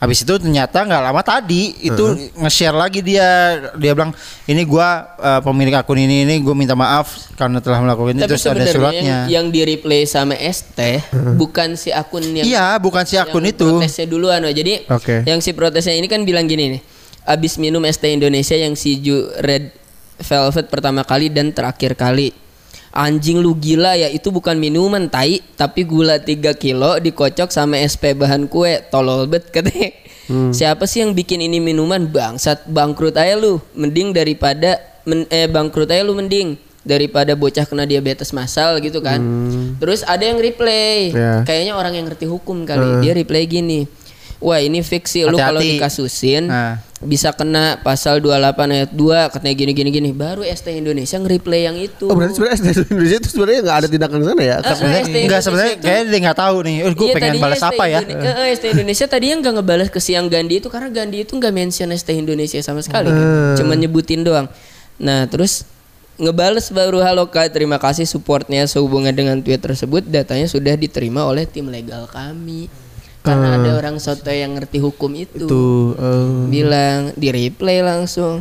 Habis 0.00 0.24
itu 0.24 0.32
ternyata 0.40 0.80
nggak 0.80 1.02
lama 1.12 1.20
tadi 1.20 1.76
itu 1.84 2.32
nge-share 2.40 2.72
lagi 2.72 3.04
dia 3.04 3.60
dia 3.76 3.92
bilang 3.92 4.16
ini 4.48 4.64
gua 4.64 5.12
eh, 5.20 5.40
pemilik 5.44 5.76
akun 5.76 6.00
ini 6.00 6.24
ini 6.24 6.40
gue 6.40 6.56
minta 6.56 6.72
maaf 6.72 7.28
karena 7.36 7.60
telah 7.60 7.84
melakukan 7.84 8.16
itu 8.16 8.24
terus 8.24 8.48
ada 8.48 8.64
suratnya. 8.64 9.28
yang, 9.28 9.28
yang 9.28 9.46
di 9.52 9.60
replay 9.60 10.08
sama 10.08 10.32
ST 10.40 11.04
bukan 11.36 11.76
si 11.76 11.92
akun 11.92 12.24
yang 12.32 12.48
Iya 12.48 12.80
bukan 12.80 13.04
si 13.04 13.20
akun 13.20 13.44
yang 13.44 13.52
itu. 13.52 13.68
protesnya 13.76 14.06
duluan 14.08 14.40
oh. 14.40 14.48
Jadi 14.48 14.88
Oke. 14.88 15.20
yang 15.28 15.44
si 15.44 15.52
protesnya 15.52 15.92
ini 15.92 16.08
kan 16.08 16.24
bilang 16.24 16.48
gini 16.48 16.80
nih. 16.80 16.82
Abis 17.28 17.60
minum 17.60 17.84
ST 17.84 18.00
Indonesia 18.08 18.56
yang 18.56 18.72
si 18.80 19.04
Ju 19.04 19.28
Red 19.44 19.68
Velvet 20.16 20.72
pertama 20.72 21.04
kali 21.04 21.28
dan 21.28 21.52
terakhir 21.52 21.92
kali. 21.92 22.32
Anjing 22.90 23.38
lu 23.38 23.54
gila 23.54 23.94
ya 23.94 24.10
itu 24.10 24.34
bukan 24.34 24.58
minuman 24.58 25.06
tai 25.06 25.38
tapi 25.54 25.86
gula 25.86 26.18
3 26.18 26.50
kilo 26.58 26.98
dikocok 26.98 27.54
sama 27.54 27.78
SP 27.78 28.18
bahan 28.18 28.50
kue 28.50 28.82
tolol 28.90 29.30
bet 29.30 29.50
katanya. 29.54 29.94
Siapa 30.54 30.86
sih 30.86 31.02
yang 31.02 31.14
bikin 31.14 31.42
ini 31.42 31.58
minuman 31.58 32.06
bangsat 32.06 32.66
bangkrut 32.66 33.18
aja 33.18 33.34
lu 33.34 33.58
mending 33.74 34.14
daripada 34.14 34.78
men- 35.02 35.26
eh 35.26 35.50
bangkrut 35.50 35.90
aja 35.90 36.06
lu 36.06 36.14
mending 36.14 36.54
daripada 36.80 37.34
bocah 37.36 37.66
kena 37.66 37.82
diabetes 37.84 38.30
massal 38.30 38.78
gitu 38.78 39.02
kan. 39.02 39.18
Terus 39.78 40.00
ada 40.06 40.22
yang 40.22 40.38
replay. 40.38 41.10
Ya. 41.10 41.42
Kayaknya 41.42 41.74
orang 41.74 41.92
yang 41.94 42.06
ngerti 42.10 42.26
hukum 42.26 42.62
kali. 42.66 43.02
Dia 43.02 43.12
replay 43.14 43.44
gini. 43.46 43.86
Wah, 44.40 44.56
ini 44.56 44.80
fiksi 44.80 45.22
lu 45.22 45.36
kalau 45.36 45.60
dikasusin 45.60 46.48
Nah. 46.48 46.80
bisa 46.98 47.28
kena 47.30 47.76
pasal 47.78 48.20
28 48.20 48.40
ayat 48.66 48.90
2 48.90 49.28
katanya 49.28 49.52
gini 49.54 49.72
gini 49.72 49.90
gini. 49.90 50.10
Baru 50.10 50.40
ST 50.40 50.64
Indonesia 50.70 51.12
nge-replay 51.14 51.64
yang 51.64 51.76
itu. 51.76 52.08
Oh 52.08 52.16
berarti 52.16 52.34
sebenarnya 52.34 52.56
SD 52.58 52.88
Indonesia 52.88 53.16
itu 53.16 53.28
sebenarnya 53.30 53.60
nggak 53.60 53.76
ada 53.76 53.88
tindakan 53.88 54.16
ke 54.16 54.26
sana 54.26 54.42
ya? 54.42 54.56
Sebenarnya 54.62 55.02
ST 55.02 55.16
enggak 55.18 55.40
sebenarnya 55.40 55.72
itu- 55.74 55.84
kayak 55.86 56.02
dia 56.06 56.18
nggak 56.24 56.38
tahu 56.38 56.56
nih. 56.62 56.76
Eh, 56.78 56.92
gue 56.94 57.06
Iya, 57.06 57.14
pengen 57.14 57.34
balas 57.36 57.58
ST 57.58 57.68
apa 57.70 57.84
ya? 57.86 58.00
Indone- 58.00 58.20
Eh, 58.22 58.34
eh, 58.34 58.48
ST 58.50 58.64
Indonesia 58.70 59.06
tadinya 59.06 59.36
nggak 59.38 59.54
ngebalas 59.54 59.88
ke 59.88 60.00
si 60.00 60.10
yang 60.12 60.26
Gandhi 60.26 60.54
itu 60.56 60.68
karena 60.68 60.88
Gandhi 60.88 61.18
itu 61.20 61.32
nggak 61.34 61.52
mention 61.52 61.88
ST 61.90 62.08
Indonesia 62.10 62.60
sama 62.60 62.80
sekali, 62.80 63.08
Hmm. 63.08 63.56
cuma 63.56 63.72
nyebutin 63.74 64.20
doang. 64.20 64.48
Nah 64.96 65.24
terus 65.26 65.68
ngebales 66.16 66.68
baru 66.70 67.00
halo 67.00 67.24
kak 67.26 67.48
terima 67.50 67.76
kasih 67.76 68.04
supportnya 68.04 68.64
sehubungan 68.64 69.08
dengan 69.10 69.36
tweet 69.38 69.56
tersebut 69.58 70.00
datanya 70.02 70.44
sudah 70.46 70.72
diterima 70.74 71.24
oleh 71.24 71.44
tim 71.44 71.64
legal 71.66 72.04
kami 72.06 72.68
karena 73.20 73.60
ada 73.60 73.70
orang 73.76 73.96
soto 74.00 74.32
yang 74.32 74.56
ngerti 74.56 74.80
hukum 74.80 75.12
itu, 75.12 75.44
Tuh. 75.44 75.92
eh. 75.96 76.48
bilang 76.48 77.12
di 77.16 77.28
replay 77.28 77.84
langsung 77.84 78.40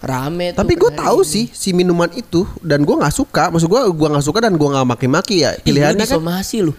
rame 0.00 0.56
Tapi 0.56 0.74
gue 0.80 0.90
tahu 0.96 1.20
sih 1.20 1.52
si 1.52 1.76
minuman 1.76 2.08
itu 2.16 2.48
dan 2.64 2.82
gue 2.82 2.96
nggak 2.96 3.12
suka. 3.12 3.52
Maksud 3.52 3.68
gue 3.68 3.80
gue 3.92 4.08
nggak 4.08 4.24
suka 4.24 4.38
dan 4.40 4.56
gue 4.56 4.68
nggak 4.68 4.86
maki-maki 4.88 5.44
ya. 5.44 5.54
Pilihannya 5.60 6.08
kan 6.08 6.16
disomasi 6.16 6.64
lu 6.64 6.72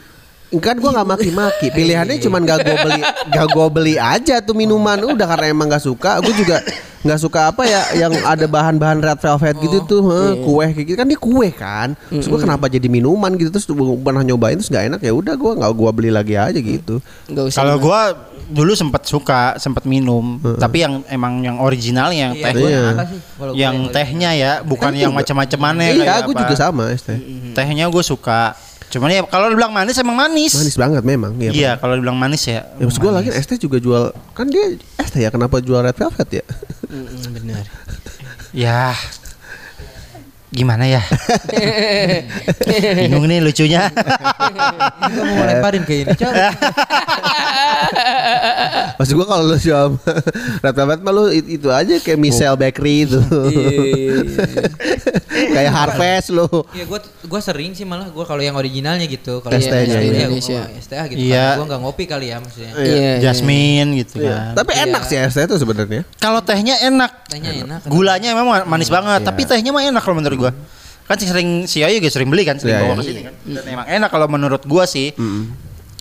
kan 0.60 0.76
gue 0.76 0.90
nggak 0.92 1.08
maki-maki. 1.08 1.68
Pilihannya 1.78 2.18
cuman 2.20 2.42
gak 2.44 2.60
gue 2.68 2.76
beli 2.76 3.02
gak 3.32 3.48
gue 3.56 3.68
beli 3.72 3.96
aja 3.96 4.44
tuh 4.44 4.58
minuman. 4.58 5.00
Udah 5.00 5.24
karena 5.24 5.48
emang 5.54 5.72
nggak 5.72 5.86
suka. 5.86 6.20
Gue 6.20 6.34
juga 6.36 6.60
nggak 7.02 7.20
suka 7.20 7.50
apa 7.50 7.64
ya 7.64 7.82
yang 7.98 8.14
ada 8.22 8.46
bahan-bahan 8.46 9.00
red 9.00 9.18
velvet 9.18 9.56
gitu 9.58 9.78
Oh, 9.78 9.84
tuh, 9.84 10.02
heh, 10.04 10.30
iya. 10.32 10.44
kue 10.44 10.66
kayak 10.70 10.86
gitu 10.86 10.98
kan 10.98 11.08
dia 11.08 11.20
kue 11.20 11.50
kan. 11.50 11.90
Terus 12.08 12.26
gue 12.26 12.40
kenapa 12.40 12.66
jadi 12.68 12.86
minuman 12.86 13.34
gitu 13.34 13.50
terus 13.50 13.66
gua 13.66 13.92
pernah 13.96 14.22
nyobain 14.22 14.54
terus 14.54 14.70
nggak 14.70 14.86
enak 14.88 15.02
ya 15.02 15.12
udah 15.12 15.34
gue 15.34 15.52
nggak 15.58 15.72
gua 15.72 15.90
beli 15.90 16.10
lagi 16.10 16.34
aja 16.34 16.56
gitu. 16.56 17.02
Kalau 17.50 17.76
gua 17.78 18.14
dulu 18.48 18.72
sempat 18.72 19.04
suka, 19.04 19.56
sempat 19.58 19.84
minum, 19.84 20.36
tapi 20.56 20.84
yang 20.84 21.02
emang 21.08 21.40
yang 21.40 21.58
original 21.58 22.12
yang 22.12 22.32
Iya, 22.32 22.44
teh 22.44 22.54
Iya. 22.60 22.84
yang 23.56 23.76
gue- 23.82 23.92
tehnya 23.92 24.30
ya, 24.34 24.52
bukan 24.62 24.92
yang 24.92 25.10
macam-macamannya 25.12 25.96
Iya, 25.96 26.04
kayak 26.04 26.22
gue 26.28 26.36
juga 26.38 26.56
sama 26.56 26.92
teh. 26.92 27.18
Tehnya 27.52 27.88
gue 27.88 28.04
suka. 28.04 28.54
Cuman 28.92 29.08
ya 29.08 29.24
kalau 29.24 29.48
dibilang 29.48 29.72
manis 29.72 29.96
emang 30.04 30.20
manis. 30.20 30.52
Manis 30.52 30.76
banget 30.76 31.04
memang. 31.08 31.32
Iya. 31.40 31.52
Iya, 31.56 31.72
kalau 31.80 31.96
dibilang 31.96 32.20
manis 32.20 32.44
ya. 32.44 32.68
Ya, 32.76 32.84
maksud 32.84 33.00
gue 33.00 33.12
lagi 33.12 33.30
teh 33.32 33.58
juga 33.58 33.80
jual 33.80 34.12
kan 34.36 34.52
dia 34.52 34.76
teh 35.00 35.24
ya 35.24 35.32
kenapa 35.32 35.64
jual 35.64 35.80
red 35.80 35.96
velvet 35.96 36.44
ya? 36.44 36.46
Mm, 36.92 37.32
benar. 37.40 37.64
Ya. 38.52 38.92
Gimana 40.52 40.84
ya? 40.84 41.00
Bingung 43.00 43.24
nih 43.24 43.40
lucunya. 43.40 43.88
Gua 43.88 45.24
mau 45.32 45.48
lemparin 45.48 45.88
ke 45.88 46.04
ini. 46.04 46.12
Maksud 49.00 49.16
gue 49.16 49.28
kalau 49.28 49.44
lu 49.48 49.56
jual 49.56 49.96
red 50.60 50.76
velvet 50.76 51.00
mah 51.00 51.14
lu 51.16 51.32
it- 51.32 51.48
itu 51.56 51.72
aja 51.72 51.96
kayak 52.04 52.20
Michelle 52.20 52.60
Bakery 52.60 53.08
itu. 53.08 53.20
kayak 55.32 55.72
Harvest 55.72 56.36
lu. 56.36 56.46
Iya, 56.76 56.84
gua 56.84 57.00
gua 57.26 57.40
sering 57.40 57.72
sih 57.72 57.88
malah 57.88 58.12
gua 58.12 58.28
kalau 58.28 58.44
yang 58.44 58.60
originalnya 58.60 59.08
gitu. 59.08 59.40
Kalau 59.40 59.56
yang 59.56 59.88
iya. 59.88 60.28
Indonesia, 60.28 60.68
STH 60.84 61.16
gitu. 61.16 61.32
Iya. 61.32 61.64
Gua 61.64 61.66
nggak 61.72 61.80
ngopi 61.80 62.04
kali 62.12 62.28
ya 62.28 62.44
maksudnya. 62.44 62.76
Iya. 62.76 63.24
Jasmine 63.24 64.04
gitu 64.04 64.20
kan. 64.20 64.52
Tapi 64.52 64.72
enak 64.76 65.08
sih 65.08 65.16
teh 65.16 65.44
itu 65.48 65.56
sebenarnya. 65.56 66.04
Kalau 66.20 66.44
tehnya 66.44 66.76
enak. 66.84 67.12
Tehnya 67.32 67.52
enak. 67.64 67.80
Gulanya 67.88 68.36
memang 68.36 68.68
manis 68.68 68.92
banget, 68.92 69.24
tapi 69.24 69.48
tehnya 69.48 69.72
mah 69.72 69.88
enak 69.88 70.04
kalau 70.04 70.20
menurut 70.20 70.41
gua. 70.42 70.52
Kan 71.06 71.18
sering 71.18 71.50
si 71.66 71.84
Ayu 71.84 72.00
juga 72.00 72.10
sering 72.10 72.28
beli 72.28 72.42
kan, 72.42 72.56
sering 72.56 72.74
Iya, 72.74 72.82
bawa 72.82 72.94
iya. 72.94 72.98
ke 72.98 73.04
sini 73.04 73.22
kan. 73.22 73.34
Dan 73.44 73.64
emang 73.68 73.86
enak 73.86 74.10
kalau 74.10 74.26
menurut 74.26 74.64
gua 74.64 74.84
sih. 74.84 75.14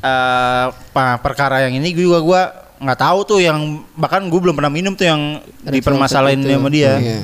Eh, 0.01 0.67
pa- 0.91 1.21
perkara 1.21 1.69
yang 1.69 1.77
ini 1.77 1.93
gua 1.93 2.21
gua 2.21 2.43
nggak 2.81 2.97
tahu 2.97 3.19
tuh 3.29 3.39
yang 3.39 3.61
bahkan 3.93 4.25
gue 4.25 4.41
belum 4.41 4.57
pernah 4.57 4.73
minum 4.73 4.97
tuh 4.97 5.05
yang 5.05 5.37
dipermasalahin 5.61 6.41
sama 6.41 6.73
dia. 6.73 6.97
Iya. 6.97 7.19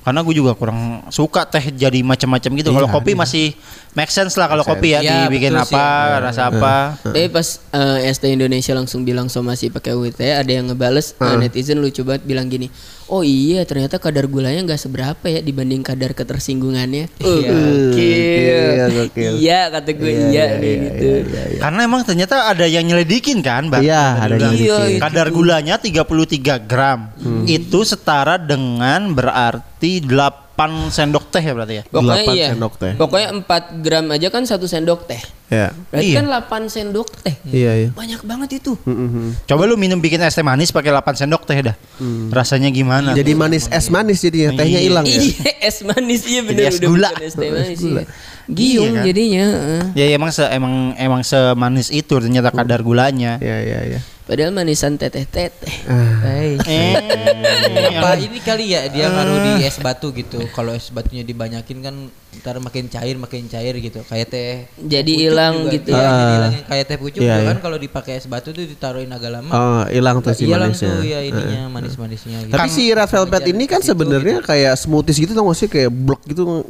Karena 0.00 0.24
gue 0.24 0.32
juga 0.32 0.56
kurang 0.56 1.04
suka 1.12 1.44
teh 1.44 1.72
jadi 1.72 2.00
macam-macam 2.00 2.50
gitu. 2.56 2.72
Kalau 2.72 2.88
Iya, 2.88 2.94
kopi 2.96 3.12
masih 3.12 3.52
make 3.92 4.08
sense 4.08 4.32
lah 4.40 4.48
kalau 4.48 4.64
kopi 4.64 4.96
ya 4.96 5.04
Iya, 5.04 5.28
dibikin 5.28 5.52
betul 5.52 5.68
sih. 5.68 5.76
apa, 5.76 5.86
rasa 6.24 6.42
apa. 6.48 6.74
Tapi 7.04 7.28
pas 7.28 7.48
eh, 7.76 8.08
ST 8.08 8.24
Indonesia 8.26 8.72
langsung 8.72 9.04
bilang 9.04 9.28
somasi 9.28 9.68
pakai 9.68 9.92
UIT 9.92 10.20
ada 10.24 10.48
yang 10.48 10.72
ngebales 10.72 11.12
eh, 11.20 11.36
netizen 11.36 11.84
lucu 11.84 12.00
banget 12.00 12.24
bilang 12.24 12.48
gini 12.48 12.72
oh 13.10 13.26
iya 13.26 13.66
ternyata 13.66 13.98
kadar 13.98 14.30
gulanya 14.30 14.62
nggak 14.62 14.78
seberapa 14.78 15.26
ya 15.26 15.42
dibanding 15.42 15.82
kadar 15.82 16.14
ketersinggungannya 16.14 17.10
Iya. 17.20 17.50
Uh, 17.50 18.88
gokil. 18.94 19.32
iya 19.42 19.60
kata 19.68 19.90
gue 19.98 20.12
iya, 20.30 20.56
nih 20.56 20.74
gitu 20.86 21.08
Karena 21.58 21.80
emang 21.84 22.06
ternyata 22.06 22.48
ada 22.48 22.64
yang 22.64 22.86
nyelidikin 22.86 23.42
kan, 23.44 23.68
Mbak. 23.68 23.82
Iya, 23.84 24.04
ada 24.16 24.34
yang 24.38 24.54
nyelidikin. 24.56 24.96
Iya, 24.96 25.00
Kadar 25.02 25.28
gulanya 25.28 25.74
33 25.76 26.56
gram. 26.64 27.12
Itu 27.44 27.84
setara 27.84 28.40
dengan 28.40 29.12
berarti 29.12 29.69
8 29.80 30.60
sendok 30.88 31.24
teh 31.26 31.40
ya 31.40 31.52
berarti 31.52 31.74
ya. 31.74 31.84
pokoknya 31.84 32.04
Delapan 32.20 32.34
iya 32.34 32.48
sendok 32.52 32.74
teh. 32.76 32.92
pokoknya 32.94 33.28
4 33.40 33.80
gram 33.80 34.06
aja 34.10 34.28
kan 34.28 34.42
satu 34.44 34.66
sendok 34.66 35.08
teh 35.08 35.20
Ya. 35.48 35.74
berarti 35.90 36.06
Iya. 36.06 36.16
kan 36.16 36.26
8 36.30 36.68
sendok 36.68 37.08
teh 37.16 37.34
Iya, 37.44 37.72
iya. 37.74 37.88
banyak 37.90 38.22
banget 38.22 38.60
itu 38.60 38.78
Mm-mm. 38.80 39.34
Coba 39.42 39.64
lu 39.64 39.74
minum 39.74 39.98
bikin 39.98 40.20
es 40.20 40.30
teh 40.30 40.44
manis 40.44 40.68
pakai 40.68 40.92
8 40.92 41.02
sendok 41.16 41.42
teh 41.42 41.58
dah. 41.60 41.74
Rasanya 42.30 42.68
gimana? 42.68 43.10
Jadi 43.12 43.32
manis 43.32 43.66
es 43.66 43.88
manis 43.88 44.20
jadinya 44.20 44.54
tehnya 44.54 44.78
Iya. 44.78 44.86
hilang 44.86 45.04
ya. 45.04 45.16
iya 45.16 45.52
es 45.64 45.80
manis 45.80 46.22
iya 46.24 46.40
bener 46.44 46.62
es 46.66 46.76
udah 46.76 46.86
gula. 46.86 47.08
bukan 47.08 47.24
es 47.24 47.34
teh 47.34 47.48
manis 47.48 47.80
iya. 47.80 48.02
giung 48.46 48.84
Iya 48.86 48.94
kan? 48.94 49.04
jadinya 49.04 49.44
heeh. 49.48 49.82
Ya 49.96 50.04
emang 50.12 50.30
se 50.30 50.44
emang 50.46 50.74
emang 50.94 51.22
semanis 51.22 51.88
itu 51.88 52.12
ternyata 52.12 52.50
kadar 52.50 52.80
gulanya. 52.80 53.38
Iya, 53.38 53.56
iya, 53.60 53.78
iya. 53.88 54.00
Padahal 54.30 54.54
manisan 54.54 54.94
teteh 54.94 55.26
teteh 55.26 55.74
Ah. 55.90 56.22
Eh, 56.22 56.54
Eh, 56.62 56.94
apa 57.98 58.14
ini 58.14 58.38
kali 58.38 58.70
ya 58.70 58.86
dia 58.86 59.10
ngaruh 59.10 59.38
di 59.42 59.66
es 59.66 59.82
batu 59.82 60.14
gitu. 60.14 60.38
Kalau 60.54 60.70
es 60.70 60.86
batunya 60.94 61.26
dibanyakin 61.26 61.78
kan 61.82 61.94
ntar 62.30 62.56
makin 62.56 62.86
cair 62.86 63.18
makin 63.18 63.44
cair 63.46 63.74
gitu. 63.74 64.06
Kayak 64.06 64.26
teh 64.30 64.50
Jadi 64.78 65.12
hilang 65.18 65.66
gitu. 65.66 65.90
Iya, 65.90 65.98
Ah. 65.98 66.06
jadi 66.06 66.32
hilang 66.32 66.52
kayak 66.64 66.84
teh 66.86 66.96
pucuk 66.96 67.20
Iya, 67.20 67.26
juga 67.26 67.36
iya. 67.36 67.48
kan 67.50 67.58
kalau 67.58 67.76
dipakai 67.76 68.12
es 68.14 68.24
batu 68.24 68.48
tuh 68.50 68.62
ditaruhin 68.62 69.10
agak 69.10 69.30
lama. 69.34 69.50
Oh, 69.50 69.82
hilang 69.90 70.22
tuh 70.22 70.30
si 70.32 70.46
hilang 70.46 70.70
manisnya. 70.70 70.94
tuh 70.94 71.04
ya 71.04 71.20
ininya 71.20 71.66
manis-manisnya 71.68 72.38
gitu. 72.46 72.54
Tapi 72.54 72.68
si 72.70 72.82
red 72.88 73.04
velvet 73.04 73.42
ini 73.44 73.64
kan 73.66 73.80
sebenarnya 73.80 74.36
kayak 74.40 74.78
smoothies 74.78 75.18
gitu 75.18 75.34
tau 75.34 75.50
gak 75.50 75.58
sih 75.58 75.66
kayak 75.66 75.90
blok 75.90 76.22
gitu. 76.24 76.42
Oh, 76.46 76.62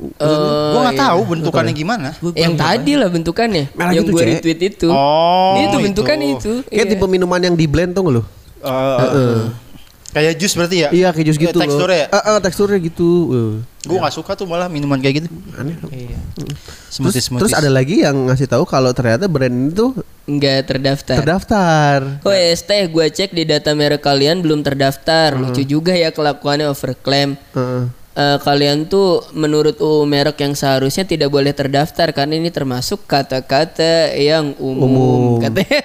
gua 0.72 0.80
nggak 0.88 0.96
iya. 0.96 1.04
tahu 1.06 1.20
bentukannya 1.28 1.74
gimana. 1.76 2.08
Yang 2.32 2.54
tadi 2.56 2.92
lah 2.96 3.08
bentukannya, 3.08 3.64
Merah 3.70 3.92
yang 3.92 4.02
gitu, 4.02 4.12
gue 4.16 4.24
retweet 4.26 4.60
itu. 4.64 4.88
Oh, 4.88 5.60
itu 5.60 5.70
itu. 5.70 5.84
bentukan 5.86 6.18
itu. 6.18 6.52
Kayak 6.66 6.84
Iya. 6.88 6.92
tipe 6.96 7.04
minuman 7.04 7.40
yang 7.42 7.54
di 7.54 7.66
blend 7.68 7.92
tuh 7.92 8.08
lo. 8.08 8.22
Eh, 8.60 9.69
Kayak 10.10 10.32
jus 10.42 10.52
berarti 10.58 10.76
ya? 10.82 10.88
Iya 10.90 11.08
kayak 11.14 11.26
jus 11.30 11.38
Eh, 11.38 11.42
gitu 11.46 11.56
loh. 11.56 11.62
Teksturnya 11.66 11.98
ya? 11.98 12.06
Eh, 12.10 12.22
eh, 12.26 12.38
teksturnya 12.42 12.78
gitu. 12.82 13.10
Uh. 13.30 13.54
Gue 13.86 13.96
nggak 13.96 14.14
suka 14.14 14.34
tuh 14.34 14.44
malah 14.44 14.66
minuman 14.66 14.98
kayak 14.98 15.22
gitu. 15.22 15.28
Aneh. 15.54 15.78
Iya. 15.88 16.18
Terus, 16.34 16.58
Smoothies 16.90 17.26
terus 17.30 17.54
ada 17.54 17.70
lagi 17.70 18.02
yang 18.02 18.26
ngasih 18.26 18.50
tahu 18.50 18.66
kalau 18.66 18.90
ternyata 18.90 19.30
brand 19.30 19.70
itu 19.70 19.94
Nggak 20.26 20.58
terdaftar. 20.66 21.16
terdaftar. 21.22 21.98
Oh 22.26 22.34
ST 22.34 22.70
gue 22.70 23.06
cek 23.08 23.30
di 23.30 23.46
data 23.46 23.70
merek 23.72 24.02
kalian 24.02 24.42
belum 24.42 24.66
terdaftar. 24.66 25.38
Lucu 25.38 25.62
juga 25.62 25.94
ya 25.94 26.10
kelakuannya 26.10 26.66
overclaim. 26.66 27.38
Heeh. 27.54 27.99
Eh, 28.10 28.38
kalian 28.42 28.90
tuh 28.90 29.22
menurut 29.38 29.78
UU 29.78 30.02
merek 30.02 30.42
yang 30.42 30.58
seharusnya 30.58 31.06
tidak 31.06 31.30
boleh 31.30 31.54
terdaftar 31.54 32.10
karena 32.10 32.42
ini 32.42 32.50
termasuk 32.50 33.06
kata-kata 33.06 34.18
yang 34.18 34.50
umum, 34.58 34.90
Umum. 34.90 35.34
katanya. 35.38 35.78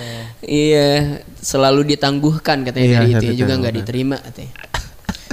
iya, 0.44 1.16
selalu 1.40 1.96
ditangguhkan 1.96 2.68
katanya 2.68 2.86
Iya, 2.86 2.96
dari 3.00 3.10
itu 3.16 3.26
ya, 3.32 3.38
juga 3.40 3.52
nggak 3.56 3.74
diterima 3.80 4.20
katanya. 4.20 4.52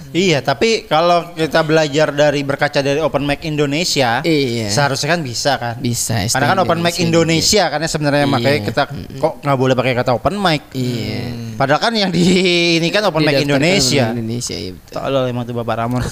Iya, 0.09 0.41
tapi 0.41 0.89
kalau 0.89 1.37
kita 1.37 1.61
belajar 1.61 2.09
dari 2.09 2.41
berkaca 2.41 2.81
dari 2.81 2.97
Open 2.97 3.29
Mic 3.29 3.45
Indonesia, 3.45 4.25
Iya. 4.25 4.67
seharusnya 4.67 5.13
kan 5.13 5.21
bisa 5.21 5.51
kan? 5.55 5.75
Bisa. 5.77 6.25
Karena 6.25 6.47
kan 6.49 6.59
Open 6.65 6.81
Mic 6.81 6.97
Indonesia 6.97 7.69
kan 7.69 7.77
ya 7.77 7.85
sebenarnya 7.85 8.25
Iya. 8.25 8.33
makanya 8.33 8.59
kita 8.65 8.83
kok 9.21 9.33
nggak 9.39 9.57
boleh 9.57 9.75
pakai 9.77 9.93
kata 9.93 10.17
Open 10.17 10.35
Mic. 10.35 10.65
Iya. 10.73 11.53
Padahal 11.53 11.77
kan 11.79 11.93
yang 11.93 12.09
di 12.09 12.25
ini 12.81 12.89
kan 12.89 13.05
Open 13.05 13.21
Mic 13.21 13.37
Indonesia. 13.37 14.09
Indonesia 14.09 14.55
iya 14.57 14.71
betul. 14.73 14.93
Tolol 14.97 15.23
emang 15.29 15.45
tuh 15.45 15.53
Bapak 15.53 15.75
Ramon. 15.77 16.01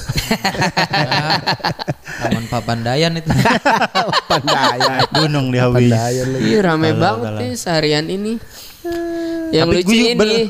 Taman 2.18 2.46
Papandayan 2.50 3.12
itu. 3.18 3.30
Pandayan. 4.28 5.00
Gunung 5.12 5.50
di 5.50 5.58
Hawi. 5.58 5.90
Pandayan 5.90 6.28
lagi. 6.34 6.46
Iya 6.46 6.60
rame 6.64 6.90
banget 6.94 7.32
nih 7.40 7.52
seharian 7.54 8.06
ini. 8.06 8.34
Yang 9.50 9.66
Tapi 9.66 9.76
lucu 9.80 9.94
ini 9.96 10.42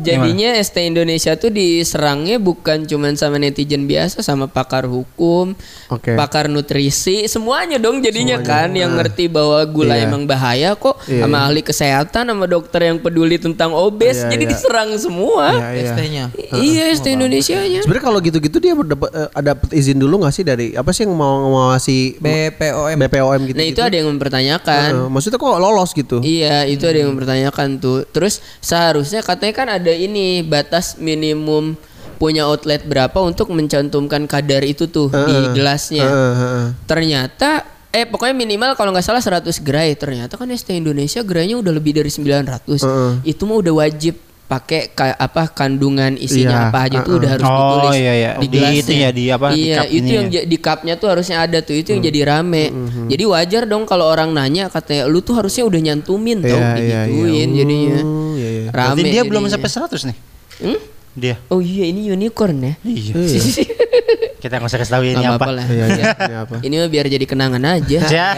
jadinya 0.00 0.50
ST 0.56 0.76
Indonesia 0.80 1.32
tuh 1.34 1.48
diserangnya 1.48 2.36
bukan 2.36 2.82
cuman 2.82 3.14
sama 3.14 3.36
netizen 3.36 3.84
biasa 3.84 4.20
sama 4.20 4.46
pakar 4.46 4.84
hukum, 4.84 5.54
Oke. 5.86 6.14
pakar 6.14 6.48
nutrisi, 6.48 7.26
semuanya 7.26 7.76
dong 7.76 8.00
jadinya 8.00 8.40
kan 8.40 8.72
yang 8.72 8.94
ngerti 8.94 9.28
bahwa 9.28 9.60
gula 9.64 9.94
Iya. 9.94 10.08
emang 10.08 10.24
bahaya 10.24 10.74
kok 10.74 10.98
Iya, 11.04 11.22
sama 11.22 11.44
ahli 11.44 11.60
kesehatan 11.60 12.24
sama 12.26 12.46
dokter 12.46 12.80
yang 12.84 12.98
peduli 12.98 13.36
tentang 13.36 13.70
obes 13.70 14.18
Iya, 14.18 14.30
jadi 14.30 14.44
iya. 14.44 14.50
diserang 14.50 14.90
semua. 14.96 15.46
Iya, 15.54 15.68
iya. 15.70 15.84
ST-nya. 15.90 16.24
I- 16.32 16.62
Iya 16.64 16.84
ST 16.96 17.06
Indonesia 17.08 17.58
nya. 17.60 17.80
Sebenarnya 17.84 18.04
kalau 18.04 18.18
gitu-gitu 18.18 18.56
dia 18.58 18.72
dapat 18.74 19.10
eh, 19.12 19.28
dapat 19.42 19.68
izin 19.70 19.98
dulu 19.98 20.24
nggak 20.24 20.32
sih 20.32 20.42
dari 20.42 20.72
apa 20.72 20.90
sih 20.90 21.04
yang 21.04 21.14
mau 21.14 21.44
ngasih 21.70 22.18
BPOM. 22.18 22.96
BPOM 22.96 23.40
gitu? 23.46 23.56
Nah 23.60 23.66
itu 23.66 23.80
ada 23.80 23.94
yang 23.94 24.08
mempertanyakan. 24.08 24.90
maksudnya 25.10 25.36
kok 25.36 25.58
lolos 25.60 25.90
gitu? 25.92 26.18
Iya, 26.24 26.64
itu 26.64 26.84
ada 26.84 26.96
yang 26.96 27.12
mempertanyakan 27.12 27.68
tuh. 27.78 28.08
Terus 28.08 28.40
seharusnya 28.58 29.20
katanya 29.20 29.54
kan 29.54 29.68
ada 29.70 29.83
ini 29.90 30.40
batas 30.40 30.96
minimum 30.96 31.76
punya 32.14 32.44
outlet 32.44 32.80
berapa 32.82 33.18
untuk 33.18 33.50
mencantumkan 33.50 34.24
kadar 34.24 34.62
itu 34.62 34.86
tuh 34.86 35.10
di 35.10 35.36
gelasnya. 35.52 36.04
Heeh, 36.04 36.34
heeh. 36.34 36.66
Ternyata 36.84 37.50
eh 37.90 38.04
pokoknya 38.04 38.34
minimal 38.34 38.74
kalau 38.74 38.90
nggak 38.90 39.04
salah 39.04 39.18
100 39.18 39.44
gerai. 39.60 39.92
Ternyata 39.92 40.34
kan 40.34 40.48
ST 40.48 40.70
Indonesia 40.72 41.20
gerainya 41.20 41.56
udah 41.56 41.72
lebih 41.72 41.92
dari 41.92 42.08
900. 42.08 42.80
Heeh. 42.80 43.12
Itu 43.26 43.44
mah 43.44 43.58
udah 43.58 43.74
wajib 43.80 44.14
pakai 44.44 44.92
ka- 44.92 45.16
apa 45.16 45.48
kandungan 45.48 46.14
isinya 46.14 46.52
Iya, 46.54 46.68
apa 46.68 46.78
aja 46.84 46.98
tuh 47.00 47.16
heeh. 47.16 47.18
udah 47.18 47.30
harus 47.32 47.46
Oh, 47.46 47.56
ditulis 47.56 47.96
iya, 47.96 48.12
iya. 48.14 48.30
di 48.34 48.44
Di 48.44 48.48
gelasnya. 48.54 48.76
itu 48.76 48.92
ya, 48.94 49.10
di 49.10 49.24
apa, 49.26 49.46
di 49.48 49.56
Iya, 49.58 49.74
cup 49.74 49.84
itu 49.86 49.96
ini 49.96 50.10
yang 50.12 50.26
ya. 50.28 50.42
di 50.44 50.56
cupnya 50.58 50.94
tuh 50.94 51.08
harusnya 51.08 51.36
ada 51.40 51.58
tuh 51.58 51.74
itu 51.74 51.88
yang 51.88 52.02
jadi 52.04 52.20
rame. 52.28 52.64
Jadi 53.08 53.24
wajar 53.24 53.62
dong 53.64 53.84
kalau 53.84 54.04
orang 54.04 54.30
nanya 54.30 54.68
katanya 54.68 55.08
lu 55.08 55.18
tuh 55.18 55.34
harusnya 55.34 55.64
udah 55.64 55.80
nyantumin 55.82 56.38
tau 56.38 56.54
Iya, 56.54 56.70
iya, 56.76 57.00
digituin 57.08 57.24
iya. 57.48 57.56
jadinya. 57.56 57.98
Oh, 57.98 58.04
iya, 58.04 58.33
iya. 58.33 58.33
Rame. 58.74 58.90
Berarti 58.92 59.02
dia 59.06 59.22
belum 59.22 59.42
jadinya. 59.44 59.70
sampai 59.70 59.70
100 59.94 60.08
nih. 60.10 60.16
Hmm? 60.60 60.78
Dia. 61.14 61.38
Oh 61.46 61.62
iya 61.62 61.86
ini 61.86 62.10
unicorn 62.10 62.58
ya. 62.60 62.74
Iya. 62.82 63.14
Kita 64.44 64.60
nggak 64.60 64.68
usah 64.68 64.76
kasih 64.76 64.92
tahu 64.92 65.02
ini 65.06 65.14
Nggak 65.14 65.30
apa. 65.30 65.38
apa-apa 65.40 65.52
lah. 65.54 65.64
Iya, 65.64 65.78
Ya. 65.78 65.86
iya, 65.88 66.04
ini 66.20 66.34
apa? 66.36 66.54
Ini 66.60 66.74
mah 66.76 66.90
biar 66.90 67.06
jadi 67.08 67.24
kenangan 67.24 67.62
aja. 67.64 67.98
Ya. 68.12 68.28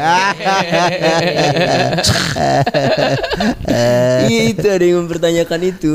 Iya 4.22 4.42
itu 4.50 4.66
ada 4.66 4.84
yang 4.84 4.98
mempertanyakan 5.02 5.60
itu. 5.66 5.94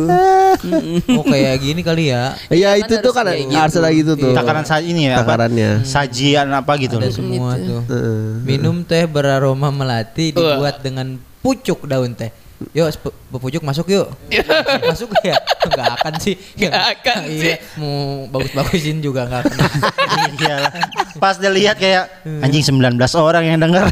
Oh 1.12 1.24
kayak 1.24 1.56
gini 1.60 1.82
kali 1.82 2.04
ya. 2.10 2.36
Iya 2.48 2.76
kan 2.76 2.82
itu 2.82 2.94
tuh 3.00 3.12
kan 3.12 3.24
kayak 3.26 3.40
gitu. 3.42 3.56
harus 3.56 3.76
ada 3.78 3.90
gitu 3.92 4.12
tuh. 4.18 4.34
Takaran 4.34 4.64
sa 4.64 4.78
ini 4.80 5.08
ya. 5.08 5.16
apa? 5.16 5.24
Takarannya. 5.24 5.70
Sajian 5.84 6.48
apa 6.50 6.72
gitu 6.76 6.98
Ada 6.98 7.08
loh. 7.08 7.14
semua 7.14 7.52
tuh. 7.58 7.82
Heeh. 7.88 8.26
Minum 8.44 8.84
teh 8.84 9.06
beraroma 9.06 9.70
melati 9.70 10.32
dibuat 10.32 10.82
dengan 10.82 11.16
pucuk 11.40 11.86
daun 11.86 12.14
teh. 12.14 12.32
Yuk, 12.72 12.88
pepucuk 13.32 13.64
masuk 13.64 13.86
yuk. 13.90 14.08
masuk 14.90 15.10
ya? 15.22 15.36
Enggak 15.66 15.88
akan 15.98 16.14
sih. 16.18 16.36
Nggak 16.58 16.84
akan 17.00 17.20
iya, 17.28 17.56
Mau 17.76 18.26
bagus-bagusin 18.30 19.02
juga 19.02 19.26
enggak 19.26 19.50
akan. 19.50 19.58
Iya 20.38 20.56
lah. 20.62 20.72
Pas 21.18 21.36
dia 21.38 21.52
lihat 21.52 21.76
kayak 21.78 22.24
anjing 22.42 22.64
19 22.64 22.98
orang 23.18 23.44
yang 23.46 23.60
denger. 23.60 23.86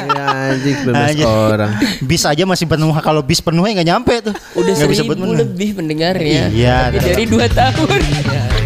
Iya 0.00 0.24
anjing 0.54 0.76
19 0.86 0.96
Anjing. 0.96 1.26
orang. 1.28 1.70
bis 2.02 2.22
aja 2.26 2.42
masih 2.44 2.66
penuh 2.66 2.90
kalau 3.00 3.22
bis 3.22 3.40
penuhnya 3.40 3.80
nggak 3.80 3.88
nyampe 3.88 4.14
tuh. 4.24 4.34
Udah 4.58 4.72
bisa 4.74 4.86
seribu 4.86 5.14
menang. 5.16 5.46
lebih 5.46 5.68
pendengarnya. 5.78 6.50
Iya, 6.50 6.76
Lebih 6.90 7.00
iya. 7.00 7.06
dari 7.14 7.24
dua 7.26 7.46
tahun. 7.48 8.58